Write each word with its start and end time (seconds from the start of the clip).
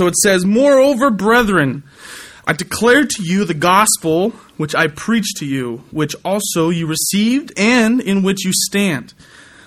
So 0.00 0.06
it 0.06 0.16
says, 0.16 0.46
Moreover, 0.46 1.10
brethren, 1.10 1.82
I 2.46 2.54
declare 2.54 3.04
to 3.04 3.22
you 3.22 3.44
the 3.44 3.52
gospel 3.52 4.30
which 4.56 4.74
I 4.74 4.86
preached 4.86 5.36
to 5.40 5.46
you, 5.46 5.84
which 5.90 6.14
also 6.24 6.70
you 6.70 6.86
received, 6.86 7.52
and 7.58 8.00
in 8.00 8.22
which 8.22 8.42
you 8.46 8.52
stand, 8.54 9.12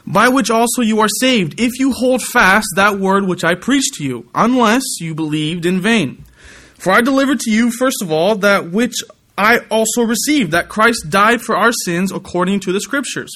by 0.07 0.29
which 0.29 0.49
also 0.49 0.81
you 0.81 1.01
are 1.01 1.07
saved, 1.19 1.59
if 1.59 1.77
you 1.77 1.91
hold 1.91 2.23
fast 2.23 2.65
that 2.75 2.97
word 2.97 3.27
which 3.27 3.43
I 3.43 3.53
preached 3.53 3.93
to 3.97 4.03
you, 4.03 4.27
unless 4.33 4.81
you 4.99 5.13
believed 5.13 5.67
in 5.67 5.79
vain. 5.79 6.25
For 6.79 6.91
I 6.91 7.01
delivered 7.01 7.39
to 7.41 7.51
you, 7.51 7.69
first 7.69 8.01
of 8.01 8.11
all, 8.11 8.33
that 8.37 8.71
which 8.71 8.95
I 9.37 9.59
also 9.69 10.01
received, 10.01 10.49
that 10.49 10.67
Christ 10.67 11.11
died 11.11 11.41
for 11.41 11.55
our 11.55 11.71
sins 11.85 12.11
according 12.11 12.61
to 12.61 12.71
the 12.71 12.81
Scriptures. 12.81 13.31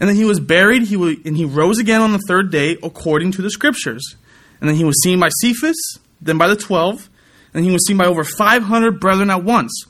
And 0.00 0.08
then 0.08 0.16
he 0.16 0.24
was 0.24 0.40
buried, 0.40 0.82
he 0.82 0.96
was, 0.96 1.18
and 1.24 1.36
he 1.36 1.44
rose 1.44 1.78
again 1.78 2.00
on 2.00 2.10
the 2.10 2.22
third 2.26 2.50
day 2.50 2.78
according 2.82 3.30
to 3.30 3.42
the 3.42 3.50
Scriptures. 3.50 4.16
And 4.60 4.68
then 4.68 4.74
he 4.74 4.84
was 4.84 5.00
seen 5.04 5.20
by 5.20 5.28
Cephas, 5.40 6.00
then 6.22 6.38
by 6.38 6.48
the 6.48 6.56
twelve, 6.56 7.10
and 7.52 7.64
he 7.64 7.70
was 7.70 7.86
seen 7.86 7.96
by 7.96 8.06
over 8.06 8.24
five 8.24 8.62
hundred 8.62 9.00
brethren 9.00 9.28
at 9.28 9.44
once, 9.44 9.84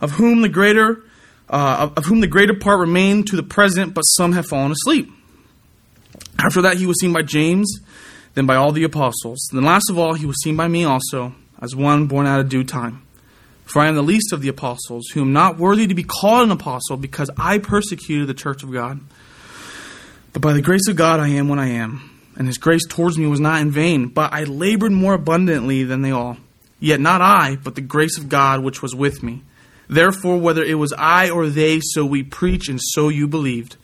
of 0.00 0.12
whom 0.12 0.40
the 0.40 0.48
greater 0.48 1.02
uh, 1.48 1.90
of, 1.96 2.06
whom 2.06 2.20
the 2.20 2.26
greater 2.26 2.54
part 2.54 2.80
remain 2.80 3.22
to 3.24 3.36
the 3.36 3.42
present, 3.42 3.94
but 3.94 4.02
some 4.02 4.32
have 4.32 4.46
fallen 4.46 4.72
asleep. 4.72 5.08
After 6.38 6.62
that, 6.62 6.76
he 6.76 6.86
was 6.86 6.98
seen 7.00 7.12
by 7.12 7.22
James, 7.22 7.80
then 8.34 8.46
by 8.46 8.56
all 8.56 8.72
the 8.72 8.84
apostles. 8.84 9.38
Then 9.52 9.62
last 9.62 9.88
of 9.90 9.98
all, 9.98 10.14
he 10.14 10.26
was 10.26 10.42
seen 10.42 10.56
by 10.56 10.66
me 10.66 10.84
also, 10.84 11.34
as 11.60 11.76
one 11.76 12.06
born 12.06 12.26
out 12.26 12.40
of 12.40 12.48
due 12.48 12.64
time. 12.64 13.02
For 13.64 13.80
I 13.80 13.88
am 13.88 13.94
the 13.94 14.02
least 14.02 14.32
of 14.32 14.42
the 14.42 14.48
apostles, 14.48 15.08
who 15.12 15.22
am 15.22 15.32
not 15.32 15.58
worthy 15.58 15.86
to 15.86 15.94
be 15.94 16.04
called 16.04 16.44
an 16.44 16.50
apostle, 16.50 16.96
because 16.96 17.30
I 17.36 17.58
persecuted 17.58 18.28
the 18.28 18.34
church 18.34 18.62
of 18.62 18.72
God. 18.72 19.00
But 20.32 20.42
by 20.42 20.52
the 20.52 20.62
grace 20.62 20.88
of 20.88 20.96
God, 20.96 21.20
I 21.20 21.28
am 21.28 21.48
what 21.48 21.58
I 21.58 21.68
am 21.68 22.15
and 22.36 22.46
his 22.46 22.58
grace 22.58 22.86
towards 22.88 23.18
me 23.18 23.26
was 23.26 23.40
not 23.40 23.60
in 23.60 23.70
vain, 23.70 24.08
but 24.08 24.32
I 24.32 24.44
labored 24.44 24.92
more 24.92 25.14
abundantly 25.14 25.84
than 25.84 26.02
they 26.02 26.10
all. 26.10 26.36
Yet 26.78 27.00
not 27.00 27.22
I, 27.22 27.56
but 27.56 27.74
the 27.74 27.80
grace 27.80 28.18
of 28.18 28.28
God 28.28 28.62
which 28.62 28.82
was 28.82 28.94
with 28.94 29.22
me. 29.22 29.42
Therefore, 29.88 30.38
whether 30.38 30.62
it 30.62 30.74
was 30.74 30.92
I 30.96 31.30
or 31.30 31.48
they, 31.48 31.80
so 31.80 32.04
we 32.04 32.22
preach, 32.22 32.68
and 32.68 32.80
so 32.80 33.08
you 33.08 33.26
believed. 33.26 33.76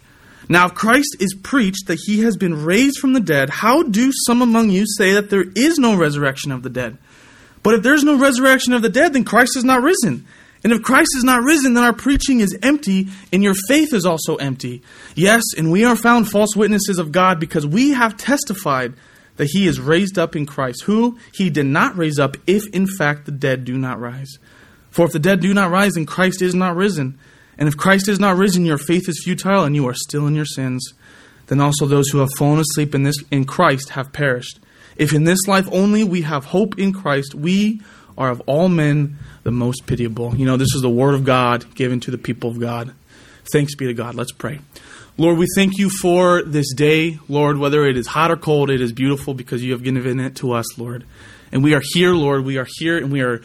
Now, 0.49 0.67
if 0.67 0.75
Christ 0.75 1.17
is 1.21 1.35
preached 1.35 1.87
that 1.87 2.01
he 2.05 2.21
has 2.23 2.37
been 2.37 2.65
raised 2.65 2.99
from 2.99 3.13
the 3.13 3.21
dead, 3.21 3.49
how 3.49 3.85
do 3.85 4.11
some 4.27 4.43
among 4.43 4.71
you 4.71 4.85
say 4.87 5.13
that 5.13 5.31
there 5.31 5.45
is 5.55 5.79
no 5.79 5.97
resurrection 5.97 6.53
of 6.53 6.63
the 6.63 6.71
dead? 6.71 6.99
But 7.63 7.75
if 7.75 7.83
there's 7.83 8.05
no 8.05 8.19
resurrection 8.19 8.73
of 8.73 8.83
the 8.83 8.89
dead, 8.89 9.13
then 9.13 9.25
Christ 9.25 9.57
is 9.57 9.65
not 9.65 9.83
risen. 9.83 10.27
And 10.65 10.73
if 10.73 10.83
Christ 10.83 11.11
is 11.17 11.25
not 11.25 11.43
risen, 11.43 11.75
then 11.75 11.83
our 11.83 11.93
preaching 11.93 12.41
is 12.41 12.57
empty, 12.63 13.09
and 13.33 13.43
your 13.43 13.55
faith 13.67 13.93
is 13.93 14.07
also 14.07 14.37
empty. 14.37 14.83
Yes, 15.15 15.43
and 15.57 15.73
we 15.73 15.85
are 15.85 15.97
found 15.97 16.31
false 16.31 16.55
witnesses 16.55 16.99
of 16.99 17.11
God 17.11 17.41
because 17.41 17.67
we 17.67 17.91
have 17.91 18.17
testified 18.17 18.95
that 19.37 19.49
he 19.53 19.67
is 19.67 19.81
raised 19.81 20.19
up 20.19 20.37
in 20.37 20.47
Christ, 20.47 20.83
who 20.85 21.19
he 21.35 21.51
did 21.51 21.67
not 21.67 21.97
raise 21.97 22.19
up, 22.19 22.37
if 22.47 22.67
in 22.69 22.87
fact 22.87 23.27
the 23.27 23.33
dead 23.33 23.65
do 23.65 23.77
not 23.77 23.99
rise. 23.99 24.39
For 24.91 25.07
if 25.07 25.13
the 25.13 25.19
dead 25.19 25.41
do 25.41 25.53
not 25.53 25.71
rise, 25.71 25.95
then 25.95 26.07
Christ 26.07 26.43
is 26.43 26.55
not 26.55 26.77
risen. 26.77 27.19
And 27.59 27.67
if 27.67 27.77
Christ 27.77 28.09
is 28.09 28.21
not 28.21 28.37
risen, 28.37 28.67
your 28.67 28.79
faith 28.79 29.09
is 29.09 29.23
futile, 29.25 29.65
and 29.65 29.75
you 29.75 29.89
are 29.89 29.95
still 29.95 30.27
in 30.27 30.35
your 30.35 30.45
sins. 30.45 30.93
Then 31.47 31.61
also 31.61 31.87
those 31.87 32.11
who 32.11 32.19
have 32.19 32.31
fallen 32.39 32.61
asleep 32.61 32.95
in, 32.95 33.03
this, 33.03 33.17
in 33.31 33.47
Christ 33.47 33.91
have 33.91 34.13
perished. 34.13 34.61
If 34.97 35.13
in 35.13 35.25
this 35.25 35.41
life 35.49 35.67
only 35.73 36.05
we 36.05 36.23
have 36.23 36.47
hope 36.47 36.79
in 36.79 36.93
Christ, 36.93 37.35
we 37.35 37.81
are 38.17 38.31
of 38.31 38.41
all 38.47 38.69
men 38.69 39.19
the 39.43 39.51
most 39.51 39.87
pitiable. 39.87 40.35
You 40.37 40.47
know, 40.47 40.57
this 40.57 40.75
is 40.75 40.83
the 40.83 40.91
word 40.91 41.15
of 41.15 41.25
God 41.25 41.75
given 41.75 42.01
to 42.01 42.11
the 42.11 42.19
people 42.19 42.51
of 42.51 42.61
God. 42.61 42.95
Thanks 43.53 43.75
be 43.75 43.87
to 43.87 43.95
God. 43.95 44.15
Let's 44.15 44.33
pray. 44.33 44.61
Lord, 45.19 45.37
we 45.37 45.47
thank 45.55 45.77
you 45.79 45.91
for 45.91 46.43
this 46.43 46.73
day. 46.73 47.19
Lord, 47.29 47.59
whether 47.59 47.85
it 47.85 47.99
is 47.99 48.07
hot 48.07 48.31
or 48.31 48.37
cold, 48.37 48.71
it 48.71 48.81
is 48.81 48.93
beautiful 48.93 49.35
because 49.35 49.63
you 49.63 49.73
have 49.73 49.83
given 49.83 50.21
it 50.21 50.37
to 50.37 50.53
us, 50.53 50.79
Lord. 50.79 51.05
And 51.51 51.63
we 51.63 51.75
are 51.75 51.83
here, 51.93 52.15
Lord. 52.15 52.47
We 52.47 52.57
are 52.57 52.67
here 52.79 52.97
and 52.97 53.13
we 53.13 53.21
are, 53.21 53.43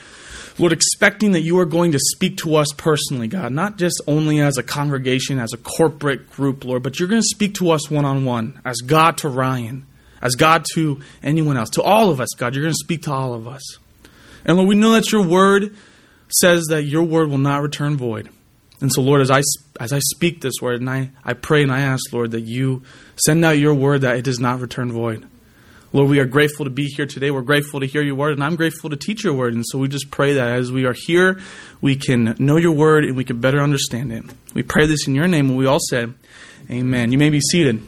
Lord, 0.58 0.72
expecting 0.72 1.34
that 1.34 1.42
you 1.42 1.60
are 1.60 1.66
going 1.66 1.92
to 1.92 2.00
speak 2.00 2.38
to 2.38 2.56
us 2.56 2.70
personally, 2.78 3.28
God, 3.28 3.52
not 3.52 3.78
just 3.78 4.02
only 4.08 4.40
as 4.40 4.58
a 4.58 4.64
congregation, 4.64 5.40
as 5.40 5.52
a 5.52 5.58
corporate 5.58 6.30
group, 6.32 6.64
Lord, 6.64 6.84
but 6.84 7.00
you're 7.00 7.10
going 7.10 7.22
to 7.22 7.28
speak 7.28 7.56
to 7.56 7.72
us 7.72 7.92
one 7.92 8.06
on 8.06 8.24
one, 8.24 8.62
as 8.64 8.78
God 8.78 9.18
to 9.20 9.30
Ryan, 9.30 9.86
as 10.22 10.36
God 10.36 10.66
to 10.76 11.02
anyone 11.22 11.58
else, 11.58 11.72
to 11.72 11.84
all 11.84 12.10
of 12.10 12.22
us, 12.22 12.30
God. 12.38 12.56
You're 12.56 12.64
going 12.64 12.74
to 12.74 12.84
speak 12.84 13.04
to 13.04 13.12
all 13.12 13.34
of 13.34 13.46
us. 13.46 13.78
And 14.48 14.58
Lord, 14.58 14.70
we 14.70 14.76
know 14.76 14.94
that 14.94 15.12
your 15.12 15.22
word 15.24 15.76
says 16.30 16.66
that 16.70 16.84
your 16.84 17.04
word 17.04 17.30
will 17.30 17.38
not 17.38 17.62
return 17.62 17.98
void. 17.98 18.30
And 18.80 18.92
so, 18.94 19.02
Lord, 19.02 19.22
as 19.22 19.32
I, 19.32 19.42
as 19.80 19.92
I 19.92 20.00
speak 20.00 20.42
this 20.42 20.56
word, 20.62 20.80
and 20.80 20.90
I, 20.90 21.12
I 21.26 21.34
pray 21.34 21.64
and 21.64 21.72
I 21.72 21.82
ask, 21.82 22.14
Lord, 22.14 22.32
that 22.32 22.42
you 22.42 22.84
send 23.16 23.44
out 23.44 23.58
your 23.58 23.74
word 23.74 24.02
that 24.02 24.18
it 24.18 24.24
does 24.24 24.40
not 24.40 24.60
return 24.60 24.92
void. 24.92 25.28
Lord, 25.94 26.10
we 26.10 26.20
are 26.20 26.26
grateful 26.26 26.66
to 26.66 26.70
be 26.70 26.86
here 26.86 27.06
today. 27.06 27.32
We're 27.32 27.42
grateful 27.42 27.80
to 27.80 27.86
hear 27.86 28.04
your 28.04 28.16
word, 28.16 28.34
and 28.34 28.44
I'm 28.44 28.56
grateful 28.56 28.90
to 28.90 28.96
teach 28.96 29.24
your 29.24 29.34
word. 29.34 29.54
And 29.54 29.66
so 29.66 29.80
we 29.80 29.88
just 29.88 30.12
pray 30.12 30.34
that 30.34 30.48
as 30.48 30.72
we 30.72 30.86
are 30.86 30.94
here, 30.94 31.40
we 31.82 31.96
can 31.96 32.36
know 32.40 32.58
your 32.58 32.74
word 32.74 33.06
and 33.06 33.16
we 33.16 33.24
can 33.24 33.40
better 33.40 33.62
understand 33.62 34.12
it. 34.12 34.24
We 34.54 34.64
pray 34.64 34.86
this 34.86 35.08
in 35.08 35.16
your 35.16 35.28
name, 35.28 35.50
and 35.50 35.58
we 35.58 35.66
all 35.66 35.80
said, 35.90 36.14
Amen. 36.70 37.12
You 37.12 37.18
may 37.18 37.30
be 37.30 37.40
seated. 37.40 37.82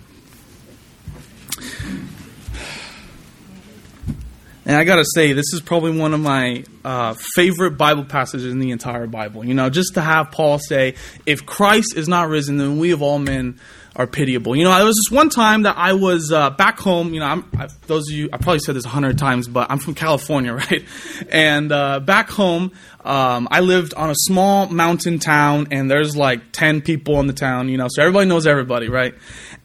And 4.69 4.77
I 4.77 4.83
got 4.83 4.97
to 4.97 5.05
say, 5.15 5.33
this 5.33 5.51
is 5.51 5.61
probably 5.61 5.97
one 5.97 6.13
of 6.13 6.19
my 6.19 6.63
uh, 6.85 7.15
favorite 7.33 7.71
Bible 7.71 8.05
passages 8.05 8.53
in 8.53 8.59
the 8.59 8.69
entire 8.69 9.07
Bible. 9.07 9.43
You 9.43 9.55
know, 9.55 9.71
just 9.71 9.95
to 9.95 10.01
have 10.01 10.29
Paul 10.29 10.59
say, 10.59 10.93
if 11.25 11.43
Christ 11.43 11.95
is 11.97 12.07
not 12.07 12.29
risen, 12.29 12.57
then 12.57 12.77
we 12.77 12.91
of 12.91 13.01
all 13.01 13.17
men 13.17 13.59
are 13.95 14.07
pitiable. 14.07 14.55
You 14.55 14.63
know, 14.63 14.75
there 14.75 14.85
was 14.85 14.95
this 14.95 15.15
one 15.15 15.29
time 15.29 15.63
that 15.63 15.77
I 15.77 15.93
was 15.93 16.31
uh, 16.31 16.51
back 16.51 16.79
home. 16.79 17.13
You 17.13 17.19
know, 17.19 17.25
I'm, 17.25 17.49
I, 17.57 17.67
those 17.87 18.09
of 18.09 18.15
you, 18.15 18.29
I 18.31 18.37
probably 18.37 18.59
said 18.59 18.75
this 18.75 18.85
a 18.85 18.89
hundred 18.89 19.17
times, 19.17 19.47
but 19.47 19.69
I'm 19.69 19.79
from 19.79 19.95
California, 19.95 20.53
right? 20.71 20.85
And 21.29 21.71
uh, 21.71 21.99
back 21.99 22.29
home, 22.29 22.71
um, 23.03 23.47
I 23.49 23.61
lived 23.61 23.93
on 23.93 24.09
a 24.09 24.15
small 24.15 24.67
mountain 24.67 25.19
town, 25.19 25.67
and 25.71 25.89
there's 25.89 26.15
like 26.15 26.51
10 26.51 26.81
people 26.81 27.19
in 27.19 27.27
the 27.27 27.33
town, 27.33 27.69
you 27.69 27.77
know, 27.77 27.87
so 27.89 28.01
everybody 28.01 28.27
knows 28.27 28.45
everybody, 28.45 28.89
right? 28.89 29.15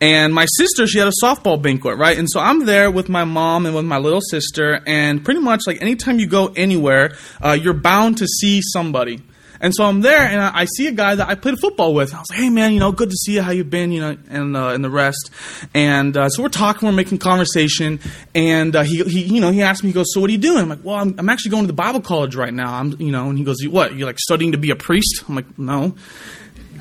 And 0.00 0.32
my 0.32 0.46
sister, 0.56 0.86
she 0.86 0.98
had 0.98 1.08
a 1.08 1.12
softball 1.22 1.60
banquet, 1.60 1.98
right? 1.98 2.18
And 2.18 2.28
so 2.30 2.40
I'm 2.40 2.64
there 2.64 2.90
with 2.90 3.08
my 3.08 3.24
mom 3.24 3.66
and 3.66 3.74
with 3.74 3.84
my 3.84 3.98
little 3.98 4.20
sister, 4.20 4.80
and 4.86 5.24
pretty 5.24 5.40
much 5.40 5.62
like 5.66 5.82
anytime 5.82 6.18
you 6.18 6.26
go 6.26 6.52
anywhere, 6.56 7.14
uh, 7.42 7.52
you're 7.52 7.74
bound 7.74 8.18
to 8.18 8.26
see 8.26 8.60
somebody. 8.62 9.20
And 9.64 9.74
so 9.74 9.84
I'm 9.86 10.02
there, 10.02 10.20
and 10.20 10.42
I, 10.42 10.50
I, 10.54 10.64
see 10.66 10.88
a 10.88 10.92
guy 10.92 11.14
that 11.14 11.26
I 11.26 11.36
played 11.36 11.58
football 11.58 11.94
with. 11.94 12.12
I 12.12 12.18
was 12.18 12.28
like, 12.28 12.38
"Hey, 12.38 12.50
man, 12.50 12.74
you 12.74 12.80
know, 12.80 12.92
good 12.92 13.08
to 13.08 13.16
see 13.16 13.32
you. 13.32 13.40
How 13.40 13.50
you 13.50 13.64
been? 13.64 13.92
You 13.92 14.00
know, 14.02 14.18
and 14.28 14.54
uh, 14.54 14.68
and 14.68 14.84
the 14.84 14.90
rest." 14.90 15.30
And 15.72 16.14
uh, 16.14 16.28
so 16.28 16.42
we're 16.42 16.50
talking, 16.50 16.86
we're 16.86 16.94
making 16.94 17.16
conversation, 17.16 17.98
and 18.34 18.76
uh, 18.76 18.82
he, 18.82 19.02
he, 19.04 19.22
you 19.22 19.40
know, 19.40 19.50
he 19.50 19.62
asked 19.62 19.82
me, 19.82 19.88
he 19.88 19.94
goes, 19.94 20.12
"So 20.12 20.20
what 20.20 20.28
are 20.28 20.34
you 20.34 20.38
doing?" 20.38 20.58
I'm 20.58 20.68
like, 20.68 20.84
"Well, 20.84 20.96
I'm, 20.96 21.14
I'm 21.16 21.30
actually 21.30 21.52
going 21.52 21.62
to 21.62 21.68
the 21.68 21.72
Bible 21.72 22.02
college 22.02 22.36
right 22.36 22.52
now. 22.52 22.74
I'm, 22.74 23.00
you 23.00 23.10
know," 23.10 23.30
and 23.30 23.38
he 23.38 23.44
goes, 23.44 23.66
"What? 23.66 23.94
You're 23.94 24.06
like 24.06 24.18
studying 24.18 24.52
to 24.52 24.58
be 24.58 24.68
a 24.68 24.76
priest?" 24.76 25.24
I'm 25.26 25.34
like, 25.34 25.58
"No," 25.58 25.94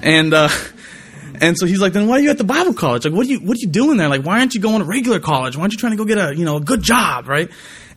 and. 0.01 0.33
Uh, 0.33 0.49
and 1.39 1.57
so 1.57 1.65
he's 1.65 1.81
like, 1.81 1.93
then 1.93 2.07
why 2.07 2.17
are 2.17 2.19
you 2.19 2.29
at 2.29 2.37
the 2.37 2.43
Bible 2.43 2.73
college? 2.73 3.05
Like, 3.05 3.13
what 3.13 3.25
are 3.25 3.29
you 3.29 3.39
what 3.39 3.55
are 3.55 3.59
you 3.59 3.69
doing 3.69 3.97
there? 3.97 4.09
Like, 4.09 4.23
why 4.23 4.39
aren't 4.39 4.53
you 4.53 4.61
going 4.61 4.79
to 4.79 4.85
regular 4.85 5.19
college? 5.19 5.55
Why 5.55 5.61
aren't 5.61 5.73
you 5.73 5.79
trying 5.79 5.93
to 5.93 5.97
go 5.97 6.05
get 6.05 6.17
a 6.17 6.35
you 6.35 6.43
know 6.43 6.57
a 6.57 6.61
good 6.61 6.83
job, 6.83 7.29
right? 7.29 7.49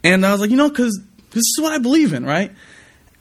And 0.05 0.25
I 0.25 0.31
was 0.31 0.41
like, 0.41 0.51
you 0.51 0.57
know, 0.57 0.69
because 0.69 0.99
this 1.31 1.43
is 1.43 1.59
what 1.61 1.73
I 1.73 1.79
believe 1.79 2.13
in, 2.13 2.25
right? 2.25 2.53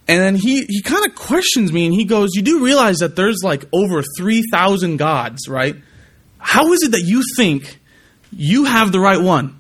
And 0.08 0.22
then 0.22 0.36
he 0.36 0.66
he 0.66 0.82
kind 0.82 1.06
of 1.06 1.16
questions 1.16 1.74
me, 1.74 1.86
and 1.86 1.94
he 1.94 2.06
goes, 2.06 2.32
you 2.34 2.42
do 2.42 2.64
realize 2.64 2.98
that 2.98 3.16
there's 3.16 3.42
like 3.44 3.66
over 3.74 4.04
three 4.18 4.44
thousand 4.52 4.98
gods, 4.98 5.48
right? 5.48 5.76
How 6.38 6.74
is 6.74 6.84
it 6.84 6.92
that 6.92 7.02
you 7.02 7.24
think 7.36 7.80
you 8.32 8.66
have 8.66 8.92
the 8.92 9.00
right 9.00 9.22
one? 9.22 9.60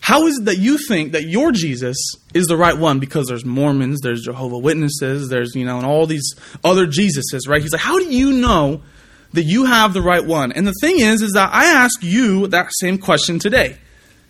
How 0.00 0.26
is 0.26 0.38
it 0.38 0.44
that 0.44 0.58
you 0.58 0.78
think 0.78 1.12
that 1.12 1.24
your 1.24 1.50
Jesus 1.50 1.96
is 2.32 2.46
the 2.46 2.56
right 2.56 2.78
one? 2.78 3.00
Because 3.00 3.26
there's 3.26 3.44
Mormons, 3.44 4.00
there's 4.00 4.22
Jehovah 4.22 4.58
Witnesses, 4.58 5.28
there's 5.28 5.54
you 5.54 5.64
know, 5.64 5.78
and 5.78 5.86
all 5.86 6.06
these 6.06 6.34
other 6.62 6.86
Jesuses, 6.86 7.48
right? 7.48 7.60
He's 7.60 7.72
like, 7.72 7.82
how 7.82 7.98
do 7.98 8.06
you 8.06 8.32
know? 8.32 8.82
that 9.32 9.44
you 9.44 9.66
have 9.66 9.92
the 9.92 10.02
right 10.02 10.24
one. 10.24 10.52
And 10.52 10.66
the 10.66 10.74
thing 10.80 11.00
is, 11.00 11.22
is 11.22 11.32
that 11.32 11.50
I 11.52 11.66
ask 11.66 12.02
you 12.02 12.46
that 12.48 12.70
same 12.80 12.98
question 12.98 13.38
today. 13.38 13.76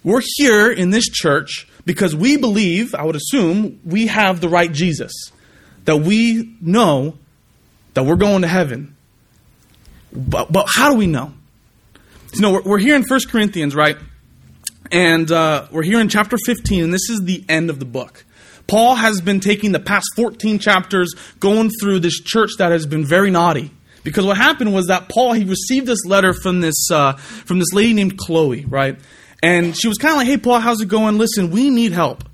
We're 0.05 0.23
here 0.37 0.71
in 0.71 0.91
this 0.91 1.05
church 1.05 1.69
because 1.89 2.15
we 2.15 2.37
believe, 2.37 2.95
I 2.95 3.03
would 3.03 3.17
assume, 3.17 3.81
we 3.83 4.09
have 4.09 4.43
the 4.43 4.49
right 4.51 4.71
Jesus. 4.71 5.33
That 5.87 5.97
we 5.97 6.55
know 6.61 7.17
that 7.95 8.05
we're 8.05 8.17
going 8.17 8.43
to 8.43 8.47
heaven. 8.47 8.95
But, 10.13 10.53
but 10.53 10.67
how 10.69 10.91
do 10.91 10.99
we 10.99 11.07
know? 11.07 11.33
You 12.35 12.43
know, 12.43 12.53
we're, 12.53 12.63
we're 12.63 12.79
here 12.79 12.95
in 12.95 13.05
1 13.05 13.21
Corinthians, 13.31 13.75
right? 13.75 13.97
And 14.93 15.33
uh, 15.33 15.69
we're 15.71 15.83
here 15.83 15.99
in 15.99 16.11
chapter 16.11 16.37
15, 16.45 16.85
and 16.85 16.93
this 16.93 17.09
is 17.09 17.23
the 17.23 17.43
end 17.49 17.71
of 17.71 17.79
the 17.79 17.87
book. 17.87 18.27
Paul 18.67 18.97
has 18.97 19.23
been 19.23 19.41
taking 19.41 19.73
the 19.73 19.81
past 19.81 20.09
14 20.15 20.59
chapters 20.59 21.15
going 21.41 21.71
through 21.81 22.01
this 22.01 22.21
church 22.21 22.51
that 22.59 22.71
has 22.71 22.85
been 22.85 23.07
very 23.07 23.31
naughty 23.31 23.71
because 24.05 24.27
what 24.27 24.37
happened 24.37 24.75
was 24.75 24.89
that 24.89 25.09
Paul 25.09 25.33
he 25.33 25.45
received 25.45 25.87
this 25.87 26.05
letter 26.05 26.35
from 26.35 26.61
this 26.61 26.91
uh, 26.91 27.15
from 27.15 27.59
this 27.59 27.73
lady 27.73 27.95
named 27.95 28.19
Chloe, 28.19 28.67
right? 28.67 28.99
And 29.43 29.77
she 29.77 29.89
was 29.89 29.99
kind 29.99 30.13
of 30.13 30.19
like, 30.19 30.27
"Hey, 30.27 30.37
Paul, 30.37 30.61
how's 30.61 30.81
it 30.81 30.89
going? 30.89 31.19
Listen, 31.19 31.51
we 31.51 31.71
need 31.71 31.93
help." 31.93 32.25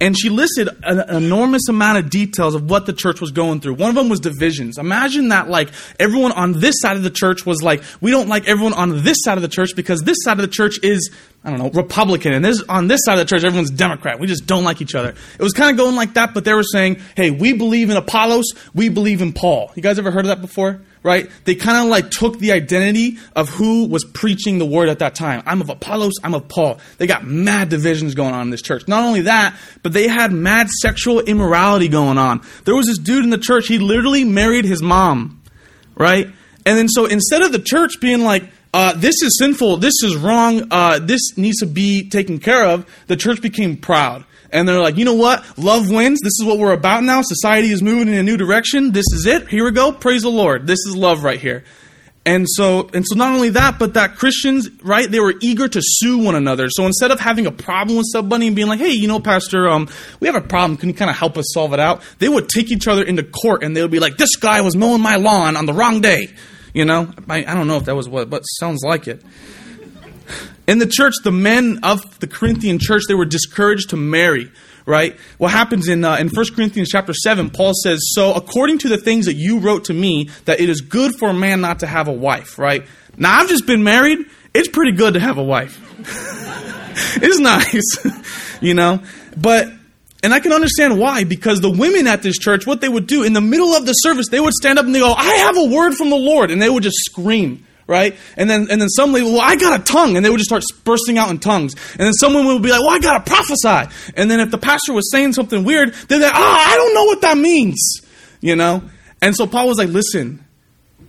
and 0.00 0.16
she 0.18 0.28
listed 0.28 0.68
an 0.82 1.08
enormous 1.08 1.68
amount 1.68 1.98
of 1.98 2.10
details 2.10 2.54
of 2.54 2.68
what 2.68 2.84
the 2.84 2.92
church 2.92 3.20
was 3.20 3.30
going 3.30 3.60
through. 3.60 3.74
One 3.74 3.88
of 3.88 3.94
them 3.94 4.08
was 4.08 4.20
divisions. 4.20 4.76
Imagine 4.76 5.28
that, 5.28 5.48
like, 5.48 5.70
everyone 5.98 6.32
on 6.32 6.52
this 6.52 6.74
side 6.80 6.96
of 6.96 7.02
the 7.02 7.10
church 7.10 7.46
was 7.46 7.62
like, 7.62 7.82
we 8.00 8.10
don't 8.10 8.28
like 8.28 8.46
everyone 8.46 8.74
on 8.74 9.02
this 9.02 9.16
side 9.22 9.38
of 9.38 9.42
the 9.42 9.48
church 9.48 9.74
because 9.74 10.02
this 10.02 10.18
side 10.22 10.38
of 10.38 10.42
the 10.42 10.52
church 10.52 10.78
is, 10.82 11.10
I 11.44 11.50
don't 11.50 11.58
know, 11.58 11.70
Republican, 11.70 12.34
and 12.34 12.44
this 12.44 12.62
on 12.68 12.88
this 12.88 13.00
side 13.04 13.18
of 13.18 13.20
the 13.20 13.24
church, 13.24 13.44
everyone's 13.44 13.70
Democrat. 13.70 14.20
We 14.20 14.26
just 14.26 14.46
don't 14.46 14.64
like 14.64 14.82
each 14.82 14.94
other. 14.94 15.10
It 15.10 15.42
was 15.42 15.54
kind 15.54 15.70
of 15.70 15.78
going 15.78 15.96
like 15.96 16.14
that, 16.14 16.34
but 16.34 16.44
they 16.44 16.52
were 16.52 16.62
saying, 16.62 17.00
hey, 17.16 17.30
we 17.30 17.54
believe 17.54 17.88
in 17.88 17.96
Apollos, 17.96 18.52
we 18.74 18.90
believe 18.90 19.22
in 19.22 19.32
Paul. 19.32 19.72
You 19.76 19.82
guys 19.82 19.98
ever 19.98 20.10
heard 20.10 20.26
of 20.26 20.28
that 20.28 20.42
before? 20.42 20.82
Right? 21.06 21.30
They 21.44 21.54
kind 21.54 21.84
of 21.84 21.88
like 21.88 22.10
took 22.10 22.40
the 22.40 22.50
identity 22.50 23.16
of 23.36 23.48
who 23.48 23.86
was 23.86 24.04
preaching 24.04 24.58
the 24.58 24.66
word 24.66 24.88
at 24.88 24.98
that 24.98 25.14
time. 25.14 25.40
I'm 25.46 25.60
of 25.60 25.70
Apollos, 25.70 26.14
I'm 26.24 26.34
of 26.34 26.48
Paul. 26.48 26.80
They 26.98 27.06
got 27.06 27.24
mad 27.24 27.68
divisions 27.68 28.16
going 28.16 28.34
on 28.34 28.42
in 28.42 28.50
this 28.50 28.60
church. 28.60 28.88
Not 28.88 29.04
only 29.04 29.20
that, 29.20 29.56
but 29.84 29.92
they 29.92 30.08
had 30.08 30.32
mad 30.32 30.68
sexual 30.68 31.20
immorality 31.20 31.86
going 31.86 32.18
on. 32.18 32.42
There 32.64 32.74
was 32.74 32.86
this 32.86 32.98
dude 32.98 33.22
in 33.22 33.30
the 33.30 33.38
church, 33.38 33.68
he 33.68 33.78
literally 33.78 34.24
married 34.24 34.64
his 34.64 34.82
mom, 34.82 35.44
right? 35.94 36.26
And 36.66 36.76
then 36.76 36.88
so 36.88 37.06
instead 37.06 37.42
of 37.42 37.52
the 37.52 37.60
church 37.60 38.00
being 38.00 38.24
like, 38.24 38.42
uh, 38.74 38.94
this 38.94 39.22
is 39.22 39.38
sinful, 39.38 39.76
this 39.76 39.94
is 40.02 40.16
wrong, 40.16 40.66
uh, 40.72 40.98
this 40.98 41.38
needs 41.38 41.58
to 41.58 41.66
be 41.66 42.10
taken 42.10 42.40
care 42.40 42.64
of, 42.64 42.84
the 43.06 43.16
church 43.16 43.40
became 43.40 43.76
proud 43.76 44.24
and 44.56 44.66
they're 44.66 44.80
like, 44.80 44.96
you 44.96 45.04
know 45.04 45.14
what? 45.14 45.44
Love 45.58 45.90
wins. 45.90 46.18
This 46.22 46.32
is 46.40 46.44
what 46.46 46.58
we're 46.58 46.72
about 46.72 47.04
now. 47.04 47.20
Society 47.20 47.70
is 47.70 47.82
moving 47.82 48.08
in 48.08 48.14
a 48.14 48.22
new 48.22 48.38
direction. 48.38 48.90
This 48.90 49.04
is 49.12 49.26
it. 49.26 49.48
Here 49.48 49.62
we 49.66 49.70
go. 49.70 49.92
Praise 49.92 50.22
the 50.22 50.30
Lord. 50.30 50.66
This 50.66 50.78
is 50.86 50.96
love 50.96 51.22
right 51.22 51.38
here. 51.38 51.64
And 52.24 52.46
so, 52.48 52.88
and 52.94 53.04
so 53.06 53.16
not 53.16 53.34
only 53.34 53.50
that, 53.50 53.78
but 53.78 53.94
that 53.94 54.16
Christians, 54.16 54.70
right, 54.82 55.08
they 55.08 55.20
were 55.20 55.34
eager 55.42 55.68
to 55.68 55.80
sue 55.82 56.24
one 56.24 56.34
another. 56.34 56.70
So 56.70 56.86
instead 56.86 57.10
of 57.10 57.20
having 57.20 57.46
a 57.46 57.52
problem 57.52 57.98
with 57.98 58.06
somebody 58.10 58.46
and 58.46 58.56
being 58.56 58.66
like, 58.66 58.80
hey, 58.80 58.92
you 58.92 59.06
know, 59.06 59.20
Pastor, 59.20 59.68
um, 59.68 59.90
we 60.20 60.26
have 60.26 60.34
a 60.34 60.40
problem. 60.40 60.78
Can 60.78 60.88
you 60.88 60.94
kind 60.94 61.10
of 61.10 61.18
help 61.18 61.36
us 61.36 61.52
solve 61.52 61.74
it 61.74 61.78
out? 61.78 62.02
They 62.18 62.28
would 62.28 62.48
take 62.48 62.72
each 62.72 62.88
other 62.88 63.04
into 63.04 63.24
court 63.24 63.62
and 63.62 63.76
they 63.76 63.82
would 63.82 63.90
be 63.90 64.00
like, 64.00 64.16
this 64.16 64.36
guy 64.36 64.62
was 64.62 64.74
mowing 64.74 65.02
my 65.02 65.16
lawn 65.16 65.56
on 65.56 65.66
the 65.66 65.74
wrong 65.74 66.00
day. 66.00 66.28
You 66.72 66.86
know, 66.86 67.12
I, 67.28 67.44
I 67.44 67.54
don't 67.54 67.68
know 67.68 67.76
if 67.76 67.84
that 67.84 67.94
was 67.94 68.08
what, 68.08 68.30
but 68.30 68.40
sounds 68.40 68.82
like 68.82 69.06
it. 69.06 69.22
In 70.66 70.78
the 70.78 70.86
church, 70.86 71.14
the 71.22 71.30
men 71.30 71.80
of 71.82 72.18
the 72.18 72.26
Corinthian 72.26 72.78
church, 72.80 73.02
they 73.08 73.14
were 73.14 73.24
discouraged 73.24 73.90
to 73.90 73.96
marry, 73.96 74.50
right? 74.84 75.16
What 75.38 75.52
happens 75.52 75.88
in, 75.88 76.04
uh, 76.04 76.16
in 76.16 76.28
1 76.28 76.46
Corinthians 76.54 76.88
chapter 76.88 77.12
7, 77.12 77.50
Paul 77.50 77.72
says, 77.74 78.00
So 78.12 78.34
according 78.34 78.78
to 78.78 78.88
the 78.88 78.96
things 78.96 79.26
that 79.26 79.34
you 79.34 79.60
wrote 79.60 79.84
to 79.84 79.94
me, 79.94 80.30
that 80.44 80.60
it 80.60 80.68
is 80.68 80.80
good 80.80 81.14
for 81.18 81.28
a 81.28 81.34
man 81.34 81.60
not 81.60 81.80
to 81.80 81.86
have 81.86 82.08
a 82.08 82.12
wife, 82.12 82.58
right? 82.58 82.84
Now, 83.16 83.38
I've 83.38 83.48
just 83.48 83.66
been 83.66 83.84
married. 83.84 84.18
It's 84.54 84.68
pretty 84.68 84.92
good 84.92 85.14
to 85.14 85.20
have 85.20 85.38
a 85.38 85.42
wife. 85.42 85.80
it's 87.22 87.38
nice, 87.38 88.60
you 88.60 88.74
know? 88.74 89.02
But 89.36 89.68
and 90.22 90.34
I 90.34 90.40
can 90.40 90.52
understand 90.52 90.98
why, 90.98 91.22
because 91.22 91.60
the 91.60 91.70
women 91.70 92.06
at 92.08 92.22
this 92.22 92.38
church, 92.38 92.66
what 92.66 92.80
they 92.80 92.88
would 92.88 93.06
do 93.06 93.22
in 93.22 93.32
the 93.32 93.40
middle 93.40 93.74
of 93.74 93.86
the 93.86 93.92
service, 93.92 94.28
they 94.28 94.40
would 94.40 94.54
stand 94.54 94.78
up 94.78 94.84
and 94.84 94.94
they 94.94 94.98
go, 94.98 95.12
I 95.12 95.34
have 95.36 95.56
a 95.56 95.64
word 95.64 95.94
from 95.94 96.10
the 96.10 96.16
Lord. 96.16 96.50
And 96.50 96.60
they 96.60 96.68
would 96.68 96.82
just 96.82 96.96
scream 97.04 97.65
right? 97.86 98.16
And 98.36 98.48
then 98.48 98.68
and 98.70 98.80
then 98.80 98.88
some 98.88 99.12
lady, 99.12 99.26
well, 99.26 99.40
I 99.40 99.56
got 99.56 99.80
a 99.80 99.82
tongue, 99.82 100.16
and 100.16 100.24
they 100.24 100.30
would 100.30 100.38
just 100.38 100.48
start 100.48 100.64
bursting 100.84 101.18
out 101.18 101.30
in 101.30 101.38
tongues. 101.38 101.74
And 101.92 102.00
then 102.00 102.12
someone 102.12 102.46
would 102.46 102.62
be 102.62 102.70
like, 102.70 102.80
well, 102.80 102.90
I 102.90 102.98
got 102.98 103.24
to 103.24 103.30
prophesy. 103.30 103.94
And 104.16 104.30
then 104.30 104.40
if 104.40 104.50
the 104.50 104.58
pastor 104.58 104.92
was 104.92 105.10
saying 105.10 105.32
something 105.34 105.64
weird, 105.64 105.94
they're 106.08 106.20
like, 106.20 106.32
ah, 106.34 106.38
oh, 106.38 106.72
I 106.72 106.76
don't 106.76 106.94
know 106.94 107.04
what 107.04 107.20
that 107.22 107.38
means, 107.38 108.00
you 108.40 108.56
know. 108.56 108.82
And 109.22 109.34
so 109.34 109.46
Paul 109.46 109.68
was 109.68 109.78
like, 109.78 109.88
listen, 109.88 110.44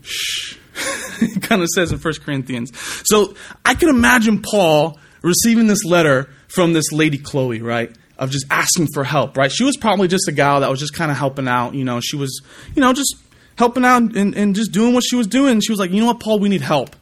shh. 0.01 0.57
he 1.19 1.39
kind 1.39 1.62
of 1.62 1.68
says 1.69 1.91
in 1.91 1.97
First 1.97 2.24
Corinthians. 2.24 2.71
So 3.06 3.35
I 3.65 3.74
can 3.74 3.89
imagine 3.89 4.41
Paul 4.41 5.00
receiving 5.21 5.68
this 5.68 5.83
letter 5.83 6.29
from 6.47 6.74
this 6.74 6.91
lady 6.91 7.18
Chloe, 7.18 7.62
right? 7.62 7.95
Of 8.18 8.31
just 8.31 8.45
asking 8.50 8.88
for 8.94 9.03
help, 9.03 9.38
right? 9.38 9.51
She 9.51 9.63
was 9.63 9.77
probably 9.77 10.07
just 10.07 10.27
a 10.27 10.31
gal 10.31 10.62
that 10.62 10.69
was 10.69 10.79
just 10.79 10.94
kind 10.94 11.12
of 11.12 11.18
helping 11.18 11.47
out. 11.47 11.75
You 11.75 11.83
know, 11.83 12.00
she 12.00 12.15
was, 12.15 12.41
you 12.75 12.81
know, 12.81 12.94
just 12.94 13.15
helping 13.57 13.83
out 13.83 14.15
and, 14.15 14.36
and 14.36 14.56
just 14.56 14.71
doing 14.71 14.94
what 14.94 15.04
she 15.04 15.15
was 15.15 15.27
doing. 15.27 15.59
She 15.62 15.71
was 15.71 15.80
like, 15.80 15.92
you 15.92 16.00
know 16.00 16.07
what, 16.07 16.19
Paul, 16.19 16.39
we 16.39 16.50
need 16.50 16.62
help. 16.62 16.95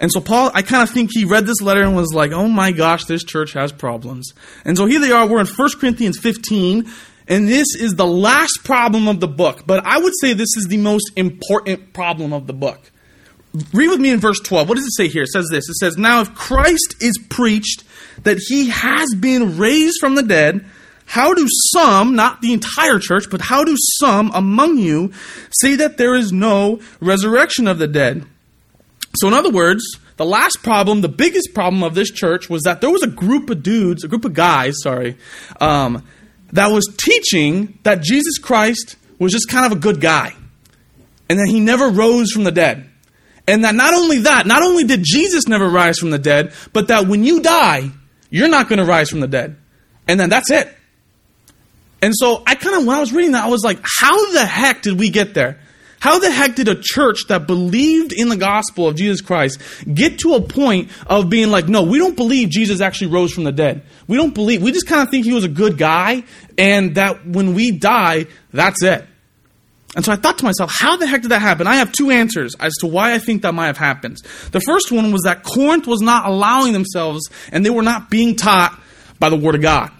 And 0.00 0.10
so 0.10 0.20
Paul, 0.20 0.50
I 0.54 0.62
kind 0.62 0.82
of 0.82 0.90
think 0.90 1.10
he 1.12 1.24
read 1.24 1.46
this 1.46 1.60
letter 1.60 1.82
and 1.82 1.94
was 1.94 2.12
like, 2.14 2.32
oh 2.32 2.48
my 2.48 2.72
gosh, 2.72 3.04
this 3.04 3.22
church 3.22 3.52
has 3.52 3.70
problems. 3.70 4.32
And 4.64 4.76
so 4.76 4.86
here 4.86 4.98
they 4.98 5.12
are, 5.12 5.26
we're 5.26 5.40
in 5.40 5.46
1 5.46 5.68
Corinthians 5.78 6.18
15, 6.18 6.90
and 7.28 7.48
this 7.48 7.74
is 7.78 7.94
the 7.94 8.06
last 8.06 8.60
problem 8.64 9.08
of 9.08 9.20
the 9.20 9.28
book. 9.28 9.64
But 9.66 9.86
I 9.86 9.98
would 9.98 10.14
say 10.20 10.32
this 10.32 10.56
is 10.56 10.66
the 10.68 10.78
most 10.78 11.12
important 11.16 11.92
problem 11.92 12.32
of 12.32 12.46
the 12.46 12.54
book. 12.54 12.90
Read 13.74 13.88
with 13.88 14.00
me 14.00 14.10
in 14.10 14.20
verse 14.20 14.40
12. 14.40 14.68
What 14.68 14.76
does 14.76 14.86
it 14.86 14.96
say 14.96 15.08
here? 15.08 15.24
It 15.24 15.28
says 15.28 15.48
this 15.50 15.68
It 15.68 15.74
says, 15.74 15.96
Now 15.98 16.20
if 16.22 16.34
Christ 16.34 16.96
is 17.00 17.18
preached 17.28 17.84
that 18.22 18.38
he 18.38 18.70
has 18.70 19.14
been 19.14 19.58
raised 19.58 19.98
from 20.00 20.14
the 20.14 20.22
dead, 20.22 20.64
how 21.10 21.34
do 21.34 21.44
some, 21.72 22.14
not 22.14 22.40
the 22.40 22.52
entire 22.52 23.00
church, 23.00 23.24
but 23.32 23.40
how 23.40 23.64
do 23.64 23.74
some 23.98 24.30
among 24.32 24.78
you 24.78 25.12
say 25.50 25.74
that 25.74 25.96
there 25.96 26.14
is 26.14 26.30
no 26.30 26.80
resurrection 27.00 27.66
of 27.66 27.80
the 27.80 27.88
dead? 27.88 28.24
So, 29.16 29.26
in 29.26 29.34
other 29.34 29.50
words, 29.50 29.82
the 30.18 30.24
last 30.24 30.58
problem, 30.62 31.00
the 31.00 31.08
biggest 31.08 31.52
problem 31.52 31.82
of 31.82 31.96
this 31.96 32.12
church 32.12 32.48
was 32.48 32.62
that 32.62 32.80
there 32.80 32.90
was 32.90 33.02
a 33.02 33.08
group 33.08 33.50
of 33.50 33.60
dudes, 33.60 34.04
a 34.04 34.08
group 34.08 34.24
of 34.24 34.34
guys, 34.34 34.76
sorry, 34.84 35.16
um, 35.60 36.06
that 36.52 36.68
was 36.68 36.86
teaching 36.96 37.76
that 37.82 38.02
Jesus 38.02 38.38
Christ 38.38 38.94
was 39.18 39.32
just 39.32 39.48
kind 39.48 39.66
of 39.66 39.76
a 39.76 39.80
good 39.80 40.00
guy 40.00 40.36
and 41.28 41.40
that 41.40 41.48
he 41.48 41.58
never 41.58 41.88
rose 41.88 42.30
from 42.30 42.44
the 42.44 42.52
dead. 42.52 42.88
And 43.48 43.64
that 43.64 43.74
not 43.74 43.94
only 43.94 44.18
that, 44.18 44.46
not 44.46 44.62
only 44.62 44.84
did 44.84 45.00
Jesus 45.02 45.48
never 45.48 45.68
rise 45.68 45.98
from 45.98 46.10
the 46.10 46.20
dead, 46.20 46.52
but 46.72 46.86
that 46.86 47.08
when 47.08 47.24
you 47.24 47.40
die, 47.40 47.90
you're 48.30 48.48
not 48.48 48.68
going 48.68 48.78
to 48.78 48.84
rise 48.84 49.10
from 49.10 49.18
the 49.18 49.26
dead. 49.26 49.56
And 50.06 50.20
then 50.20 50.30
that's 50.30 50.52
it. 50.52 50.76
And 52.02 52.14
so 52.16 52.42
I 52.46 52.54
kind 52.54 52.76
of, 52.76 52.86
when 52.86 52.96
I 52.96 53.00
was 53.00 53.12
reading 53.12 53.32
that, 53.32 53.44
I 53.44 53.48
was 53.48 53.62
like, 53.62 53.78
how 53.84 54.32
the 54.32 54.44
heck 54.44 54.82
did 54.82 54.98
we 54.98 55.10
get 55.10 55.34
there? 55.34 55.58
How 56.00 56.18
the 56.18 56.30
heck 56.30 56.54
did 56.54 56.66
a 56.66 56.80
church 56.80 57.26
that 57.28 57.46
believed 57.46 58.14
in 58.14 58.30
the 58.30 58.36
gospel 58.36 58.88
of 58.88 58.96
Jesus 58.96 59.20
Christ 59.20 59.60
get 59.92 60.18
to 60.20 60.34
a 60.34 60.40
point 60.40 60.90
of 61.06 61.28
being 61.28 61.50
like, 61.50 61.68
no, 61.68 61.82
we 61.82 61.98
don't 61.98 62.16
believe 62.16 62.48
Jesus 62.48 62.80
actually 62.80 63.08
rose 63.08 63.32
from 63.34 63.44
the 63.44 63.52
dead. 63.52 63.82
We 64.08 64.16
don't 64.16 64.34
believe, 64.34 64.62
we 64.62 64.72
just 64.72 64.86
kind 64.86 65.02
of 65.02 65.10
think 65.10 65.26
he 65.26 65.34
was 65.34 65.44
a 65.44 65.48
good 65.48 65.76
guy 65.76 66.24
and 66.56 66.94
that 66.94 67.26
when 67.26 67.54
we 67.54 67.70
die, 67.70 68.26
that's 68.50 68.82
it. 68.82 69.04
And 69.94 70.02
so 70.02 70.12
I 70.12 70.16
thought 70.16 70.38
to 70.38 70.44
myself, 70.44 70.70
how 70.72 70.96
the 70.96 71.06
heck 71.06 71.20
did 71.20 71.32
that 71.32 71.42
happen? 71.42 71.66
I 71.66 71.74
have 71.74 71.92
two 71.92 72.10
answers 72.10 72.54
as 72.58 72.72
to 72.80 72.86
why 72.86 73.12
I 73.12 73.18
think 73.18 73.42
that 73.42 73.52
might 73.52 73.66
have 73.66 73.76
happened. 73.76 74.18
The 74.52 74.60
first 74.60 74.90
one 74.90 75.12
was 75.12 75.22
that 75.24 75.42
Corinth 75.42 75.86
was 75.86 76.00
not 76.00 76.24
allowing 76.24 76.72
themselves 76.72 77.28
and 77.52 77.66
they 77.66 77.70
were 77.70 77.82
not 77.82 78.08
being 78.08 78.36
taught 78.36 78.80
by 79.18 79.28
the 79.28 79.36
Word 79.36 79.56
of 79.56 79.60
God 79.60 79.90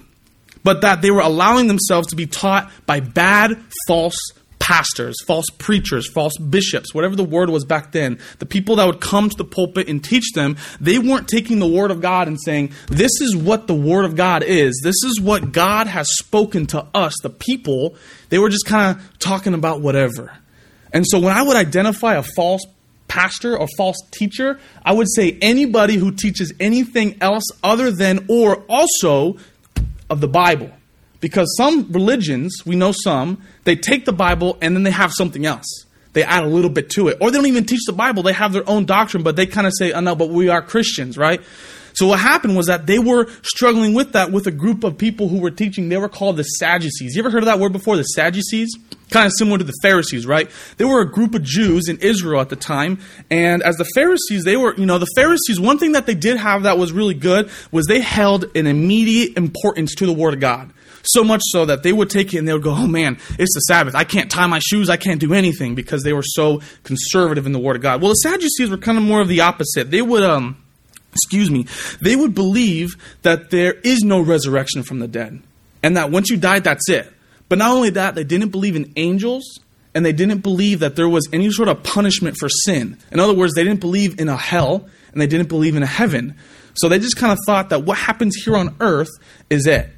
but 0.63 0.83
that 0.83 1.03
they 1.03 1.11
were 1.11 1.21
allowing 1.21 1.67
themselves 1.67 2.09
to 2.09 2.17
be 2.17 2.27
taught 2.27 2.71
by 2.87 3.01
bad, 3.01 3.63
false 3.87 4.17
pastors, 4.61 5.17
false 5.27 5.47
preachers, 5.59 6.09
false 6.13 6.37
bishops, 6.37 6.95
whatever 6.95 7.17
the 7.17 7.25
word 7.25 7.51
was 7.51 7.65
back 7.65 7.91
then. 7.91 8.19
The 8.39 8.47
people 8.47 8.77
that 8.77 8.87
would 8.87 9.01
come 9.01 9.29
to 9.29 9.37
the 9.37 9.45
pulpit 9.45 9.89
and 9.89 10.05
teach 10.05 10.33
them, 10.33 10.57
they 10.81 10.99
weren't 10.99 11.27
taking 11.27 11.59
the 11.59 11.67
word 11.67 11.91
of 11.91 12.01
God 12.01 12.29
and 12.29 12.39
saying, 12.41 12.73
This 12.87 13.11
is 13.21 13.37
what 13.37 13.67
the 13.67 13.75
word 13.75 14.05
of 14.05 14.15
God 14.15 14.45
is. 14.45 14.81
This 14.85 15.03
is 15.05 15.21
what 15.21 15.51
God 15.51 15.89
has 15.89 16.09
spoken 16.17 16.67
to 16.69 16.87
us, 16.95 17.15
the 17.23 17.31
people. 17.31 17.97
They 18.29 18.39
were 18.39 18.51
just 18.51 18.67
kind 18.67 18.97
of 18.97 19.19
talking 19.19 19.55
about 19.55 19.81
whatever. 19.81 20.39
And 20.93 21.05
so 21.07 21.19
when 21.19 21.37
I 21.37 21.43
would 21.43 21.57
identify 21.57 22.15
a 22.15 22.23
false 22.23 22.63
pastor 23.09 23.59
or 23.59 23.67
false 23.77 23.97
teacher, 24.13 24.61
I 24.85 24.93
would 24.93 25.09
say 25.11 25.37
anybody 25.43 25.97
who 25.97 26.13
teaches 26.13 26.53
anything 26.61 27.17
else 27.21 27.45
other 27.65 27.91
than 27.91 28.27
or 28.29 28.63
also 28.69 29.37
of 30.11 30.21
the 30.21 30.29
Bible. 30.29 30.71
Because 31.21 31.55
some 31.57 31.91
religions, 31.93 32.63
we 32.67 32.77
know 32.77 32.93
some, 32.93 33.43
they 33.65 33.77
take 33.77 34.05
the 34.05 34.13
Bible 34.13 34.59
and 34.61 34.75
then 34.75 34.83
they 34.83 34.91
have 34.91 35.13
something 35.13 35.47
else. 35.47 35.87
They 36.13 36.25
add 36.25 36.43
a 36.43 36.49
little 36.49 36.71
bit 36.71 36.91
to 36.91 37.09
it. 37.09 37.19
Or 37.21 37.31
they 37.31 37.39
don't 37.39 37.47
even 37.47 37.67
teach 37.67 37.85
the 37.87 37.93
Bible, 37.93 38.23
they 38.23 38.33
have 38.33 38.53
their 38.53 38.69
own 38.69 38.85
doctrine, 38.85 39.23
but 39.23 39.37
they 39.37 39.47
kind 39.47 39.67
of 39.67 39.73
say, 39.77 39.93
oh 39.93 40.01
no, 40.01 40.15
but 40.15 40.31
we 40.31 40.49
are 40.49 40.61
Christians, 40.61 41.17
right? 41.17 41.41
So 42.01 42.07
what 42.07 42.19
happened 42.19 42.57
was 42.57 42.69
that 42.69 42.87
they 42.87 42.99
were 42.99 43.27
struggling 43.43 43.93
with 43.93 44.13
that 44.13 44.33
with 44.33 44.47
a 44.47 44.51
group 44.51 44.85
of 44.85 44.97
people 44.97 45.29
who 45.29 45.39
were 45.39 45.51
teaching. 45.51 45.91
They 45.91 45.99
were 45.99 46.09
called 46.09 46.39
the 46.39 46.45
Sadducees. 46.45 47.15
You 47.15 47.21
ever 47.21 47.29
heard 47.29 47.43
of 47.43 47.45
that 47.45 47.59
word 47.59 47.73
before, 47.73 47.99
the 47.99 48.05
Sadducees? 48.05 48.75
Kind 49.11 49.27
of 49.27 49.33
similar 49.37 49.59
to 49.59 49.65
the 49.65 49.75
Pharisees, 49.83 50.25
right? 50.25 50.51
They 50.79 50.87
were 50.87 51.03
a 51.03 51.07
group 51.07 51.35
of 51.35 51.43
Jews 51.43 51.91
in 51.91 51.99
Israel 51.99 52.41
at 52.41 52.49
the 52.49 52.57
time, 52.57 53.01
and 53.31 53.63
as 53.63 53.77
the 53.77 53.85
Pharisees, 53.95 54.45
they 54.45 54.57
were, 54.57 54.75
you 54.77 54.87
know, 54.87 54.97
the 54.97 55.13
Pharisees. 55.15 55.61
One 55.61 55.77
thing 55.77 55.93
that 55.93 56.07
they 56.07 56.15
did 56.15 56.39
have 56.39 56.63
that 56.63 56.79
was 56.79 56.91
really 56.91 57.13
good 57.13 57.51
was 57.71 57.85
they 57.85 58.01
held 58.01 58.47
an 58.57 58.67
immediate 58.67 59.37
importance 59.37 59.95
to 59.97 60.07
the 60.07 60.15
Word 60.15 60.33
of 60.33 60.41
God. 60.41 60.73
So 61.03 61.23
much 61.23 61.43
so 61.49 61.67
that 61.67 61.83
they 61.83 61.93
would 61.93 62.09
take 62.09 62.33
it 62.33 62.39
and 62.39 62.49
they 62.49 62.55
would 62.55 62.63
go, 62.63 62.73
oh 62.73 62.87
man, 62.87 63.19
it's 63.39 63.55
the 63.55 63.61
Sabbath. 63.69 63.95
I 63.95 64.05
can't 64.05 64.31
tie 64.31 64.47
my 64.47 64.61
shoes. 64.61 64.89
I 64.89 64.97
can't 64.97 65.21
do 65.21 65.35
anything 65.35 65.75
because 65.75 66.03
they 66.03 66.15
were 66.15 66.25
so 66.25 66.63
conservative 66.83 67.45
in 67.45 67.53
the 67.53 67.59
Word 67.59 67.77
of 67.77 67.83
God. 67.83 68.01
Well, 68.01 68.13
the 68.13 68.15
Sadducees 68.15 68.71
were 68.71 68.79
kind 68.79 68.97
of 68.97 69.05
more 69.05 69.21
of 69.21 69.29
the 69.29 69.43
opposite. 69.43 69.91
They 69.91 70.01
would, 70.01 70.23
um, 70.23 70.57
excuse 71.13 71.51
me, 71.51 71.67
they 72.01 72.17
would 72.17 72.35
believe 72.35 72.97
that 73.23 73.51
there 73.51 73.75
is 73.85 74.03
no 74.03 74.21
resurrection 74.21 74.83
from 74.83 74.99
the 75.01 75.09
dead 75.09 75.43
and 75.83 75.97
that 75.97 76.11
once 76.11 76.31
you 76.31 76.37
died, 76.37 76.65
that's 76.65 76.89
it. 76.89 77.13
But 77.49 77.59
not 77.59 77.73
only 77.73 77.91
that, 77.91 78.15
they 78.15 78.25
didn't 78.25 78.51
believe 78.51 78.77
in 78.77 78.93
angels 78.97 79.45
and 79.95 80.07
they 80.07 80.13
didn't 80.13 80.39
believe 80.39 80.81
that 80.81 80.95
there 80.95 81.09
was 81.09 81.29
any 81.33 81.51
sort 81.51 81.69
of 81.69 81.83
punishment 81.83 82.37
for 82.39 82.49
sin. 82.49 82.97
In 83.11 83.19
other 83.19 83.35
words, 83.35 83.55
they 83.55 83.65
didn't 83.65 83.81
believe 83.81 84.21
in 84.21 84.29
a 84.29 84.37
hell 84.37 84.89
and 85.13 85.21
they 85.21 85.27
didn't 85.27 85.49
believe 85.49 85.75
in 85.75 85.83
a 85.83 85.87
heaven. 85.87 86.37
So 86.75 86.89
they 86.89 87.01
just 87.01 87.17
kind 87.17 87.33
of 87.33 87.39
thought 87.45 87.71
that 87.71 87.83
what 87.85 87.99
happens 87.99 88.37
here 88.37 88.57
on 88.57 88.77
earth 88.81 89.11
is 89.49 89.67
it. 89.67 89.91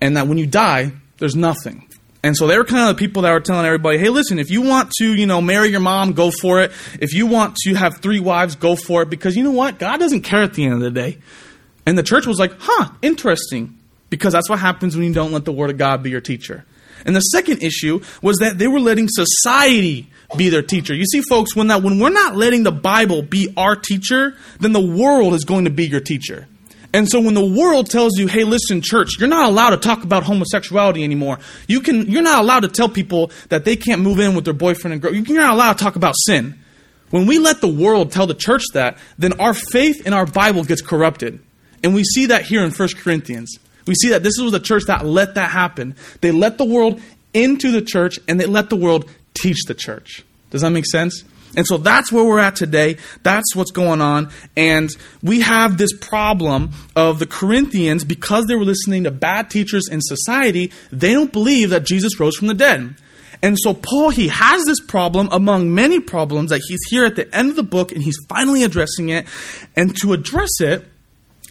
and 0.00 0.16
that 0.16 0.26
when 0.26 0.36
you 0.36 0.46
die, 0.46 0.92
there's 1.18 1.36
nothing. 1.36 1.88
And 2.24 2.34
so 2.34 2.46
they 2.46 2.56
were 2.56 2.64
kind 2.64 2.88
of 2.88 2.96
the 2.96 2.98
people 2.98 3.20
that 3.22 3.32
were 3.32 3.40
telling 3.40 3.66
everybody, 3.66 3.98
hey, 3.98 4.08
listen, 4.08 4.38
if 4.38 4.50
you 4.50 4.62
want 4.62 4.90
to, 4.92 5.14
you 5.14 5.26
know, 5.26 5.42
marry 5.42 5.68
your 5.68 5.80
mom, 5.80 6.14
go 6.14 6.30
for 6.30 6.62
it. 6.62 6.72
If 6.98 7.12
you 7.12 7.26
want 7.26 7.54
to 7.56 7.74
have 7.74 7.98
three 7.98 8.18
wives, 8.18 8.56
go 8.56 8.76
for 8.76 9.02
it. 9.02 9.10
Because 9.10 9.36
you 9.36 9.44
know 9.44 9.50
what? 9.50 9.78
God 9.78 9.98
doesn't 9.98 10.22
care 10.22 10.42
at 10.42 10.54
the 10.54 10.64
end 10.64 10.72
of 10.72 10.80
the 10.80 10.90
day. 10.90 11.18
And 11.84 11.98
the 11.98 12.02
church 12.02 12.26
was 12.26 12.38
like, 12.38 12.52
huh, 12.58 12.92
interesting. 13.02 13.78
Because 14.08 14.32
that's 14.32 14.48
what 14.48 14.58
happens 14.58 14.96
when 14.96 15.04
you 15.04 15.12
don't 15.12 15.32
let 15.32 15.44
the 15.44 15.52
Word 15.52 15.68
of 15.68 15.76
God 15.76 16.02
be 16.02 16.08
your 16.08 16.22
teacher. 16.22 16.64
And 17.04 17.14
the 17.14 17.20
second 17.20 17.62
issue 17.62 18.00
was 18.22 18.38
that 18.38 18.56
they 18.56 18.68
were 18.68 18.80
letting 18.80 19.08
society 19.10 20.10
be 20.34 20.48
their 20.48 20.62
teacher. 20.62 20.94
You 20.94 21.04
see, 21.04 21.20
folks, 21.28 21.54
when 21.54 21.66
that 21.66 21.82
when 21.82 21.98
we're 21.98 22.08
not 22.08 22.36
letting 22.36 22.62
the 22.62 22.72
Bible 22.72 23.20
be 23.20 23.52
our 23.54 23.76
teacher, 23.76 24.34
then 24.60 24.72
the 24.72 24.80
world 24.80 25.34
is 25.34 25.44
going 25.44 25.66
to 25.66 25.70
be 25.70 25.86
your 25.86 26.00
teacher. 26.00 26.48
And 26.94 27.08
so 27.10 27.20
when 27.20 27.34
the 27.34 27.44
world 27.44 27.90
tells 27.90 28.16
you, 28.16 28.28
"Hey, 28.28 28.44
listen, 28.44 28.80
church, 28.80 29.18
you're 29.18 29.28
not 29.28 29.48
allowed 29.48 29.70
to 29.70 29.76
talk 29.76 30.04
about 30.04 30.22
homosexuality 30.22 31.02
anymore. 31.02 31.40
You 31.66 31.80
can 31.80 32.10
you're 32.10 32.22
not 32.22 32.40
allowed 32.40 32.60
to 32.60 32.68
tell 32.68 32.88
people 32.88 33.32
that 33.48 33.64
they 33.64 33.74
can't 33.74 34.00
move 34.00 34.20
in 34.20 34.36
with 34.36 34.44
their 34.44 34.54
boyfriend 34.54 34.92
and 34.92 35.02
girl. 35.02 35.12
You're 35.12 35.40
not 35.40 35.52
allowed 35.52 35.76
to 35.76 35.84
talk 35.84 35.96
about 35.96 36.14
sin." 36.24 36.54
When 37.10 37.26
we 37.26 37.38
let 37.38 37.60
the 37.60 37.68
world 37.68 38.12
tell 38.12 38.26
the 38.26 38.34
church 38.34 38.62
that, 38.72 38.96
then 39.18 39.34
our 39.34 39.54
faith 39.54 40.06
in 40.06 40.12
our 40.12 40.24
Bible 40.24 40.64
gets 40.64 40.82
corrupted. 40.82 41.40
And 41.82 41.94
we 41.94 42.02
see 42.02 42.26
that 42.26 42.44
here 42.44 42.64
in 42.64 42.70
1 42.70 42.96
Corinthians. 42.96 43.58
We 43.86 43.94
see 43.94 44.08
that 44.08 44.22
this 44.22 44.38
was 44.40 44.52
the 44.52 44.60
church 44.60 44.84
that 44.86 45.04
let 45.04 45.34
that 45.34 45.50
happen. 45.50 45.94
They 46.22 46.30
let 46.30 46.58
the 46.58 46.64
world 46.64 47.00
into 47.32 47.70
the 47.70 47.82
church 47.82 48.18
and 48.26 48.40
they 48.40 48.46
let 48.46 48.70
the 48.70 48.76
world 48.76 49.04
teach 49.34 49.64
the 49.66 49.74
church. 49.74 50.24
Does 50.50 50.62
that 50.62 50.70
make 50.70 50.86
sense? 50.86 51.24
And 51.56 51.66
so 51.66 51.78
that's 51.78 52.10
where 52.10 52.24
we're 52.24 52.38
at 52.38 52.56
today. 52.56 52.96
That's 53.22 53.54
what's 53.54 53.70
going 53.70 54.00
on. 54.00 54.30
And 54.56 54.90
we 55.22 55.40
have 55.40 55.78
this 55.78 55.96
problem 55.96 56.70
of 56.96 57.18
the 57.18 57.26
Corinthians, 57.26 58.04
because 58.04 58.46
they 58.46 58.54
were 58.54 58.64
listening 58.64 59.04
to 59.04 59.10
bad 59.10 59.50
teachers 59.50 59.88
in 59.90 60.00
society, 60.00 60.72
they 60.90 61.12
don't 61.12 61.32
believe 61.32 61.70
that 61.70 61.84
Jesus 61.84 62.18
rose 62.18 62.36
from 62.36 62.48
the 62.48 62.54
dead. 62.54 62.96
And 63.42 63.58
so 63.58 63.74
Paul, 63.74 64.08
he 64.10 64.28
has 64.28 64.64
this 64.64 64.80
problem 64.80 65.28
among 65.30 65.74
many 65.74 66.00
problems 66.00 66.50
that 66.50 66.62
he's 66.66 66.80
here 66.88 67.04
at 67.04 67.14
the 67.14 67.32
end 67.34 67.50
of 67.50 67.56
the 67.56 67.62
book 67.62 67.92
and 67.92 68.02
he's 68.02 68.16
finally 68.26 68.64
addressing 68.64 69.10
it. 69.10 69.26
And 69.76 69.94
to 70.00 70.14
address 70.14 70.60
it, 70.60 70.86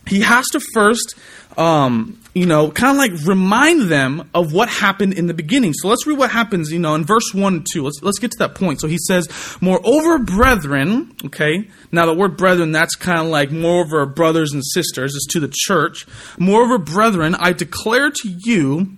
he 0.07 0.21
has 0.21 0.47
to 0.49 0.59
first 0.73 1.15
um, 1.57 2.19
you 2.33 2.45
know, 2.45 2.71
kind 2.71 2.91
of 2.91 2.97
like 2.97 3.27
remind 3.27 3.89
them 3.89 4.29
of 4.33 4.53
what 4.53 4.69
happened 4.69 5.13
in 5.13 5.27
the 5.27 5.33
beginning. 5.33 5.73
So 5.73 5.87
let's 5.87 6.07
read 6.07 6.17
what 6.17 6.31
happens, 6.31 6.71
you 6.71 6.79
know, 6.79 6.95
in 6.95 7.03
verse 7.03 7.33
1 7.33 7.53
and 7.53 7.67
2. 7.71 7.83
Let's, 7.83 8.01
let's 8.01 8.19
get 8.19 8.31
to 8.31 8.37
that 8.39 8.55
point. 8.55 8.81
So 8.81 8.87
he 8.87 8.97
says, 8.97 9.27
Moreover, 9.61 10.19
brethren, 10.19 11.15
okay, 11.25 11.69
now 11.91 12.05
the 12.05 12.13
word 12.13 12.37
brethren, 12.37 12.71
that's 12.71 12.95
kind 12.95 13.19
of 13.19 13.27
like 13.27 13.51
moreover 13.51 14.05
brothers 14.05 14.51
and 14.51 14.63
sisters, 14.65 15.13
is 15.13 15.27
to 15.31 15.39
the 15.39 15.51
church. 15.53 16.07
Moreover, 16.39 16.79
brethren, 16.79 17.35
I 17.35 17.53
declare 17.53 18.09
to 18.09 18.35
you, 18.45 18.97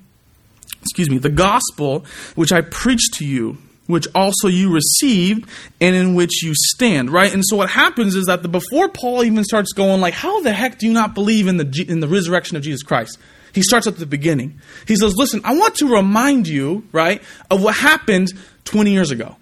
excuse 0.81 1.09
me, 1.09 1.17
the 1.17 1.29
gospel 1.29 2.05
which 2.35 2.53
I 2.53 2.61
preached 2.61 3.15
to 3.15 3.25
you 3.25 3.57
which 3.87 4.07
also 4.15 4.47
you 4.47 4.71
received 4.71 5.47
and 5.79 5.95
in 5.95 6.15
which 6.15 6.43
you 6.43 6.53
stand 6.55 7.09
right 7.09 7.33
and 7.33 7.43
so 7.45 7.55
what 7.55 7.69
happens 7.69 8.15
is 8.15 8.25
that 8.25 8.41
the 8.41 8.49
before 8.49 8.89
paul 8.89 9.23
even 9.23 9.43
starts 9.43 9.73
going 9.73 10.01
like 10.01 10.13
how 10.13 10.41
the 10.41 10.51
heck 10.51 10.79
do 10.79 10.87
you 10.87 10.93
not 10.93 11.13
believe 11.13 11.47
in 11.47 11.57
the 11.57 11.85
in 11.87 11.99
the 11.99 12.07
resurrection 12.07 12.57
of 12.57 12.63
jesus 12.63 12.83
christ 12.83 13.17
he 13.53 13.61
starts 13.61 13.87
at 13.87 13.97
the 13.97 14.05
beginning 14.05 14.59
he 14.87 14.95
says 14.95 15.15
listen 15.15 15.41
i 15.43 15.55
want 15.55 15.75
to 15.75 15.87
remind 15.87 16.47
you 16.47 16.87
right 16.91 17.21
of 17.49 17.63
what 17.63 17.75
happened 17.75 18.31
20 18.65 18.91
years 18.91 19.11
ago 19.11 19.35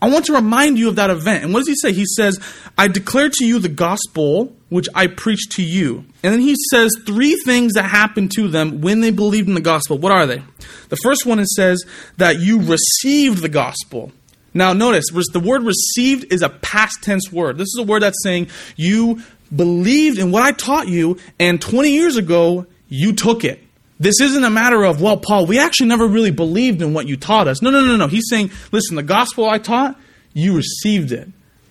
I 0.00 0.10
want 0.10 0.26
to 0.26 0.34
remind 0.34 0.78
you 0.78 0.88
of 0.88 0.96
that 0.96 1.08
event. 1.08 1.42
And 1.42 1.54
what 1.54 1.60
does 1.60 1.68
he 1.68 1.74
say? 1.74 1.92
He 1.92 2.04
says, 2.04 2.38
I 2.76 2.86
declare 2.86 3.30
to 3.30 3.44
you 3.46 3.58
the 3.58 3.70
gospel 3.70 4.54
which 4.68 4.88
I 4.94 5.06
preached 5.06 5.52
to 5.52 5.62
you. 5.62 6.04
And 6.22 6.32
then 6.32 6.40
he 6.40 6.56
says 6.70 6.90
three 7.06 7.36
things 7.44 7.74
that 7.74 7.84
happened 7.84 8.32
to 8.32 8.48
them 8.48 8.80
when 8.80 9.00
they 9.00 9.10
believed 9.10 9.48
in 9.48 9.54
the 9.54 9.60
gospel. 9.60 9.98
What 9.98 10.12
are 10.12 10.26
they? 10.26 10.42
The 10.88 10.96
first 10.96 11.24
one 11.24 11.38
it 11.38 11.46
says 11.48 11.84
that 12.16 12.40
you 12.40 12.60
received 12.60 13.42
the 13.42 13.48
gospel. 13.48 14.12
Now 14.54 14.72
notice, 14.72 15.04
the 15.10 15.40
word 15.40 15.62
received 15.62 16.32
is 16.32 16.42
a 16.42 16.48
past 16.48 17.02
tense 17.02 17.30
word. 17.30 17.58
This 17.58 17.68
is 17.68 17.78
a 17.78 17.84
word 17.84 18.02
that's 18.02 18.22
saying 18.22 18.48
you 18.74 19.22
believed 19.54 20.18
in 20.18 20.32
what 20.32 20.42
I 20.42 20.52
taught 20.52 20.88
you, 20.88 21.18
and 21.38 21.60
20 21.60 21.90
years 21.90 22.16
ago, 22.16 22.66
you 22.88 23.12
took 23.12 23.44
it. 23.44 23.62
This 23.98 24.20
isn't 24.20 24.44
a 24.44 24.50
matter 24.50 24.84
of, 24.84 25.00
well, 25.00 25.16
Paul, 25.16 25.46
we 25.46 25.58
actually 25.58 25.88
never 25.88 26.06
really 26.06 26.30
believed 26.30 26.82
in 26.82 26.92
what 26.92 27.06
you 27.06 27.16
taught 27.16 27.48
us. 27.48 27.62
No, 27.62 27.70
no, 27.70 27.84
no, 27.84 27.96
no. 27.96 28.08
He's 28.08 28.28
saying, 28.28 28.50
listen, 28.72 28.96
the 28.96 29.02
gospel 29.02 29.48
I 29.48 29.58
taught, 29.58 29.98
you 30.34 30.54
received 30.54 31.12
it. 31.12 31.28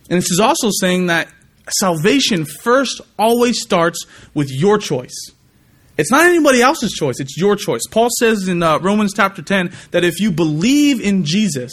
And 0.10 0.18
this 0.18 0.32
is 0.32 0.40
also 0.40 0.70
saying 0.72 1.08
that 1.08 1.28
salvation 1.70 2.46
first 2.46 3.02
always 3.18 3.62
starts 3.62 4.06
with 4.34 4.50
your 4.52 4.78
choice. 4.78 5.16
It's 5.98 6.12
not 6.12 6.26
anybody 6.26 6.62
else's 6.62 6.92
choice, 6.92 7.20
it's 7.20 7.38
your 7.38 7.56
choice. 7.56 7.82
Paul 7.90 8.10
says 8.20 8.48
in 8.48 8.62
uh, 8.62 8.80
Romans 8.80 9.14
chapter 9.16 9.42
10 9.42 9.72
that 9.92 10.04
if 10.04 10.20
you 10.20 10.32
believe 10.32 11.02
in 11.02 11.24
Jesus, 11.24 11.72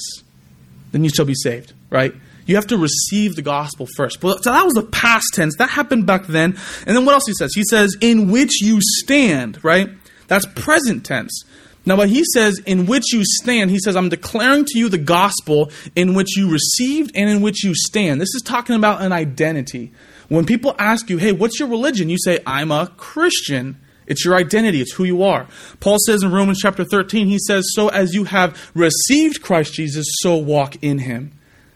then 0.92 1.02
you 1.02 1.10
shall 1.10 1.24
be 1.24 1.34
saved, 1.34 1.72
right? 1.90 2.14
You 2.46 2.56
have 2.56 2.66
to 2.68 2.78
receive 2.78 3.34
the 3.36 3.42
gospel 3.42 3.86
first. 3.96 4.20
But 4.20 4.44
so 4.44 4.52
that 4.52 4.64
was 4.64 4.74
the 4.74 4.82
past 4.82 5.26
tense. 5.32 5.56
That 5.58 5.70
happened 5.70 6.06
back 6.06 6.26
then. 6.26 6.58
And 6.86 6.96
then 6.96 7.04
what 7.04 7.14
else 7.14 7.24
he 7.26 7.34
says? 7.34 7.52
He 7.54 7.64
says, 7.64 7.96
in 8.00 8.30
which 8.30 8.60
you 8.62 8.78
stand, 8.80 9.62
right? 9.64 9.90
That's 10.26 10.46
present 10.46 11.04
tense. 11.04 11.44
Now, 11.84 11.96
what 11.96 12.08
he 12.08 12.22
says, 12.32 12.60
in 12.60 12.86
which 12.86 13.12
you 13.12 13.22
stand, 13.24 13.70
he 13.70 13.78
says, 13.80 13.96
I'm 13.96 14.08
declaring 14.08 14.64
to 14.66 14.78
you 14.78 14.88
the 14.88 14.98
gospel 14.98 15.70
in 15.96 16.14
which 16.14 16.36
you 16.36 16.50
received 16.50 17.10
and 17.14 17.28
in 17.28 17.40
which 17.40 17.64
you 17.64 17.74
stand. 17.74 18.20
This 18.20 18.34
is 18.34 18.42
talking 18.44 18.76
about 18.76 19.02
an 19.02 19.12
identity. 19.12 19.90
When 20.28 20.46
people 20.46 20.76
ask 20.78 21.10
you, 21.10 21.18
hey, 21.18 21.32
what's 21.32 21.58
your 21.58 21.68
religion? 21.68 22.08
You 22.08 22.18
say, 22.18 22.38
I'm 22.46 22.70
a 22.70 22.86
Christian. 22.96 23.80
It's 24.06 24.24
your 24.24 24.34
identity, 24.34 24.80
it's 24.80 24.92
who 24.92 25.04
you 25.04 25.22
are. 25.22 25.46
Paul 25.80 25.96
says 26.06 26.22
in 26.22 26.32
Romans 26.32 26.58
chapter 26.60 26.84
13, 26.84 27.26
he 27.28 27.38
says, 27.38 27.66
So 27.74 27.88
as 27.88 28.14
you 28.14 28.24
have 28.24 28.70
received 28.74 29.42
Christ 29.42 29.74
Jesus, 29.74 30.06
so 30.20 30.36
walk 30.36 30.76
in 30.82 30.98
him. 30.98 31.32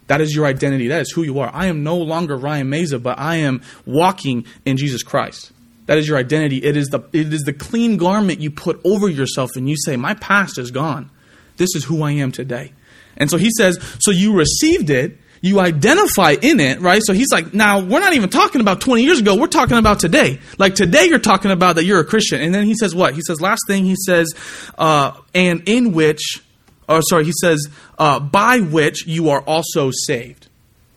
That 0.07 0.21
is 0.21 0.35
your 0.35 0.47
identity. 0.47 0.89
That 0.89 1.01
is 1.01 1.13
who 1.13 1.23
you 1.23 1.39
are. 1.41 1.51
I 1.53 1.67
am 1.67 1.83
no 1.83 1.97
longer 1.97 2.37
Ryan 2.37 2.69
Meza, 2.69 3.03
but 3.03 3.19
I 3.19 3.37
am 3.37 3.63
walking 3.85 4.47
in 4.65 4.77
Jesus 4.77 5.03
Christ. 5.03 5.53
That 5.87 5.99
is 5.99 6.09
your 6.09 6.19
identity. 6.19 6.59
It 6.59 6.77
is 6.77 6.89
the 6.89 7.01
it 7.13 7.33
is 7.33 7.43
the 7.43 7.53
clean 7.53 7.97
garment 7.97 8.41
you 8.41 8.51
put 8.51 8.81
over 8.85 9.09
yourself 9.09 9.51
and 9.57 9.69
you 9.69 9.77
say, 9.77 9.97
"My 9.97 10.15
past 10.15 10.59
is 10.59 10.71
gone. 10.71 11.11
This 11.57 11.75
is 11.75 11.85
who 11.85 12.03
I 12.03 12.13
am 12.13 12.33
today." 12.33 12.73
And 13.17 13.31
so 13.31 13.37
he 13.37 13.51
says, 13.57 13.79
"So 14.01 14.11
you 14.11 14.35
received 14.35 14.91
it, 14.91 15.19
you 15.41 15.61
identify 15.61 16.37
in 16.41 16.61
it, 16.61 16.81
right? 16.81 17.03
So 17.05 17.13
he's 17.13 17.31
like, 17.31 17.55
now 17.55 17.81
we're 17.81 18.01
not 18.01 18.15
even 18.15 18.29
talking 18.29 18.61
about 18.61 18.81
20 18.81 19.03
years 19.03 19.21
ago. 19.21 19.37
We're 19.37 19.47
talking 19.47 19.77
about 19.77 20.01
today. 20.01 20.41
Like 20.59 20.75
today, 20.75 21.07
you're 21.07 21.19
talking 21.19 21.51
about 21.51 21.77
that 21.77 21.85
you're 21.85 22.01
a 22.01 22.05
Christian. 22.05 22.41
And 22.41 22.55
then 22.55 22.65
he 22.65 22.75
says 22.75 22.95
what? 22.95 23.15
He 23.15 23.21
says, 23.27 23.41
last 23.41 23.63
thing, 23.67 23.85
he 23.85 23.97
says, 24.07 24.35
uh, 24.79 25.13
and 25.35 25.63
in 25.67 25.93
which, 25.93 26.43
or 26.89 27.03
sorry, 27.03 27.25
he 27.25 27.33
says, 27.41 27.69
uh, 27.99 28.19
by 28.21 28.61
which 28.61 29.07
you 29.07 29.31
are 29.31 29.41
also 29.43 29.91
saved. 29.93 30.49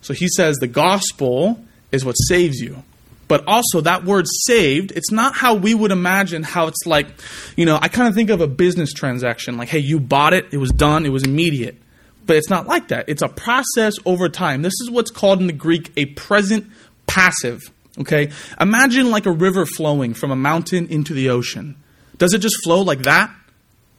So 0.02 0.14
he 0.14 0.28
says 0.28 0.58
the 0.58 0.68
gospel 0.68 1.64
is 1.92 2.06
what 2.06 2.14
saves 2.14 2.60
you. 2.60 2.84
But 3.30 3.44
also, 3.48 3.80
that 3.82 4.04
word 4.04 4.26
saved, 4.28 4.92
it's 4.96 5.12
not 5.12 5.36
how 5.36 5.54
we 5.54 5.76
would 5.76 5.92
imagine 5.92 6.42
how 6.42 6.66
it's 6.66 6.88
like, 6.88 7.08
you 7.56 7.64
know, 7.64 7.78
I 7.80 7.88
kind 7.88 8.10
of 8.10 8.16
think 8.16 8.32
of 8.32 8.42
a 8.42 8.48
business 8.48 8.92
transaction. 8.92 9.56
Like, 9.56 9.70
hey, 9.70 9.78
you 9.78 10.00
bought 10.00 10.34
it, 10.34 10.48
it 10.52 10.58
was 10.58 10.72
done, 10.72 11.06
it 11.06 11.10
was 11.10 11.24
immediate. 11.24 11.78
But 12.26 12.38
it's 12.38 12.50
not 12.50 12.66
like 12.66 12.88
that. 12.88 13.08
It's 13.08 13.22
a 13.22 13.28
process 13.30 13.94
over 14.04 14.30
time. 14.30 14.64
This 14.64 14.74
is 14.82 14.90
what's 14.90 15.12
called 15.12 15.42
in 15.42 15.48
the 15.48 15.54
Greek 15.54 15.92
a 15.96 16.06
present 16.06 16.72
passive. 17.06 17.62
Okay? 18.00 18.32
Imagine 18.60 19.12
like 19.12 19.28
a 19.28 19.32
river 19.32 19.68
flowing 19.68 20.16
from 20.16 20.32
a 20.32 20.36
mountain 20.36 20.88
into 20.88 21.14
the 21.14 21.30
ocean. 21.30 21.76
Does 22.18 22.34
it 22.34 22.40
just 22.40 22.64
flow 22.64 22.82
like 22.82 23.04
that? 23.04 23.32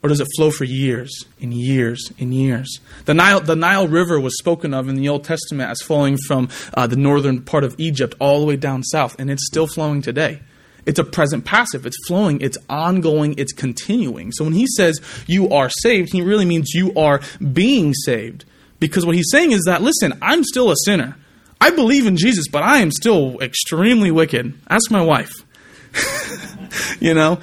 Or 0.03 0.09
does 0.09 0.19
it 0.19 0.27
flow 0.35 0.49
for 0.49 0.63
years 0.63 1.25
and 1.39 1.53
years 1.53 2.11
and 2.19 2.33
years? 2.33 2.79
The 3.05 3.13
Nile, 3.13 3.39
the 3.39 3.55
Nile 3.55 3.87
River 3.87 4.19
was 4.19 4.35
spoken 4.37 4.73
of 4.73 4.89
in 4.89 4.95
the 4.95 5.07
Old 5.07 5.23
Testament 5.23 5.69
as 5.69 5.81
flowing 5.81 6.17
from 6.25 6.49
uh, 6.73 6.87
the 6.87 6.95
northern 6.95 7.43
part 7.43 7.63
of 7.63 7.75
Egypt 7.77 8.15
all 8.19 8.39
the 8.39 8.45
way 8.47 8.55
down 8.55 8.81
south, 8.81 9.15
and 9.19 9.29
it's 9.29 9.45
still 9.45 9.67
flowing 9.67 10.01
today. 10.01 10.41
It's 10.85 10.97
a 10.97 11.03
present 11.03 11.45
passive. 11.45 11.85
It's 11.85 11.97
flowing, 12.07 12.41
it's 12.41 12.57
ongoing, 12.67 13.35
it's 13.37 13.53
continuing. 13.53 14.31
So 14.31 14.43
when 14.43 14.53
he 14.53 14.65
says 14.75 14.99
you 15.27 15.49
are 15.49 15.69
saved, 15.69 16.11
he 16.11 16.21
really 16.21 16.45
means 16.45 16.73
you 16.73 16.93
are 16.95 17.21
being 17.53 17.93
saved. 17.93 18.45
Because 18.79 19.05
what 19.05 19.15
he's 19.15 19.29
saying 19.29 19.51
is 19.51 19.61
that, 19.67 19.83
listen, 19.83 20.17
I'm 20.23 20.43
still 20.43 20.71
a 20.71 20.75
sinner. 20.85 21.15
I 21.59 21.69
believe 21.69 22.07
in 22.07 22.17
Jesus, 22.17 22.47
but 22.47 22.63
I 22.63 22.79
am 22.79 22.89
still 22.89 23.39
extremely 23.39 24.09
wicked. 24.09 24.55
Ask 24.67 24.89
my 24.89 25.03
wife. 25.03 25.45
you 26.99 27.13
know? 27.13 27.39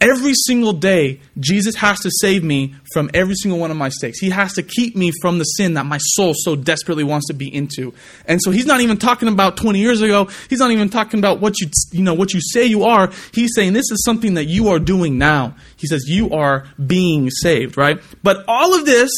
Every 0.00 0.32
single 0.46 0.72
day, 0.72 1.20
Jesus 1.40 1.74
has 1.76 1.98
to 2.00 2.10
save 2.20 2.44
me 2.44 2.74
from 2.92 3.10
every 3.14 3.34
single 3.34 3.58
one 3.58 3.72
of 3.72 3.76
my 3.76 3.86
mistakes. 3.86 4.20
He 4.20 4.30
has 4.30 4.52
to 4.54 4.62
keep 4.62 4.94
me 4.94 5.10
from 5.20 5.38
the 5.38 5.44
sin 5.44 5.74
that 5.74 5.86
my 5.86 5.98
soul 5.98 6.34
so 6.36 6.54
desperately 6.54 7.02
wants 7.02 7.26
to 7.28 7.34
be 7.34 7.52
into. 7.52 7.92
And 8.24 8.40
so 8.40 8.52
he's 8.52 8.66
not 8.66 8.80
even 8.80 8.96
talking 8.96 9.26
about 9.26 9.56
20 9.56 9.80
years 9.80 10.00
ago. 10.00 10.28
He's 10.48 10.60
not 10.60 10.70
even 10.70 10.88
talking 10.88 11.18
about 11.18 11.40
what 11.40 11.60
you, 11.60 11.68
you 11.90 12.04
know, 12.04 12.14
what 12.14 12.32
you 12.32 12.40
say 12.40 12.64
you 12.64 12.84
are. 12.84 13.10
He's 13.32 13.54
saying 13.54 13.72
this 13.72 13.90
is 13.90 14.04
something 14.04 14.34
that 14.34 14.44
you 14.44 14.68
are 14.68 14.78
doing 14.78 15.18
now. 15.18 15.56
He 15.76 15.88
says 15.88 16.04
you 16.06 16.30
are 16.30 16.68
being 16.86 17.30
saved, 17.30 17.76
right? 17.76 17.98
But 18.22 18.44
all 18.46 18.74
of 18.78 18.86
this, 18.86 19.10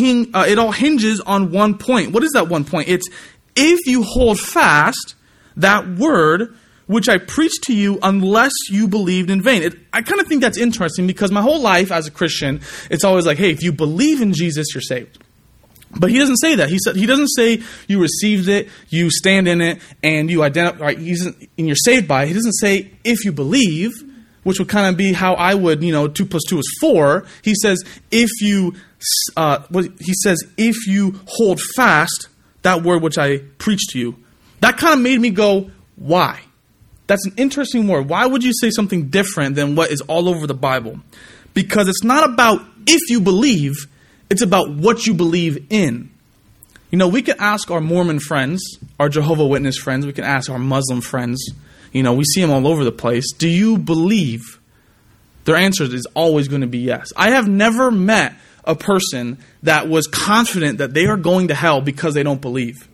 uh, 0.00 0.46
it 0.48 0.58
all 0.58 0.72
hinges 0.72 1.20
on 1.20 1.52
one 1.52 1.78
point. 1.78 2.10
What 2.10 2.24
is 2.24 2.32
that 2.32 2.48
one 2.48 2.64
point? 2.64 2.88
It's 2.88 3.08
if 3.54 3.86
you 3.86 4.02
hold 4.02 4.40
fast 4.40 5.14
that 5.56 5.86
word 5.88 6.56
which 6.88 7.08
I 7.08 7.18
preached 7.18 7.62
to 7.64 7.74
you 7.74 8.00
unless 8.02 8.52
you 8.70 8.88
believed 8.88 9.30
in 9.30 9.40
vain. 9.40 9.62
It, 9.62 9.74
I 9.92 10.02
kind 10.02 10.20
of 10.20 10.26
think 10.26 10.42
that's 10.42 10.58
interesting 10.58 11.06
because 11.06 11.30
my 11.30 11.42
whole 11.42 11.60
life 11.60 11.92
as 11.92 12.08
a 12.08 12.10
Christian, 12.10 12.60
it's 12.90 13.04
always 13.04 13.26
like, 13.26 13.38
hey, 13.38 13.50
if 13.50 13.62
you 13.62 13.72
believe 13.72 14.20
in 14.20 14.32
Jesus, 14.32 14.74
you're 14.74 14.82
saved. 14.82 15.22
But 15.96 16.10
he 16.10 16.18
doesn't 16.18 16.38
say 16.38 16.56
that. 16.56 16.68
He 16.68 16.78
said 16.78 16.96
he 16.96 17.06
doesn't 17.06 17.28
say 17.28 17.62
you 17.86 18.00
received 18.00 18.48
it, 18.48 18.68
you 18.88 19.10
stand 19.10 19.48
in 19.48 19.60
it, 19.60 19.80
and 20.02 20.30
you 20.30 20.42
identify. 20.42 20.84
Right, 20.84 20.98
and 20.98 21.48
you're 21.56 21.76
saved 21.76 22.08
by 22.08 22.24
it. 22.24 22.28
He 22.28 22.34
doesn't 22.34 22.52
say 22.54 22.90
if 23.04 23.24
you 23.24 23.32
believe, 23.32 23.92
which 24.42 24.58
would 24.58 24.68
kind 24.68 24.86
of 24.86 24.98
be 24.98 25.12
how 25.12 25.34
I 25.34 25.54
would, 25.54 25.82
you 25.82 25.92
know, 25.92 26.08
two 26.08 26.26
plus 26.26 26.42
two 26.46 26.58
is 26.58 26.76
four. 26.80 27.24
He 27.42 27.54
says 27.54 27.82
if 28.10 28.30
you, 28.42 28.74
uh, 29.36 29.60
he 29.98 30.12
says 30.22 30.44
if 30.58 30.86
you 30.86 31.20
hold 31.26 31.60
fast 31.74 32.28
that 32.62 32.82
word 32.82 33.02
which 33.02 33.18
I 33.18 33.38
preached 33.38 33.90
to 33.90 33.98
you. 33.98 34.16
That 34.60 34.76
kind 34.76 34.94
of 34.94 35.00
made 35.00 35.20
me 35.20 35.30
go, 35.30 35.70
why? 35.96 36.40
That's 37.08 37.26
an 37.26 37.32
interesting 37.36 37.88
word. 37.88 38.08
Why 38.08 38.26
would 38.26 38.44
you 38.44 38.52
say 38.52 38.70
something 38.70 39.08
different 39.08 39.56
than 39.56 39.74
what 39.74 39.90
is 39.90 40.02
all 40.02 40.28
over 40.28 40.46
the 40.46 40.54
Bible? 40.54 41.00
Because 41.54 41.88
it's 41.88 42.04
not 42.04 42.30
about 42.30 42.60
if 42.86 43.10
you 43.10 43.20
believe, 43.20 43.88
it's 44.30 44.42
about 44.42 44.70
what 44.70 45.06
you 45.06 45.14
believe 45.14 45.66
in. 45.70 46.10
You 46.90 46.98
know, 46.98 47.08
we 47.08 47.22
can 47.22 47.36
ask 47.38 47.70
our 47.70 47.80
Mormon 47.80 48.20
friends, 48.20 48.62
our 49.00 49.08
Jehovah 49.08 49.46
Witness 49.46 49.78
friends, 49.78 50.06
we 50.06 50.12
can 50.12 50.24
ask 50.24 50.50
our 50.50 50.58
Muslim 50.58 51.00
friends. 51.00 51.44
You 51.92 52.02
know, 52.02 52.12
we 52.12 52.24
see 52.24 52.42
them 52.42 52.50
all 52.50 52.66
over 52.66 52.84
the 52.84 52.92
place. 52.92 53.32
Do 53.32 53.48
you 53.48 53.78
believe? 53.78 54.60
Their 55.44 55.56
answer 55.56 55.84
is 55.84 56.06
always 56.14 56.46
going 56.46 56.60
to 56.60 56.66
be 56.66 56.78
yes. 56.78 57.10
I 57.16 57.30
have 57.30 57.48
never 57.48 57.90
met 57.90 58.34
a 58.64 58.74
person 58.74 59.38
that 59.62 59.88
was 59.88 60.06
confident 60.06 60.78
that 60.78 60.92
they 60.92 61.06
are 61.06 61.16
going 61.16 61.48
to 61.48 61.54
hell 61.54 61.80
because 61.80 62.12
they 62.12 62.22
don't 62.22 62.42
believe. 62.42 62.86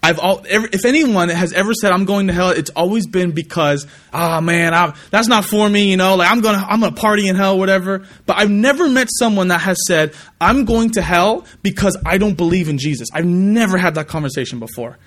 I've 0.00 0.20
all, 0.20 0.42
if 0.44 0.84
anyone 0.84 1.28
has 1.28 1.52
ever 1.52 1.74
said 1.74 1.90
I'm 1.90 2.04
going 2.04 2.28
to 2.28 2.32
hell, 2.32 2.50
it's 2.50 2.70
always 2.70 3.06
been 3.06 3.32
because, 3.32 3.86
ah 4.12 4.38
oh, 4.38 4.40
man, 4.40 4.72
I, 4.72 4.94
that's 5.10 5.26
not 5.26 5.44
for 5.44 5.68
me, 5.68 5.90
you 5.90 5.96
know, 5.96 6.14
like 6.14 6.30
I'm 6.30 6.40
gonna 6.40 6.64
I'm 6.68 6.80
gonna 6.80 6.94
party 6.94 7.26
in 7.28 7.34
hell, 7.34 7.58
whatever. 7.58 8.06
But 8.24 8.36
I've 8.38 8.50
never 8.50 8.88
met 8.88 9.08
someone 9.18 9.48
that 9.48 9.60
has 9.62 9.76
said 9.86 10.14
I'm 10.40 10.64
going 10.64 10.90
to 10.90 11.02
hell 11.02 11.44
because 11.62 11.96
I 12.06 12.18
don't 12.18 12.36
believe 12.36 12.68
in 12.68 12.78
Jesus. 12.78 13.08
I've 13.12 13.26
never 13.26 13.76
had 13.76 13.96
that 13.96 14.06
conversation 14.06 14.60
before. 14.60 14.98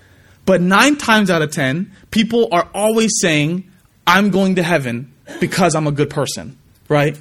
But 0.45 0.61
nine 0.61 0.97
times 0.97 1.29
out 1.29 1.41
of 1.41 1.51
ten, 1.51 1.93
people 2.11 2.49
are 2.51 2.69
always 2.73 3.11
saying 3.21 3.71
I'm 4.05 4.29
going 4.29 4.55
to 4.55 4.63
heaven 4.63 5.13
because 5.39 5.73
I'm 5.73 5.87
a 5.87 5.91
good 5.91 6.09
person, 6.09 6.57
right? 6.89 7.17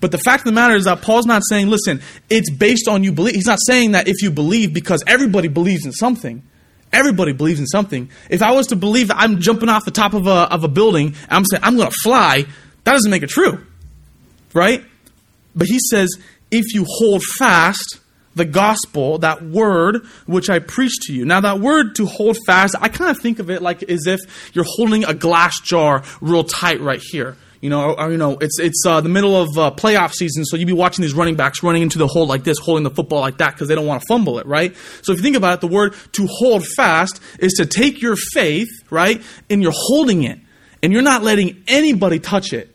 But 0.00 0.12
the 0.12 0.18
fact 0.18 0.42
of 0.42 0.44
the 0.46 0.52
matter 0.52 0.74
is 0.74 0.84
that 0.84 1.02
Paul's 1.02 1.26
not 1.26 1.42
saying, 1.48 1.68
listen, 1.68 2.00
it's 2.30 2.50
based 2.50 2.88
on 2.88 3.04
you 3.04 3.12
believe. 3.12 3.34
He's 3.34 3.46
not 3.46 3.58
saying 3.66 3.92
that 3.92 4.08
if 4.08 4.22
you 4.22 4.30
believe 4.30 4.72
because 4.72 5.02
everybody 5.06 5.48
believes 5.48 5.84
in 5.84 5.92
something. 5.92 6.42
Everybody 6.92 7.32
believes 7.32 7.60
in 7.60 7.66
something. 7.66 8.10
If 8.28 8.42
I 8.42 8.52
was 8.52 8.68
to 8.68 8.76
believe 8.76 9.08
that 9.08 9.16
I'm 9.18 9.40
jumping 9.40 9.68
off 9.68 9.84
the 9.84 9.90
top 9.90 10.12
of 10.12 10.26
a, 10.26 10.52
of 10.52 10.64
a 10.64 10.68
building 10.68 11.06
and 11.06 11.32
I'm 11.32 11.44
saying 11.50 11.62
I'm 11.62 11.76
going 11.76 11.88
to 11.88 11.96
fly, 12.02 12.46
that 12.84 12.92
doesn't 12.92 13.10
make 13.10 13.22
it 13.22 13.30
true. 13.30 13.64
Right? 14.52 14.84
But 15.54 15.68
he 15.68 15.78
says, 15.90 16.10
if 16.50 16.74
you 16.74 16.84
hold 16.88 17.22
fast 17.22 18.00
the 18.34 18.44
gospel, 18.44 19.18
that 19.18 19.42
word 19.42 20.06
which 20.26 20.48
I 20.50 20.58
preach 20.58 20.92
to 21.02 21.12
you. 21.12 21.24
Now, 21.24 21.40
that 21.40 21.60
word 21.60 21.94
to 21.96 22.06
hold 22.06 22.38
fast, 22.46 22.74
I 22.80 22.88
kind 22.88 23.10
of 23.10 23.18
think 23.20 23.38
of 23.38 23.50
it 23.50 23.62
like 23.62 23.82
as 23.84 24.06
if 24.06 24.20
you're 24.54 24.64
holding 24.66 25.04
a 25.04 25.14
glass 25.14 25.60
jar 25.60 26.02
real 26.20 26.44
tight 26.44 26.80
right 26.80 27.00
here. 27.02 27.36
You 27.60 27.68
know, 27.68 27.92
or, 27.92 28.10
you 28.10 28.16
know, 28.16 28.38
it's 28.40 28.58
it's 28.58 28.82
uh, 28.86 29.02
the 29.02 29.10
middle 29.10 29.36
of 29.36 29.48
uh, 29.58 29.70
playoff 29.70 30.12
season, 30.12 30.46
so 30.46 30.56
you'd 30.56 30.66
be 30.66 30.72
watching 30.72 31.02
these 31.02 31.12
running 31.12 31.36
backs 31.36 31.62
running 31.62 31.82
into 31.82 31.98
the 31.98 32.06
hole 32.06 32.26
like 32.26 32.42
this, 32.42 32.58
holding 32.58 32.84
the 32.84 32.90
football 32.90 33.20
like 33.20 33.36
that 33.36 33.52
because 33.52 33.68
they 33.68 33.74
don't 33.74 33.86
want 33.86 34.00
to 34.00 34.06
fumble 34.06 34.38
it, 34.38 34.46
right? 34.46 34.74
So 35.02 35.12
if 35.12 35.18
you 35.18 35.22
think 35.22 35.36
about 35.36 35.54
it, 35.54 35.60
the 35.60 35.66
word 35.66 35.94
to 36.12 36.26
hold 36.26 36.64
fast 36.64 37.20
is 37.38 37.52
to 37.54 37.66
take 37.66 38.00
your 38.00 38.16
faith, 38.16 38.68
right, 38.88 39.22
and 39.50 39.62
you're 39.62 39.74
holding 39.74 40.22
it, 40.22 40.38
and 40.82 40.90
you're 40.90 41.02
not 41.02 41.22
letting 41.22 41.62
anybody 41.68 42.18
touch 42.18 42.54
it 42.54 42.74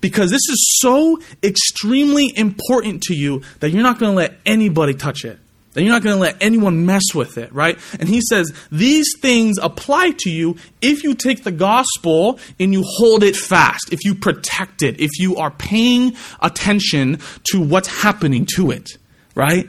because 0.00 0.30
this 0.30 0.48
is 0.48 0.78
so 0.80 1.18
extremely 1.42 2.32
important 2.36 3.02
to 3.02 3.14
you 3.14 3.42
that 3.58 3.70
you're 3.70 3.82
not 3.82 3.98
going 3.98 4.12
to 4.12 4.16
let 4.16 4.38
anybody 4.46 4.94
touch 4.94 5.24
it. 5.24 5.38
That 5.72 5.82
you're 5.82 5.92
not 5.92 6.02
going 6.02 6.16
to 6.16 6.20
let 6.20 6.36
anyone 6.40 6.84
mess 6.84 7.14
with 7.14 7.38
it, 7.38 7.52
right? 7.52 7.78
And 8.00 8.08
he 8.08 8.20
says, 8.28 8.52
these 8.72 9.06
things 9.20 9.56
apply 9.62 10.14
to 10.18 10.30
you 10.30 10.56
if 10.82 11.04
you 11.04 11.14
take 11.14 11.44
the 11.44 11.52
gospel 11.52 12.40
and 12.58 12.72
you 12.72 12.82
hold 12.84 13.22
it 13.22 13.36
fast, 13.36 13.92
if 13.92 14.04
you 14.04 14.16
protect 14.16 14.82
it, 14.82 15.00
if 15.00 15.10
you 15.20 15.36
are 15.36 15.52
paying 15.52 16.16
attention 16.40 17.20
to 17.52 17.60
what's 17.60 18.02
happening 18.02 18.46
to 18.56 18.72
it, 18.72 18.98
right? 19.36 19.68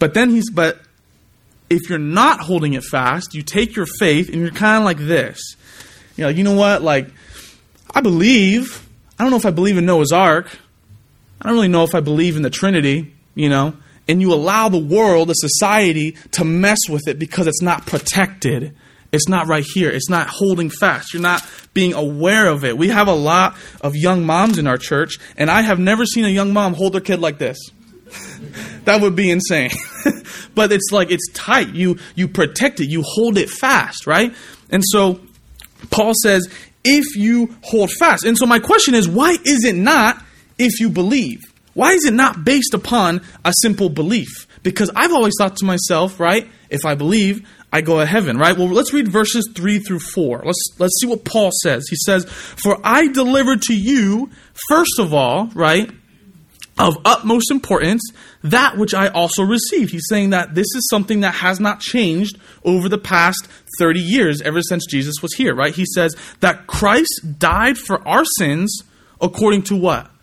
But 0.00 0.14
then 0.14 0.30
he's, 0.30 0.50
but 0.50 0.80
if 1.70 1.88
you're 1.88 1.98
not 1.98 2.40
holding 2.40 2.72
it 2.72 2.82
fast, 2.82 3.34
you 3.34 3.42
take 3.42 3.76
your 3.76 3.86
faith 3.86 4.28
and 4.28 4.40
you're 4.40 4.50
kind 4.50 4.78
of 4.78 4.84
like 4.84 4.98
this. 4.98 5.40
You're 6.16 6.28
like, 6.28 6.36
you 6.36 6.42
know 6.42 6.56
what? 6.56 6.82
Like, 6.82 7.08
I 7.94 8.00
believe. 8.00 8.84
I 9.16 9.22
don't 9.22 9.30
know 9.30 9.36
if 9.36 9.46
I 9.46 9.50
believe 9.50 9.78
in 9.78 9.86
Noah's 9.86 10.10
Ark. 10.10 10.58
I 11.40 11.46
don't 11.46 11.54
really 11.54 11.68
know 11.68 11.84
if 11.84 11.94
I 11.94 12.00
believe 12.00 12.34
in 12.34 12.42
the 12.42 12.50
Trinity, 12.50 13.14
you 13.36 13.48
know 13.48 13.76
and 14.08 14.20
you 14.20 14.32
allow 14.32 14.68
the 14.68 14.78
world, 14.78 15.28
the 15.28 15.34
society, 15.34 16.12
to 16.32 16.44
mess 16.44 16.78
with 16.88 17.08
it 17.08 17.18
because 17.18 17.46
it's 17.46 17.62
not 17.62 17.86
protected. 17.86 18.76
It's 19.12 19.28
not 19.28 19.46
right 19.46 19.64
here. 19.64 19.90
It's 19.90 20.10
not 20.10 20.26
holding 20.28 20.70
fast. 20.70 21.14
You're 21.14 21.22
not 21.22 21.48
being 21.72 21.94
aware 21.94 22.48
of 22.48 22.64
it. 22.64 22.76
We 22.76 22.88
have 22.88 23.08
a 23.08 23.14
lot 23.14 23.56
of 23.80 23.94
young 23.94 24.24
moms 24.24 24.58
in 24.58 24.66
our 24.66 24.78
church, 24.78 25.18
and 25.36 25.50
I 25.50 25.62
have 25.62 25.78
never 25.78 26.04
seen 26.04 26.24
a 26.24 26.28
young 26.28 26.52
mom 26.52 26.74
hold 26.74 26.94
their 26.94 27.00
kid 27.00 27.20
like 27.20 27.38
this. 27.38 27.58
that 28.84 29.00
would 29.00 29.14
be 29.16 29.30
insane. 29.30 29.70
but 30.54 30.72
it's 30.72 30.90
like 30.92 31.10
it's 31.10 31.30
tight. 31.32 31.74
You 31.74 31.98
you 32.14 32.28
protect 32.28 32.80
it. 32.80 32.88
You 32.88 33.02
hold 33.02 33.38
it 33.38 33.48
fast, 33.48 34.06
right? 34.06 34.34
And 34.70 34.82
so 34.84 35.20
Paul 35.90 36.12
says, 36.22 36.48
if 36.84 37.16
you 37.16 37.56
hold 37.62 37.90
fast. 37.90 38.24
And 38.24 38.36
so 38.36 38.46
my 38.46 38.58
question 38.58 38.94
is, 38.94 39.08
why 39.08 39.36
is 39.44 39.64
it 39.64 39.74
not 39.74 40.22
if 40.58 40.80
you 40.80 40.90
believe? 40.90 41.40
Why 41.74 41.92
is 41.92 42.04
it 42.04 42.14
not 42.14 42.44
based 42.44 42.72
upon 42.72 43.20
a 43.44 43.52
simple 43.60 43.88
belief? 43.88 44.46
Because 44.62 44.90
I've 44.96 45.12
always 45.12 45.34
thought 45.38 45.56
to 45.56 45.64
myself, 45.64 46.18
right, 46.18 46.48
if 46.70 46.84
I 46.84 46.94
believe, 46.94 47.46
I 47.74 47.80
go 47.80 47.98
to 47.98 48.06
heaven, 48.06 48.38
right? 48.38 48.56
Well, 48.56 48.68
let's 48.68 48.92
read 48.92 49.08
verses 49.08 49.50
3 49.52 49.80
through 49.80 49.98
4. 49.98 50.42
Let's 50.44 50.62
let's 50.78 50.94
see 51.00 51.08
what 51.08 51.24
Paul 51.24 51.50
says. 51.62 51.88
He 51.90 51.96
says, 51.96 52.24
"For 52.24 52.78
I 52.84 53.08
delivered 53.08 53.62
to 53.62 53.74
you 53.74 54.30
first 54.68 55.00
of 55.00 55.12
all, 55.12 55.50
right, 55.54 55.90
of 56.78 56.96
utmost 57.04 57.50
importance, 57.50 58.02
that 58.44 58.78
which 58.78 58.94
I 58.94 59.08
also 59.08 59.42
received." 59.42 59.90
He's 59.90 60.06
saying 60.08 60.30
that 60.30 60.54
this 60.54 60.68
is 60.76 60.88
something 60.88 61.20
that 61.20 61.34
has 61.34 61.58
not 61.58 61.80
changed 61.80 62.38
over 62.64 62.88
the 62.88 62.96
past 62.96 63.48
30 63.80 63.98
years 63.98 64.40
ever 64.42 64.62
since 64.62 64.86
Jesus 64.86 65.16
was 65.20 65.34
here, 65.34 65.52
right? 65.52 65.74
He 65.74 65.84
says 65.96 66.14
that 66.38 66.68
Christ 66.68 67.40
died 67.40 67.76
for 67.76 68.06
our 68.06 68.24
sins 68.38 68.84
according 69.20 69.62
to 69.62 69.74
what? 69.76 70.13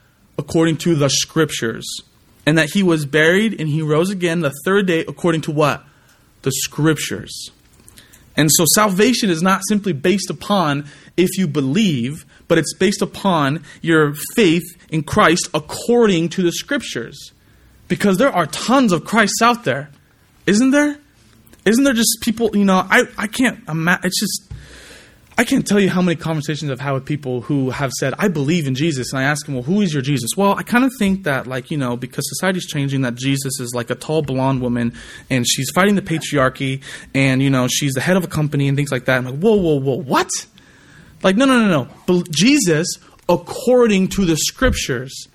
According 0.41 0.77
to 0.77 0.95
the 0.95 1.09
scriptures, 1.09 1.85
and 2.45 2.57
that 2.57 2.71
he 2.71 2.81
was 2.83 3.05
buried 3.05 3.59
and 3.59 3.69
he 3.69 3.81
rose 3.81 4.09
again 4.09 4.41
the 4.41 4.53
third 4.65 4.87
day 4.87 5.05
according 5.07 5.41
to 5.41 5.51
what? 5.51 5.83
The 6.41 6.51
scriptures. 6.51 7.51
And 8.35 8.49
so 8.51 8.65
salvation 8.73 9.29
is 9.29 9.43
not 9.43 9.61
simply 9.69 9.93
based 9.93 10.29
upon 10.29 10.89
if 11.15 11.37
you 11.37 11.47
believe, 11.47 12.25
but 12.47 12.57
it's 12.57 12.73
based 12.73 13.01
upon 13.01 13.63
your 13.81 14.13
faith 14.35 14.63
in 14.89 15.03
Christ 15.03 15.49
according 15.53 16.29
to 16.29 16.41
the 16.41 16.51
scriptures. 16.51 17.33
Because 17.87 18.17
there 18.17 18.31
are 18.31 18.47
tons 18.47 18.91
of 18.91 19.05
Christs 19.05 19.41
out 19.41 19.63
there. 19.63 19.91
Isn't 20.47 20.71
there? 20.71 20.97
Isn't 21.65 21.83
there 21.83 21.93
just 21.93 22.17
people, 22.21 22.49
you 22.55 22.65
know, 22.65 22.87
I, 22.89 23.03
I 23.17 23.27
can't 23.27 23.59
imagine, 23.69 24.05
it's 24.05 24.19
just, 24.19 24.51
I 25.37 25.45
can't 25.45 25.65
tell 25.65 25.79
you 25.79 25.89
how 25.89 26.01
many 26.01 26.17
conversations 26.17 26.69
I've 26.69 26.79
had 26.79 26.91
with 26.91 27.05
people 27.05 27.41
who 27.41 27.69
have 27.71 27.91
said, 27.93 28.13
I 28.19 28.27
believe 28.27 28.67
in 28.67 28.75
Jesus. 28.75 29.11
And 29.11 29.19
I 29.19 29.23
ask 29.23 29.45
them, 29.45 29.55
well, 29.55 29.63
who 29.63 29.81
is 29.81 29.93
your 29.93 30.01
Jesus? 30.03 30.31
Well, 30.35 30.53
I 30.55 30.63
kind 30.63 30.83
of 30.83 30.91
think 30.99 31.23
that, 31.23 31.47
like, 31.47 31.71
you 31.71 31.77
know, 31.77 31.95
because 31.95 32.27
society's 32.29 32.67
changing, 32.67 33.01
that 33.01 33.15
Jesus 33.15 33.59
is 33.59 33.73
like 33.73 33.89
a 33.89 33.95
tall 33.95 34.21
blonde 34.21 34.61
woman 34.61 34.93
and 35.29 35.47
she's 35.47 35.71
fighting 35.73 35.95
the 35.95 36.01
patriarchy 36.01 36.83
and, 37.15 37.41
you 37.41 37.49
know, 37.49 37.67
she's 37.67 37.93
the 37.93 38.01
head 38.01 38.17
of 38.17 38.23
a 38.23 38.27
company 38.27 38.67
and 38.67 38.77
things 38.77 38.91
like 38.91 39.05
that. 39.05 39.17
I'm 39.17 39.25
like, 39.25 39.39
whoa, 39.39 39.55
whoa, 39.55 39.79
whoa, 39.79 39.95
what? 39.95 40.29
Like, 41.23 41.37
no, 41.37 41.45
no, 41.45 41.65
no, 41.65 41.87
no. 42.07 42.23
Jesus, 42.29 42.97
according 43.29 44.09
to 44.09 44.25
the 44.25 44.35
scriptures. 44.35 45.27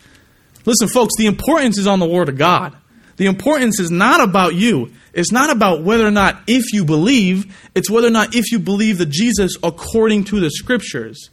Listen, 0.67 0.89
folks, 0.89 1.15
the 1.17 1.27
importance 1.27 1.79
is 1.79 1.87
on 1.87 2.01
the 2.01 2.07
Word 2.09 2.29
of 2.29 2.37
God. 2.37 2.77
The 3.17 3.27
importance 3.27 3.81
is 3.81 3.91
not 3.91 4.21
about 4.21 4.55
you. 4.55 4.93
It's 5.13 5.33
not 5.33 5.51
about 5.51 5.83
whether 5.83 6.07
or 6.07 6.11
not 6.11 6.43
if 6.47 6.73
you 6.73 6.85
believe, 6.85 7.57
it's 7.75 7.91
whether 7.91 8.09
or 8.09 8.11
not 8.11 8.35
if 8.35 8.53
you 8.53 8.59
believe 8.59 8.99
that 8.99 9.09
Jesus 9.09 9.57
according 9.63 10.25
to 10.25 10.41
the 10.41 10.51
scriptures. 10.51 11.31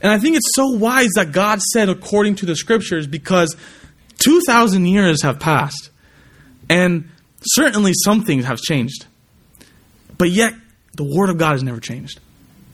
And 0.00 0.12
I 0.12 0.18
think 0.18 0.36
it's 0.36 0.54
so 0.54 0.68
wise 0.68 1.10
that 1.16 1.32
God 1.32 1.60
said 1.60 1.88
according 1.88 2.36
to 2.36 2.46
the 2.46 2.54
scriptures 2.54 3.06
because 3.06 3.56
2,000 4.18 4.86
years 4.86 5.22
have 5.22 5.40
passed. 5.40 5.90
And 6.68 7.10
certainly 7.42 7.92
some 8.04 8.24
things 8.24 8.44
have 8.44 8.58
changed. 8.58 9.06
But 10.18 10.30
yet, 10.30 10.54
the 10.94 11.04
Word 11.04 11.30
of 11.30 11.38
God 11.38 11.52
has 11.52 11.62
never 11.62 11.80
changed. 11.80 12.20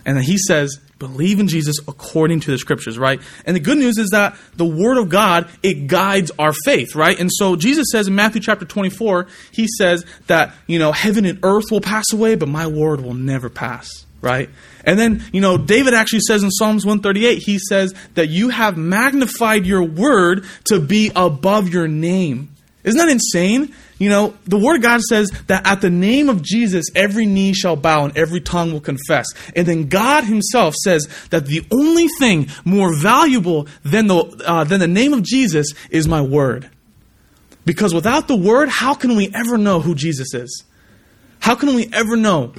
And 0.05 0.19
He 0.19 0.37
says, 0.39 0.79
believe 1.03 1.41
in 1.41 1.49
Jesus 1.49 1.77
according 1.89 2.41
to 2.41 2.53
the 2.53 2.59
scriptures, 2.59 2.97
right? 2.97 3.21
And 3.45 3.57
the 3.57 3.61
good 3.61 3.77
news 3.77 3.99
is 3.99 4.11
that 4.11 4.37
the 4.55 4.65
word 4.65 4.99
of 4.99 5.09
God, 5.09 5.51
it 5.63 5.89
guides 5.89 6.31
our 6.39 6.53
faith, 6.65 6.95
right? 6.95 7.19
And 7.19 7.29
so 7.33 7.57
Jesus 7.57 7.89
says 7.91 8.07
in 8.07 8.15
Matthew 8.15 8.41
chapter 8.41 8.65
24, 8.65 9.27
he 9.51 9.67
says 9.67 10.07
that, 10.29 10.55
you 10.69 10.79
know, 10.79 10.93
heaven 10.93 11.25
and 11.25 11.41
earth 11.43 11.65
will 11.73 11.81
pass 11.81 12.13
away, 12.13 12.37
but 12.37 12.49
my 12.49 12.69
word 12.69 13.01
will 13.01 13.15
never 13.15 13.51
pass, 13.51 14.07
right? 14.21 14.49
And 14.85 14.97
then, 14.97 15.25
you 15.33 15.41
know, 15.41 15.59
David 15.59 15.93
actually 15.93 16.21
says 16.21 16.45
in 16.45 16.51
Psalms 16.51 16.87
138, 16.87 17.43
he 17.45 17.59
says 17.59 17.93
that 18.15 18.29
you 18.29 18.51
have 18.51 18.77
magnified 18.77 19.67
your 19.67 19.83
word 19.83 20.45
to 20.67 20.81
be 20.81 21.11
above 21.17 21.69
your 21.69 21.89
name. 21.89 22.55
Isn't 22.85 22.99
that 22.99 23.09
insane? 23.09 23.75
You 24.03 24.09
know, 24.09 24.35
the 24.47 24.59
Word 24.59 24.79
of 24.79 24.83
God 24.83 25.01
says 25.03 25.31
that 25.47 25.65
at 25.65 25.81
the 25.81 25.89
name 25.89 26.29
of 26.29 26.43
Jesus, 26.43 26.87
every 26.93 27.25
knee 27.25 27.53
shall 27.53 27.77
bow 27.77 28.05
and 28.05 28.19
every 28.19 28.41
tongue 28.41 28.73
will 28.73 28.81
confess. 28.81 29.27
And 29.55 29.65
then 29.65 29.89
God 29.89 30.25
Himself 30.25 30.75
says 30.75 31.07
that 31.31 31.47
the 31.47 31.65
only 31.71 32.09
thing 32.19 32.49
more 32.65 32.93
valuable 32.93 33.69
than 33.85 34.09
the, 34.09 34.17
uh, 34.45 34.65
than 34.65 34.81
the 34.81 34.89
name 34.89 35.13
of 35.13 35.23
Jesus 35.23 35.73
is 35.89 36.09
my 36.09 36.21
Word. 36.21 36.69
Because 37.65 37.95
without 37.95 38.27
the 38.27 38.35
Word, 38.35 38.69
how 38.69 38.95
can 38.95 39.15
we 39.15 39.31
ever 39.33 39.57
know 39.57 39.79
who 39.79 39.95
Jesus 39.95 40.35
is? 40.35 40.65
How 41.39 41.55
can 41.55 41.73
we 41.77 41.89
ever 41.93 42.17
know 42.17 42.55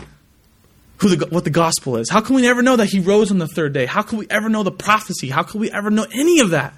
who 0.99 1.13
the, 1.13 1.27
what 1.27 1.43
the 1.43 1.49
gospel 1.49 1.97
is? 1.97 2.10
How 2.10 2.21
can 2.21 2.38
we 2.38 2.47
ever 2.47 2.62
know 2.62 2.77
that 2.77 2.88
He 2.88 3.01
rose 3.01 3.32
on 3.32 3.39
the 3.39 3.49
third 3.49 3.73
day? 3.73 3.86
How 3.86 4.01
can 4.01 4.17
we 4.17 4.27
ever 4.29 4.47
know 4.47 4.63
the 4.63 4.71
prophecy? 4.71 5.27
How 5.27 5.43
can 5.43 5.60
we 5.60 5.69
ever 5.69 5.91
know 5.91 6.06
any 6.13 6.39
of 6.39 6.51
that? 6.51 6.73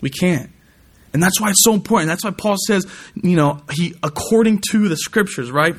We 0.00 0.08
can't. 0.08 0.50
And 1.12 1.22
that's 1.22 1.40
why 1.40 1.50
it's 1.50 1.64
so 1.64 1.74
important. 1.74 2.08
That's 2.08 2.24
why 2.24 2.30
Paul 2.30 2.56
says, 2.66 2.86
you 3.14 3.36
know, 3.36 3.62
he 3.72 3.94
according 4.02 4.62
to 4.70 4.88
the 4.88 4.96
scriptures, 4.96 5.50
right? 5.50 5.74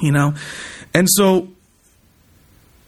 You 0.00 0.12
know? 0.12 0.34
And 0.94 1.08
so 1.10 1.48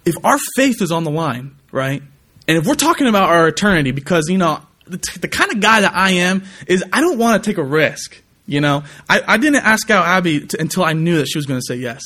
if 0.04 0.14
our 0.24 0.38
faith 0.56 0.80
is 0.82 0.92
on 0.92 1.04
the 1.04 1.10
line, 1.10 1.56
right? 1.70 2.02
And 2.48 2.58
if 2.58 2.66
we're 2.66 2.74
talking 2.74 3.06
about 3.06 3.28
our 3.28 3.48
eternity 3.48 3.92
because, 3.92 4.28
you 4.28 4.38
know, 4.38 4.60
the, 4.86 4.98
t- 4.98 5.20
the 5.20 5.28
kind 5.28 5.52
of 5.52 5.60
guy 5.60 5.80
that 5.80 5.94
I 5.94 6.10
am 6.10 6.44
is 6.66 6.84
I 6.92 7.00
don't 7.00 7.18
want 7.18 7.42
to 7.42 7.50
take 7.50 7.58
a 7.58 7.62
risk, 7.62 8.20
you 8.46 8.60
know? 8.60 8.82
I, 9.08 9.22
I 9.26 9.36
didn't 9.36 9.64
ask 9.64 9.90
out 9.90 10.04
Abby 10.06 10.40
t- 10.40 10.56
until 10.58 10.84
I 10.84 10.92
knew 10.92 11.18
that 11.18 11.26
she 11.26 11.38
was 11.38 11.46
going 11.46 11.60
to 11.60 11.66
say 11.66 11.76
yes. 11.76 12.02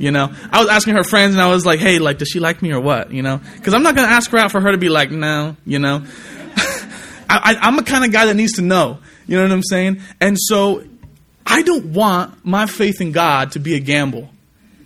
You 0.00 0.10
know, 0.10 0.32
I 0.50 0.60
was 0.60 0.70
asking 0.70 0.94
her 0.94 1.04
friends, 1.04 1.34
and 1.34 1.42
I 1.42 1.48
was 1.48 1.66
like, 1.66 1.78
"Hey, 1.78 1.98
like, 1.98 2.16
does 2.16 2.28
she 2.28 2.40
like 2.40 2.62
me 2.62 2.72
or 2.72 2.80
what?" 2.80 3.12
You 3.12 3.20
know, 3.20 3.38
because 3.56 3.74
I'm 3.74 3.82
not 3.82 3.94
gonna 3.94 4.08
ask 4.08 4.30
her 4.30 4.38
out 4.38 4.50
for 4.50 4.58
her 4.58 4.72
to 4.72 4.78
be 4.78 4.88
like, 4.88 5.10
"No," 5.10 5.56
you 5.66 5.78
know. 5.78 6.06
I, 7.30 7.52
I, 7.52 7.68
I'm 7.68 7.78
a 7.78 7.84
kind 7.84 8.04
of 8.04 8.12
guy 8.12 8.26
that 8.26 8.34
needs 8.34 8.52
to 8.54 8.62
know. 8.62 8.98
You 9.26 9.36
know 9.36 9.44
what 9.44 9.52
I'm 9.52 9.62
saying? 9.62 10.00
And 10.20 10.36
so 10.38 10.84
I 11.46 11.62
don't 11.62 11.92
want 11.92 12.44
my 12.44 12.66
faith 12.66 13.00
in 13.00 13.12
God 13.12 13.52
to 13.52 13.60
be 13.60 13.74
a 13.74 13.80
gamble, 13.80 14.28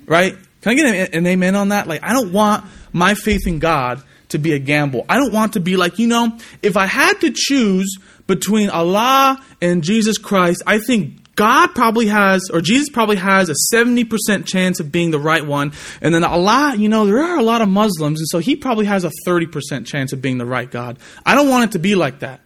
right? 0.06 0.36
Can 0.60 0.72
I 0.72 0.74
get 0.74 0.86
an, 0.86 1.14
an 1.14 1.26
amen 1.26 1.56
on 1.56 1.70
that? 1.70 1.88
Like, 1.88 2.02
I 2.02 2.12
don't 2.12 2.32
want 2.32 2.64
my 2.92 3.14
faith 3.14 3.46
in 3.46 3.58
God 3.58 4.02
to 4.28 4.38
be 4.38 4.52
a 4.52 4.58
gamble. 4.58 5.06
I 5.08 5.16
don't 5.16 5.32
want 5.32 5.54
to 5.54 5.60
be 5.60 5.76
like, 5.76 5.98
you 5.98 6.06
know, 6.06 6.38
if 6.62 6.76
I 6.76 6.86
had 6.86 7.20
to 7.20 7.32
choose 7.34 7.98
between 8.26 8.68
Allah 8.68 9.42
and 9.62 9.82
Jesus 9.82 10.18
Christ, 10.18 10.62
I 10.66 10.78
think 10.78 11.23
God 11.36 11.74
probably 11.74 12.06
has, 12.06 12.48
or 12.52 12.60
Jesus 12.60 12.88
probably 12.88 13.16
has 13.16 13.48
a 13.48 13.54
70% 13.74 14.46
chance 14.46 14.80
of 14.80 14.92
being 14.92 15.10
the 15.10 15.18
right 15.18 15.44
one. 15.44 15.72
And 16.00 16.14
then 16.14 16.22
Allah, 16.22 16.74
you 16.76 16.88
know, 16.88 17.06
there 17.06 17.22
are 17.22 17.38
a 17.38 17.42
lot 17.42 17.60
of 17.60 17.68
Muslims, 17.68 18.20
and 18.20 18.28
so 18.28 18.38
he 18.38 18.56
probably 18.56 18.86
has 18.86 19.04
a 19.04 19.10
30% 19.26 19.86
chance 19.86 20.12
of 20.12 20.22
being 20.22 20.38
the 20.38 20.46
right 20.46 20.70
God. 20.70 20.98
I 21.26 21.34
don't 21.34 21.48
want 21.48 21.64
it 21.64 21.72
to 21.72 21.78
be 21.78 21.94
like 21.94 22.20
that. 22.20 22.40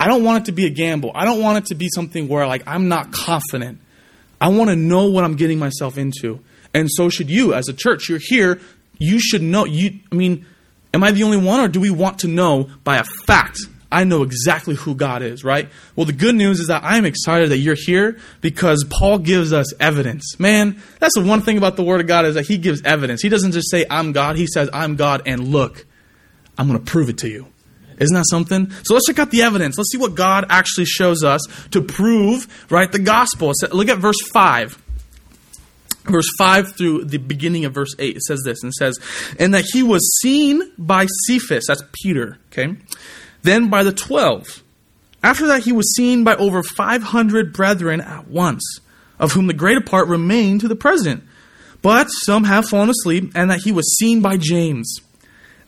I 0.00 0.06
don't 0.06 0.24
want 0.24 0.42
it 0.42 0.46
to 0.46 0.52
be 0.52 0.66
a 0.66 0.70
gamble. 0.70 1.12
I 1.14 1.24
don't 1.24 1.40
want 1.40 1.58
it 1.58 1.66
to 1.66 1.74
be 1.74 1.88
something 1.94 2.28
where, 2.28 2.46
like, 2.46 2.62
I'm 2.66 2.88
not 2.88 3.12
confident. 3.12 3.80
I 4.40 4.48
want 4.48 4.70
to 4.70 4.76
know 4.76 5.06
what 5.06 5.24
I'm 5.24 5.34
getting 5.36 5.58
myself 5.58 5.98
into. 5.98 6.40
And 6.74 6.88
so 6.90 7.08
should 7.08 7.30
you 7.30 7.54
as 7.54 7.68
a 7.68 7.72
church. 7.72 8.08
You're 8.08 8.20
here, 8.22 8.60
you 8.98 9.18
should 9.20 9.42
know. 9.42 9.64
You, 9.64 9.98
I 10.12 10.14
mean, 10.14 10.46
am 10.94 11.02
I 11.02 11.10
the 11.10 11.24
only 11.24 11.38
one, 11.38 11.60
or 11.60 11.68
do 11.68 11.80
we 11.80 11.90
want 11.90 12.20
to 12.20 12.28
know 12.28 12.68
by 12.84 12.98
a 12.98 13.04
fact 13.26 13.58
I 13.90 14.04
know 14.04 14.22
exactly 14.22 14.74
who 14.74 14.94
God 14.94 15.22
is, 15.22 15.44
right? 15.44 15.68
Well, 15.96 16.04
the 16.04 16.12
good 16.12 16.34
news 16.34 16.60
is 16.60 16.66
that 16.66 16.82
I'm 16.84 17.06
excited 17.06 17.50
that 17.50 17.58
you're 17.58 17.74
here 17.74 18.18
because 18.42 18.84
Paul 18.90 19.18
gives 19.18 19.52
us 19.52 19.72
evidence. 19.80 20.38
Man, 20.38 20.82
that's 21.00 21.14
the 21.14 21.24
one 21.24 21.40
thing 21.40 21.56
about 21.56 21.76
the 21.76 21.82
Word 21.82 22.02
of 22.02 22.06
God 22.06 22.26
is 22.26 22.34
that 22.34 22.46
he 22.46 22.58
gives 22.58 22.82
evidence. 22.82 23.22
He 23.22 23.30
doesn't 23.30 23.52
just 23.52 23.70
say, 23.70 23.86
I'm 23.88 24.12
God. 24.12 24.36
He 24.36 24.46
says, 24.46 24.68
I'm 24.74 24.96
God, 24.96 25.22
and 25.24 25.48
look, 25.48 25.86
I'm 26.58 26.68
going 26.68 26.78
to 26.78 26.84
prove 26.84 27.08
it 27.08 27.18
to 27.18 27.28
you. 27.28 27.46
Isn't 27.98 28.14
that 28.14 28.26
something? 28.28 28.70
So 28.84 28.94
let's 28.94 29.06
check 29.06 29.18
out 29.18 29.30
the 29.30 29.42
evidence. 29.42 29.76
Let's 29.76 29.90
see 29.90 29.98
what 29.98 30.14
God 30.14 30.46
actually 30.50 30.84
shows 30.84 31.24
us 31.24 31.40
to 31.70 31.82
prove, 31.82 32.46
right, 32.70 32.90
the 32.90 32.98
gospel. 32.98 33.52
Look 33.72 33.88
at 33.88 33.98
verse 33.98 34.20
5 34.32 34.82
verse 36.04 36.28
5 36.38 36.74
through 36.74 37.04
the 37.04 37.18
beginning 37.18 37.66
of 37.66 37.74
verse 37.74 37.94
8 37.98 38.16
it 38.16 38.22
says 38.22 38.40
this 38.42 38.62
and 38.62 38.70
it 38.70 38.74
says 38.76 38.98
and 39.38 39.52
that 39.52 39.66
he 39.70 39.82
was 39.82 40.18
seen 40.22 40.62
by 40.78 41.06
cephas 41.26 41.66
that's 41.68 41.82
peter 41.92 42.38
okay 42.50 42.76
then 43.48 43.68
by 43.68 43.82
the 43.82 43.92
twelve. 43.92 44.62
After 45.22 45.48
that, 45.48 45.64
he 45.64 45.72
was 45.72 45.94
seen 45.94 46.22
by 46.22 46.36
over 46.36 46.62
500 46.62 47.52
brethren 47.52 48.00
at 48.00 48.28
once, 48.28 48.62
of 49.18 49.32
whom 49.32 49.48
the 49.48 49.52
greater 49.52 49.80
part 49.80 50.06
remain 50.06 50.58
to 50.60 50.68
the 50.68 50.76
present. 50.76 51.24
But 51.82 52.06
some 52.06 52.44
have 52.44 52.68
fallen 52.68 52.90
asleep, 52.90 53.32
and 53.34 53.50
that 53.50 53.62
he 53.62 53.72
was 53.72 53.96
seen 53.96 54.20
by 54.20 54.36
James, 54.36 55.00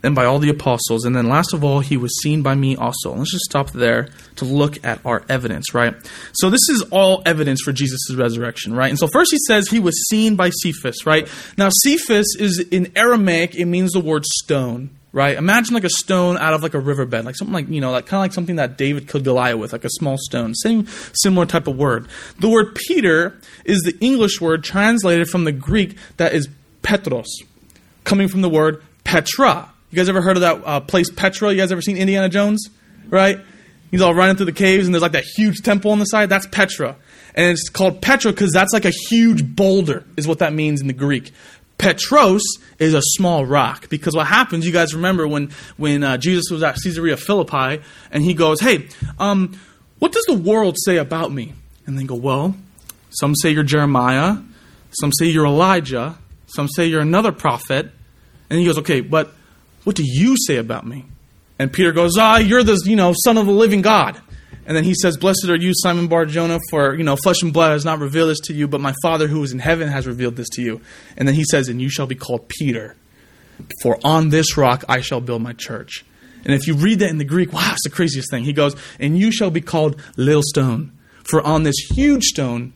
then 0.03 0.15
by 0.15 0.25
all 0.25 0.39
the 0.39 0.49
apostles, 0.49 1.05
and 1.05 1.15
then 1.15 1.29
last 1.29 1.53
of 1.53 1.63
all, 1.63 1.81
he 1.81 1.97
was 1.97 2.21
seen 2.23 2.43
by 2.43 2.55
me 2.55 2.77
also. 2.77 3.15
Let's 3.15 3.33
just 3.33 3.45
stop 3.45 3.71
there 3.71 4.09
to 4.37 4.45
look 4.45 4.83
at 4.85 5.05
our 5.05 5.25
evidence, 5.29 5.75
right? 5.75 5.95
So 6.33 6.49
this 6.49 6.69
is 6.69 6.83
all 6.91 7.23
evidence 7.27 7.61
for 7.63 7.73
Jesus' 7.73 8.15
resurrection, 8.15 8.73
right? 8.73 8.89
And 8.89 8.99
so 8.99 9.09
first 9.13 9.33
he 9.33 9.39
says 9.47 9.69
he 9.69 9.81
was 9.81 10.09
seen 10.09 10.37
by 10.37 10.51
Cephas, 10.51 11.07
right? 11.07 11.29
Now 11.59 11.71
Cephas 11.83 12.37
is 12.39 12.61
in 12.71 12.93
Aramaic, 12.97 13.55
it 13.57 13.67
means 13.67 13.93
the 13.93 14.01
word 14.01 14.25
stone 14.25 14.91
right? 15.13 15.37
Imagine 15.37 15.75
like 15.75 15.85
a 15.85 15.91
stone 15.91 16.37
out 16.37 16.55
of 16.55 16.63
like 16.63 16.75
a 16.75 16.81
riverbed, 16.81 17.25
like 17.25 17.37
something 17.37 17.55
like 17.55 17.69
you 17.69 17.81
know, 17.81 17.91
like 17.91 18.07
kind 18.07 18.21
of 18.21 18.25
like 18.25 18.33
something 18.33 18.57
that 18.57 18.79
David 18.79 19.09
killed 19.09 19.25
Goliath 19.25 19.59
with, 19.59 19.73
like 19.73 19.85
a 19.85 19.91
small 19.91 20.17
stone. 20.19 20.55
Same 20.55 20.87
similar 21.15 21.47
type 21.47 21.67
of 21.67 21.77
word. 21.77 22.09
The 22.39 22.49
word 22.49 22.75
Peter 22.75 23.39
is 23.65 23.81
the 23.83 23.97
English 24.01 24.41
word 24.41 24.65
translated 24.65 25.29
from 25.29 25.45
the 25.45 25.53
Greek 25.53 25.97
that 26.17 26.33
is 26.33 26.49
Petros, 26.83 27.43
coming 28.05 28.29
from 28.29 28.43
the 28.43 28.49
word 28.49 28.83
Petra. 29.05 29.71
You 29.91 29.97
guys 29.97 30.09
ever 30.09 30.23
heard 30.23 30.37
of 30.37 30.43
that 30.43 30.63
uh, 30.65 30.81
place 30.81 31.11
Petra? 31.11 31.51
You 31.51 31.57
guys 31.57 31.73
ever 31.73 31.83
seen 31.83 31.97
Indiana 31.97 32.29
Jones? 32.29 32.69
Right? 33.09 33.41
He's 33.91 34.03
all 34.03 34.15
running 34.15 34.37
through 34.37 34.47
the 34.47 34.53
caves, 34.53 34.87
and 34.87 34.95
there's 34.95 35.03
like 35.03 35.13
that 35.13 35.25
huge 35.25 35.63
temple 35.63 35.91
on 35.91 35.99
the 35.99 36.05
side. 36.05 36.29
That's 36.29 36.47
Petra. 36.47 36.97
And 37.35 37.51
it's 37.51 37.69
called 37.69 38.01
Petra 38.01 38.31
because 38.31 38.53
that's 38.53 38.73
like 38.73 38.85
a 38.85 38.91
huge 38.91 39.45
boulder, 39.45 40.05
is 40.17 40.29
what 40.29 40.39
that 40.39 40.53
means 40.53 40.81
in 40.81 40.87
the 40.87 40.93
Greek. 40.93 41.33
Petros 41.81 42.43
is 42.79 42.93
a 42.93 43.01
small 43.03 43.47
rock 43.47 43.89
because 43.89 44.15
what 44.15 44.27
happens, 44.27 44.67
you 44.67 44.73
guys 44.73 44.95
remember 44.95 45.27
when 45.27 45.51
when 45.79 46.05
uh, 46.05 46.19
Jesus 46.19 46.51
was 46.51 46.63
at 46.63 46.77
Caesarea 46.77 47.17
Philippi 47.17 47.83
and 48.11 48.23
he 48.23 48.35
goes, 48.35 48.61
"Hey, 48.61 48.89
um, 49.19 49.59
what 49.99 50.13
does 50.13 50.25
the 50.27 50.35
world 50.35 50.77
say 50.85 50.99
about 50.99 51.33
me?" 51.33 51.55
And 51.87 51.99
they 51.99 52.05
go, 52.05 52.17
"Well, 52.17 52.55
some 53.09 53.35
say 53.35 53.51
you're 53.51 53.65
Jeremiah, 53.65 54.37
some 54.91 55.11
say 55.11 55.27
you're 55.27 55.47
Elijah, 55.47 56.19
some 56.49 56.69
say 56.69 56.87
you're 56.87 57.01
another 57.01 57.33
prophet." 57.33 57.91
And 58.51 58.59
he 58.59 58.67
goes, 58.67 58.77
"Okay, 58.79 59.01
but 59.01 59.33
what 59.85 59.97
do 59.97 60.05
you 60.05 60.37
say 60.47 60.57
about 60.57 60.87
me?" 60.87 61.07
And 61.59 61.73
Peter 61.73 61.93
goes, 61.93 62.19
"Ah, 62.19 62.37
you're 62.37 62.63
the 62.63 62.79
you 62.85 62.97
know 62.97 63.15
son 63.25 63.39
of 63.39 63.47
the 63.47 63.53
living 63.53 63.81
God." 63.81 64.21
And 64.67 64.77
then 64.77 64.85
he 64.85 64.95
says, 64.95 65.17
Blessed 65.17 65.49
are 65.49 65.57
you, 65.57 65.73
Simon 65.75 66.07
Bar 66.07 66.27
Jonah, 66.27 66.61
for 66.71 66.95
you 66.95 67.05
know, 67.05 67.17
flesh 67.17 67.43
and 67.43 67.53
blood 67.53 67.73
has 67.73 67.85
not 67.85 67.99
revealed 67.99 68.31
this 68.31 68.41
to 68.41 68.55
you, 68.55 68.69
but 68.69 68.81
my 68.81 68.95
Father 69.03 69.27
who 69.27 69.43
is 69.43 69.53
in 69.53 69.59
heaven 69.59 69.89
has 69.89 70.07
revealed 70.07 70.37
this 70.37 70.49
to 70.51 70.63
you. 70.63 70.81
And 71.17 71.27
then 71.27 71.35
he 71.35 71.45
says, 71.45 71.69
And 71.69 71.81
you 71.81 71.89
shall 71.89 72.07
be 72.07 72.15
called 72.15 72.49
Peter, 72.49 72.97
for 73.83 73.99
on 74.05 74.29
this 74.29 74.57
rock 74.57 74.85
I 74.89 75.01
shall 75.01 75.21
build 75.21 75.43
my 75.43 75.53
church. 75.53 76.05
And 76.45 76.55
if 76.55 76.67
you 76.67 76.75
read 76.75 77.01
that 77.01 77.11
in 77.11 77.19
the 77.19 77.25
Greek, 77.25 77.53
wow, 77.53 77.71
it's 77.73 77.85
the 77.85 77.91
craziest 77.91 78.31
thing. 78.31 78.45
He 78.45 78.53
goes, 78.53 78.75
And 78.99 79.19
you 79.19 79.33
shall 79.33 79.51
be 79.51 79.61
called 79.61 80.01
little 80.17 80.43
stone, 80.45 80.93
for 81.25 81.43
on 81.43 81.63
this 81.63 81.77
huge 81.95 82.25
stone 82.25 82.73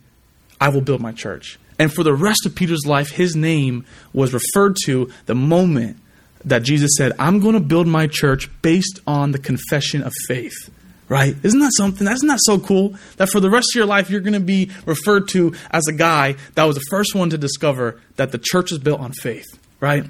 I 0.60 0.68
will 0.70 0.80
build 0.80 1.00
my 1.00 1.12
church. 1.12 1.58
And 1.78 1.92
for 1.92 2.02
the 2.02 2.14
rest 2.14 2.46
of 2.46 2.54
Peter's 2.54 2.86
life, 2.86 3.10
his 3.10 3.34
name 3.34 3.84
was 4.12 4.32
referred 4.32 4.76
to 4.84 5.10
the 5.26 5.34
moment 5.34 5.98
that 6.44 6.62
Jesus 6.62 6.92
said, 6.96 7.12
I'm 7.18 7.40
going 7.40 7.54
to 7.54 7.60
build 7.60 7.86
my 7.86 8.06
church 8.06 8.50
based 8.62 9.00
on 9.06 9.32
the 9.32 9.38
confession 9.38 10.02
of 10.02 10.12
faith 10.28 10.70
right? 11.08 11.36
Isn't 11.42 11.60
that 11.60 11.72
something? 11.76 12.06
Isn't 12.06 12.28
that 12.28 12.40
so 12.42 12.58
cool? 12.58 12.94
That 13.16 13.28
for 13.28 13.40
the 13.40 13.50
rest 13.50 13.68
of 13.74 13.78
your 13.78 13.86
life, 13.86 14.10
you're 14.10 14.20
going 14.20 14.34
to 14.34 14.40
be 14.40 14.70
referred 14.86 15.28
to 15.28 15.54
as 15.70 15.86
a 15.86 15.92
guy 15.92 16.36
that 16.54 16.64
was 16.64 16.76
the 16.76 16.84
first 16.90 17.14
one 17.14 17.30
to 17.30 17.38
discover 17.38 18.00
that 18.16 18.32
the 18.32 18.38
church 18.38 18.72
is 18.72 18.78
built 18.78 19.00
on 19.00 19.12
faith, 19.12 19.46
right? 19.80 20.04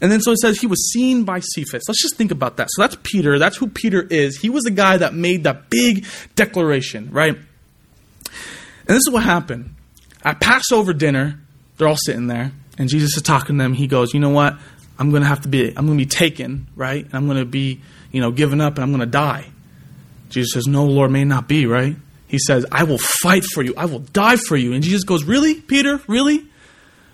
And 0.00 0.12
then 0.12 0.20
so 0.20 0.32
it 0.32 0.38
says 0.38 0.58
he 0.60 0.66
was 0.66 0.92
seen 0.92 1.24
by 1.24 1.40
Cephas. 1.40 1.84
Let's 1.88 2.02
just 2.02 2.16
think 2.16 2.30
about 2.30 2.58
that. 2.58 2.68
So 2.70 2.82
that's 2.82 2.96
Peter. 3.02 3.38
That's 3.38 3.56
who 3.56 3.68
Peter 3.68 4.02
is. 4.02 4.38
He 4.38 4.50
was 4.50 4.62
the 4.64 4.70
guy 4.70 4.98
that 4.98 5.14
made 5.14 5.44
that 5.44 5.70
big 5.70 6.06
declaration, 6.34 7.10
right? 7.10 7.34
And 7.34 8.94
this 8.94 8.98
is 9.06 9.10
what 9.10 9.22
happened. 9.22 9.74
At 10.22 10.40
Passover 10.40 10.92
dinner, 10.92 11.40
they're 11.76 11.88
all 11.88 11.96
sitting 11.96 12.26
there, 12.26 12.52
and 12.78 12.88
Jesus 12.88 13.16
is 13.16 13.22
talking 13.22 13.58
to 13.58 13.62
them. 13.62 13.74
He 13.74 13.86
goes, 13.86 14.12
You 14.12 14.20
know 14.20 14.30
what? 14.30 14.56
I'm 14.98 15.10
going 15.10 15.22
to 15.22 15.28
have 15.28 15.42
to 15.42 15.48
be, 15.48 15.68
I'm 15.68 15.86
going 15.86 15.98
to 15.98 16.04
be 16.04 16.08
taken, 16.08 16.68
right? 16.74 17.04
And 17.04 17.14
I'm 17.14 17.26
going 17.26 17.38
to 17.38 17.44
be, 17.44 17.80
you 18.12 18.20
know, 18.20 18.30
given 18.30 18.60
up 18.60 18.74
and 18.74 18.82
I'm 18.82 18.90
going 18.90 19.00
to 19.00 19.06
die. 19.06 19.46
Jesus 20.28 20.52
says, 20.52 20.66
No, 20.66 20.84
Lord, 20.84 21.10
may 21.10 21.24
not 21.24 21.48
be, 21.48 21.66
right? 21.66 21.96
He 22.28 22.38
says, 22.38 22.66
I 22.72 22.84
will 22.84 22.98
fight 22.98 23.44
for 23.44 23.62
you. 23.62 23.74
I 23.76 23.86
will 23.86 24.00
die 24.00 24.36
for 24.36 24.56
you. 24.56 24.72
And 24.72 24.82
Jesus 24.82 25.04
goes, 25.04 25.24
Really, 25.24 25.60
Peter? 25.60 26.00
Really? 26.08 26.46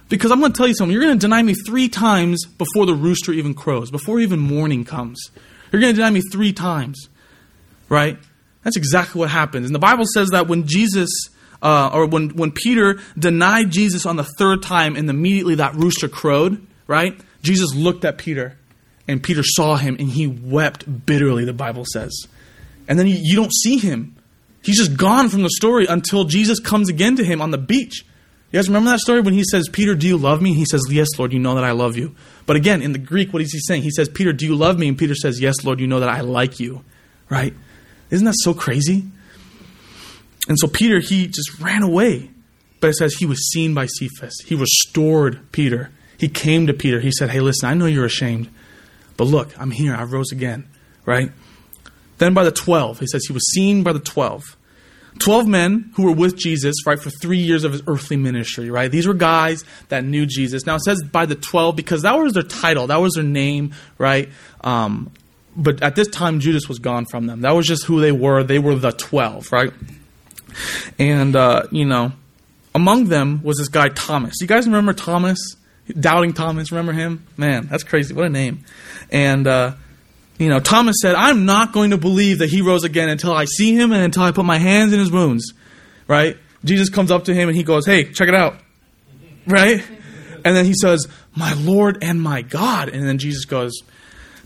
Because 0.09 0.31
I'm 0.31 0.41
going 0.41 0.53
to 0.53 0.57
tell 0.57 0.69
you 0.69 0.75
something. 0.75 0.93
You're 0.93 1.03
going 1.03 1.19
to 1.19 1.21
deny 1.21 1.43
me 1.43 1.55
three 1.55 1.89
times 1.89 2.45
before 2.45 2.85
the 2.85 2.95
rooster 2.95 3.33
even 3.33 3.55
crows, 3.55 3.91
before 3.91 4.21
even 4.21 4.39
morning 4.39 4.85
comes. 4.85 5.31
You're 5.71 5.81
going 5.81 5.95
to 5.95 5.97
deny 5.97 6.11
me 6.11 6.21
three 6.21 6.53
times, 6.53 7.09
right? 7.89 8.19
That's 8.63 8.77
exactly 8.77 9.19
what 9.21 9.31
happens. 9.31 9.67
And 9.67 9.75
the 9.75 9.79
Bible 9.81 10.05
says 10.13 10.31
that 10.31 10.49
when 10.49 10.67
Jesus, 10.67 11.09
uh, 11.63 11.91
or 11.95 12.07
when, 12.07 12.31
when 12.31 12.51
Peter 12.51 13.01
denied 13.19 13.71
Jesus 13.71 14.05
on 14.05 14.17
the 14.17 14.25
third 14.25 14.63
time 14.63 14.97
and 14.97 15.09
immediately 15.09 15.55
that 15.55 15.75
rooster 15.77 16.09
crowed, 16.09 16.65
right? 16.87 17.19
Jesus 17.43 17.75
looked 17.75 18.05
at 18.05 18.19
Peter, 18.19 18.59
and 19.09 19.23
Peter 19.23 19.43
saw 19.43 19.77
him, 19.77 19.97
and 19.99 20.11
he 20.11 20.27
wept 20.27 21.07
bitterly, 21.07 21.45
the 21.45 21.53
Bible 21.53 21.85
says. 21.91 22.13
And 22.93 22.99
then 22.99 23.07
you, 23.07 23.37
don't 23.37 23.55
see 23.55 23.79
him. 23.79 24.15
He's 24.63 24.77
just 24.77 24.99
gone 24.99 25.31
from 25.31 25.43
the 25.43 25.49
story 25.49 25.87
until 25.87 26.25
Jesus 26.25 26.61
comes 26.61 26.91
again 26.91 27.17
to 27.17 27.25
him 27.25 27.41
on 27.41 27.51
the 27.51 27.57
beach. 27.57 28.05
You 28.51 28.59
guys 28.59 28.69
remember 28.69 28.91
that 28.91 29.01
story 29.01 29.23
when 29.23 29.33
he 29.33 29.45
says, 29.45 29.67
Peter, 29.71 29.95
do 29.95 30.07
you 30.07 30.19
love 30.19 30.43
me? 30.43 30.53
He 30.53 30.67
says, 30.67 30.83
Yes, 30.91 31.09
Lord, 31.17 31.33
you 31.33 31.39
know 31.39 31.55
that 31.55 31.65
I 31.65 31.71
love 31.71 31.97
you. 31.97 32.15
But 32.45 32.57
again, 32.57 32.83
in 32.83 32.93
the 32.93 32.99
Greek, 32.99 33.33
what 33.33 33.41
is 33.41 33.51
he 33.51 33.61
saying? 33.61 33.81
He 33.81 33.91
says, 33.91 34.11
Peter, 34.11 34.35
do 34.35 34.45
you 34.45 34.55
love 34.55 34.79
me? 34.79 34.89
And 34.89 34.99
Peter 34.99 35.15
says, 35.15 35.41
Yes, 35.41 35.65
Lord, 35.65 35.81
you 35.81 35.87
know 35.87 36.01
that 36.01 36.11
I 36.11 36.21
like 36.21 36.61
you. 36.61 36.85
Right? 37.31 37.55
Isn't 38.11 38.27
that 38.27 38.37
so 38.37 38.53
crazy? 38.53 39.05
And 40.51 40.59
so 40.59 40.69
Peter, 40.69 41.01
he 41.01 41.29
just 41.29 41.59
ran 41.59 41.83
away. 41.83 42.29
But 42.79 42.91
it 42.91 42.97
says 42.97 43.15
he 43.15 43.25
was 43.25 43.51
seen 43.53 43.73
by 43.73 43.87
Cephas. 43.87 44.35
He 44.45 44.55
restored 44.55 45.51
Peter. 45.51 45.89
He 46.19 46.29
came 46.29 46.67
to 46.67 46.75
Peter. 46.75 47.01
He 47.01 47.11
said, 47.11 47.31
Hey, 47.31 47.41
listen, 47.41 47.71
I 47.71 47.73
know 47.73 47.87
you're 47.87 48.05
ashamed, 48.05 48.51
but 49.17 49.29
look, 49.29 49.59
I'm 49.59 49.71
here. 49.71 49.95
I 49.95 50.03
rose 50.03 50.31
again. 50.31 50.69
Right? 51.07 51.33
Then 52.23 52.35
by 52.35 52.45
the 52.45 52.53
12, 52.53 53.01
he 53.01 53.09
says 53.09 53.25
he 53.27 53.33
was 53.33 53.51
seen 53.51 53.83
by 53.83 53.93
the 53.93 53.99
12. 53.99 54.57
12 55.19 55.47
men 55.49 55.91
who 55.97 56.05
were 56.05 56.13
with 56.13 56.37
Jesus, 56.37 56.77
right, 56.87 57.01
for 57.01 57.11
three 57.11 57.41
years 57.41 57.65
of 57.65 57.73
his 57.73 57.83
earthly 57.89 58.17
ministry, 58.17 58.71
right? 58.71 58.93
These 58.93 59.09
were 59.09 59.15
guys 59.15 59.65
that 59.89 60.05
knew 60.05 60.25
Jesus. 60.25 60.65
Now 60.65 60.77
it 60.77 60.83
says 60.83 61.03
by 61.03 61.27
the 61.27 61.35
12 61.35 61.75
because 61.75 62.03
that 62.03 62.17
was 62.17 62.35
their 62.35 62.45
title, 62.45 62.87
that 62.87 63.01
was 63.01 63.15
their 63.15 63.25
name, 63.25 63.75
right? 63.99 64.29
Um, 64.61 65.11
but 65.57 65.83
at 65.83 65.97
this 65.97 66.07
time, 66.07 66.39
Judas 66.39 66.69
was 66.69 66.79
gone 66.79 67.07
from 67.07 67.27
them. 67.27 67.41
That 67.41 67.57
was 67.57 67.67
just 67.67 67.87
who 67.87 68.01
they 68.01 68.13
were. 68.13 68.45
They 68.45 68.61
were 68.61 68.77
the 68.77 68.93
12, 68.93 69.51
right? 69.51 69.73
And, 71.01 71.35
uh, 71.35 71.65
you 71.73 71.87
know, 71.87 72.13
among 72.73 73.07
them 73.07 73.43
was 73.43 73.59
this 73.59 73.67
guy, 73.67 73.89
Thomas. 73.89 74.37
You 74.41 74.47
guys 74.47 74.67
remember 74.67 74.93
Thomas? 74.93 75.57
Doubting 75.89 76.35
Thomas, 76.35 76.71
remember 76.71 76.93
him? 76.93 77.27
Man, 77.37 77.67
that's 77.67 77.83
crazy. 77.83 78.15
What 78.15 78.27
a 78.27 78.31
name. 78.31 78.65
And, 79.11 79.49
uh, 79.49 79.73
you 80.43 80.49
know, 80.49 80.61
Thomas 80.61 80.97
said, 81.01 81.15
I'm 81.15 81.45
not 81.45 81.73
going 81.73 81.91
to 81.91 81.99
believe 81.99 82.39
that 82.39 82.51
he 82.51 82.63
rose 82.63 82.85
again 82.85 83.09
until 83.09 83.33
I 83.33 83.45
see 83.45 83.75
him 83.75 83.93
and 83.93 84.03
until 84.03 84.25
I 84.25 84.33
put 84.33 84.45
my 84.45 84.59
hands 84.59 84.93
in 84.93 84.99
his 84.99 85.11
wounds. 85.11 85.55
Right? 86.09 86.37
Jesus 86.65 86.89
comes 86.89 87.11
up 87.11 87.25
to 87.25 87.35
him 87.35 87.49
and 87.49 87.57
he 87.57 87.63
goes, 87.63 87.87
Hey, 87.87 88.11
check 88.13 88.29
it 88.29 88.35
out. 88.35 88.57
Right? 89.47 89.85
And 90.45 90.57
then 90.57 90.65
he 90.65 90.75
says, 90.75 91.07
My 91.35 91.55
Lord 91.55 91.99
and 92.03 92.21
my 92.21 92.43
God. 92.43 92.89
And 92.89 93.07
then 93.07 93.19
Jesus 93.19 93.45
goes, 93.45 93.83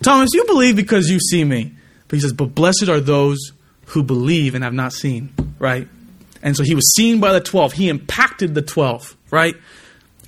Thomas, 0.02 0.30
you 0.34 0.44
believe 0.44 0.76
because 0.76 1.10
you 1.10 1.18
see 1.18 1.44
me. 1.44 1.74
But 2.08 2.16
he 2.16 2.20
says, 2.20 2.32
But 2.32 2.54
blessed 2.54 2.88
are 2.88 3.00
those 3.00 3.52
who 3.86 4.02
believe 4.02 4.54
and 4.54 4.64
have 4.64 4.74
not 4.74 4.92
seen. 4.92 5.32
Right? 5.58 5.88
And 6.42 6.56
so 6.56 6.62
he 6.62 6.74
was 6.74 6.94
seen 6.94 7.20
by 7.20 7.32
the 7.32 7.40
12. 7.40 7.72
He 7.72 7.88
impacted 7.88 8.54
the 8.54 8.62
12. 8.62 9.16
Right? 9.30 9.54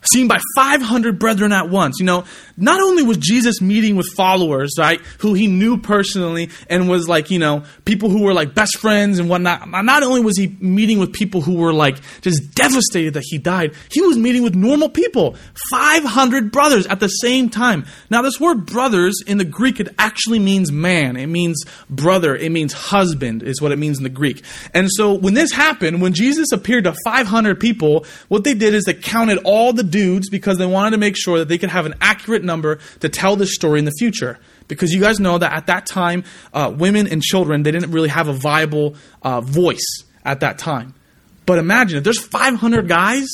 Seen 0.03 0.29
by 0.29 0.39
500 0.57 1.19
brethren 1.19 1.53
at 1.53 1.69
once. 1.69 1.97
You 1.99 2.07
know, 2.07 2.25
not 2.57 2.81
only 2.81 3.03
was 3.03 3.17
Jesus 3.17 3.61
meeting 3.61 3.97
with 3.97 4.07
followers, 4.17 4.73
right, 4.79 5.01
who 5.19 5.35
he 5.35 5.47
knew 5.47 5.79
personally 5.79 6.51
and 6.69 6.89
was 6.89 7.09
like, 7.09 7.31
you 7.31 7.39
know, 7.39 7.65
people 7.85 8.09
who 8.09 8.23
were 8.23 8.35
like 8.35 8.55
best 8.55 8.79
friends 8.79 9.19
and 9.19 9.29
whatnot. 9.29 9.69
Not 9.69 10.03
only 10.03 10.21
was 10.21 10.37
he 10.37 10.57
meeting 10.61 10.99
with 10.99 11.13
people 11.13 11.41
who 11.41 11.55
were 11.55 11.73
like 11.73 11.99
just 12.21 12.55
devastated 12.55 13.15
that 13.15 13.25
he 13.27 13.39
died, 13.39 13.75
he 13.91 14.01
was 14.01 14.17
meeting 14.17 14.43
with 14.43 14.55
normal 14.55 14.89
people. 14.89 15.37
500 15.71 16.51
brothers 16.51 16.87
at 16.87 17.01
the 17.01 17.09
same 17.09 17.49
time. 17.49 17.87
Now, 18.11 18.23
this 18.23 18.41
word 18.41 18.67
brothers 18.67 19.23
in 19.27 19.39
the 19.39 19.45
Greek, 19.45 19.81
it 19.81 19.89
actually 19.99 20.39
means 20.39 20.73
man. 20.73 21.17
It 21.17 21.27
means 21.27 21.65
brother. 21.89 22.35
It 22.35 22.51
means 22.51 22.73
husband, 22.73 23.43
is 23.43 23.61
what 23.61 23.73
it 23.73 23.79
means 23.79 23.99
in 23.99 24.05
the 24.05 24.11
Greek. 24.11 24.43
And 24.75 24.89
so 24.91 25.15
when 25.15 25.35
this 25.35 25.53
happened, 25.53 26.01
when 26.01 26.13
Jesus 26.13 26.53
appeared 26.53 26.85
to 26.85 26.95
500 27.05 27.61
people, 27.61 28.07
what 28.29 28.45
they 28.45 28.55
did 28.55 28.75
is 28.75 28.85
they 28.85 28.95
counted 28.95 29.39
all 29.45 29.73
the 29.73 29.85
dudes 29.91 30.29
because 30.31 30.59
they 30.59 30.67
wanted 30.67 30.91
to 30.93 30.99
make 30.99 31.17
sure 31.17 31.39
that 31.39 31.49
they 31.49 31.59
could 31.59 31.71
have 31.71 31.87
an 31.87 31.95
accurate 32.01 32.45
number 32.45 32.79
to 33.01 33.09
tell 33.09 33.37
this 33.37 33.55
story 33.55 33.79
in 33.79 33.85
the 33.85 33.93
future. 33.99 34.39
Because 34.69 34.93
you 34.93 35.01
guys 35.01 35.19
know 35.19 35.39
that 35.39 35.53
at 35.53 35.67
that 35.67 35.87
time, 35.87 36.25
uh, 36.53 36.73
women 36.77 37.07
and 37.07 37.23
children, 37.23 37.63
they 37.63 37.71
didn't 37.71 37.91
really 37.91 38.11
have 38.11 38.29
a 38.29 38.33
viable 38.33 38.97
uh, 39.23 39.41
voice 39.41 40.05
at 40.25 40.41
that 40.41 40.59
time. 40.59 40.95
But 41.47 41.59
imagine 41.59 41.99
if 41.99 42.05
there's 42.05 42.21
500 42.21 42.87
guys, 42.89 43.27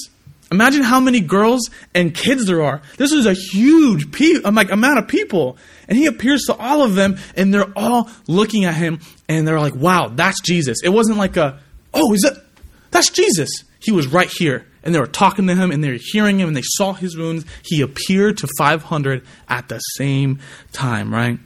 imagine 0.53 0.85
how 0.85 1.01
many 1.01 1.21
girls 1.21 1.69
and 1.95 2.15
kids 2.15 2.47
there 2.47 2.63
are. 2.63 2.81
This 2.97 3.13
is 3.13 3.27
a 3.27 3.35
huge 3.35 4.13
pe- 4.13 4.39
like, 4.49 4.71
amount 4.71 5.01
of 5.01 5.09
people. 5.09 5.57
And 5.89 5.99
he 5.99 6.07
appears 6.07 6.45
to 6.45 6.55
all 6.55 6.83
of 6.83 6.95
them, 6.95 7.19
and 7.37 7.53
they're 7.53 7.73
all 7.77 8.09
looking 8.29 8.65
at 8.65 8.75
him, 8.75 9.01
and 9.29 9.47
they're 9.47 9.61
like, 9.61 9.75
wow, 9.75 10.09
that's 10.15 10.41
Jesus. 10.41 10.79
It 10.85 10.91
wasn't 10.91 11.19
like 11.19 11.37
a, 11.37 11.59
oh, 11.93 12.15
is 12.15 12.21
that, 12.21 12.45
that's 12.93 13.11
Jesus. 13.11 13.51
He 13.81 13.91
was 13.91 14.07
right 14.07 14.31
here 14.31 14.67
and 14.85 14.95
they 14.95 15.01
were 15.01 15.07
talking 15.07 15.47
to 15.49 15.55
him 15.55 15.73
and 15.73 15.83
they 15.83 15.91
were 15.91 15.99
hearing 16.01 16.39
him 16.39 16.47
and 16.47 16.57
they 16.57 16.63
saw 16.63 16.93
his 16.93 17.17
wounds. 17.17 17.45
He 17.65 17.81
appeared 17.81 18.39
to 18.39 18.49
500 18.59 19.25
at 19.49 19.69
the 19.69 19.79
same 19.79 20.39
time, 20.73 21.13
right? 21.13 21.39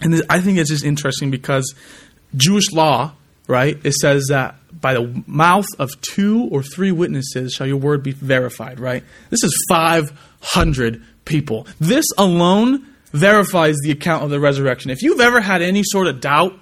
And 0.00 0.22
I 0.30 0.40
think 0.40 0.58
it's 0.58 0.70
just 0.70 0.84
interesting 0.84 1.30
because 1.30 1.74
Jewish 2.36 2.72
law, 2.72 3.12
right, 3.48 3.78
it 3.84 3.94
says 3.94 4.26
that 4.28 4.56
by 4.72 4.94
the 4.94 5.22
mouth 5.26 5.66
of 5.78 6.00
two 6.00 6.48
or 6.50 6.62
three 6.62 6.92
witnesses 6.92 7.52
shall 7.52 7.66
your 7.66 7.76
word 7.76 8.02
be 8.02 8.12
verified, 8.12 8.78
right? 8.78 9.02
This 9.30 9.42
is 9.42 9.66
500 9.68 11.02
people. 11.24 11.66
This 11.80 12.06
alone 12.16 12.86
verifies 13.12 13.76
the 13.82 13.90
account 13.90 14.24
of 14.24 14.30
the 14.30 14.40
resurrection. 14.40 14.90
If 14.90 15.02
you've 15.02 15.20
ever 15.20 15.40
had 15.40 15.62
any 15.62 15.82
sort 15.84 16.06
of 16.06 16.20
doubt 16.20 16.58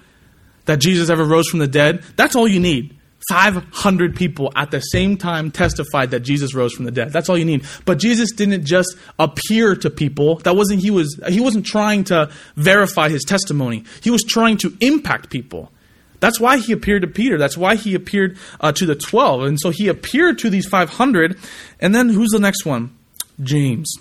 that 0.65 0.79
Jesus 0.79 1.09
ever 1.09 1.25
rose 1.25 1.47
from 1.49 1.59
the 1.59 1.67
dead, 1.67 2.03
that's 2.15 2.35
all 2.35 2.47
you 2.47 2.59
need. 2.59 2.97
500 3.29 4.15
people 4.15 4.51
at 4.55 4.71
the 4.71 4.79
same 4.79 5.17
time 5.17 5.51
testified 5.51 6.11
that 6.11 6.21
Jesus 6.21 6.53
rose 6.53 6.73
from 6.73 6.85
the 6.85 6.91
dead. 6.91 7.11
That's 7.11 7.29
all 7.29 7.37
you 7.37 7.45
need. 7.45 7.65
But 7.85 7.99
Jesus 7.99 8.31
didn't 8.31 8.65
just 8.65 8.95
appear 9.19 9.75
to 9.75 9.89
people. 9.89 10.35
That 10.39 10.55
wasn't 10.55 10.81
he 10.81 10.91
was 10.91 11.19
he 11.27 11.39
wasn't 11.39 11.65
trying 11.65 12.03
to 12.05 12.31
verify 12.55 13.09
his 13.09 13.23
testimony. 13.23 13.83
He 14.01 14.09
was 14.09 14.23
trying 14.23 14.57
to 14.57 14.75
impact 14.81 15.29
people. 15.29 15.71
That's 16.19 16.39
why 16.39 16.57
he 16.57 16.71
appeared 16.71 17.01
to 17.01 17.07
Peter. 17.09 17.37
That's 17.37 17.57
why 17.57 17.75
he 17.75 17.95
appeared 17.95 18.37
uh, 18.61 18.71
to 18.71 18.85
the 18.85 18.95
12. 18.95 19.43
And 19.43 19.59
so 19.59 19.71
he 19.71 19.89
appeared 19.89 20.39
to 20.39 20.49
these 20.49 20.65
500. 20.65 21.37
And 21.81 21.93
then 21.93 22.07
who's 22.07 22.29
the 22.29 22.39
next 22.39 22.65
one? 22.65 22.95
James. 23.41 23.93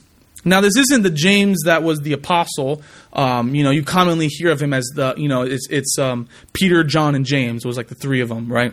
Now, 0.44 0.60
this 0.60 0.76
isn't 0.76 1.02
the 1.02 1.10
James 1.10 1.62
that 1.64 1.82
was 1.82 2.00
the 2.00 2.12
apostle. 2.12 2.82
Um, 3.12 3.56
you 3.56 3.64
know, 3.64 3.70
you 3.70 3.82
commonly 3.82 4.28
hear 4.28 4.52
of 4.52 4.62
him 4.62 4.72
as 4.72 4.84
the, 4.94 5.14
you 5.16 5.28
know, 5.28 5.42
it's, 5.42 5.66
it's 5.68 5.98
um, 5.98 6.28
Peter, 6.52 6.84
John, 6.84 7.16
and 7.16 7.24
James. 7.24 7.64
Was 7.64 7.76
like 7.76 7.88
the 7.88 7.96
three 7.96 8.20
of 8.20 8.28
them, 8.28 8.50
right? 8.52 8.72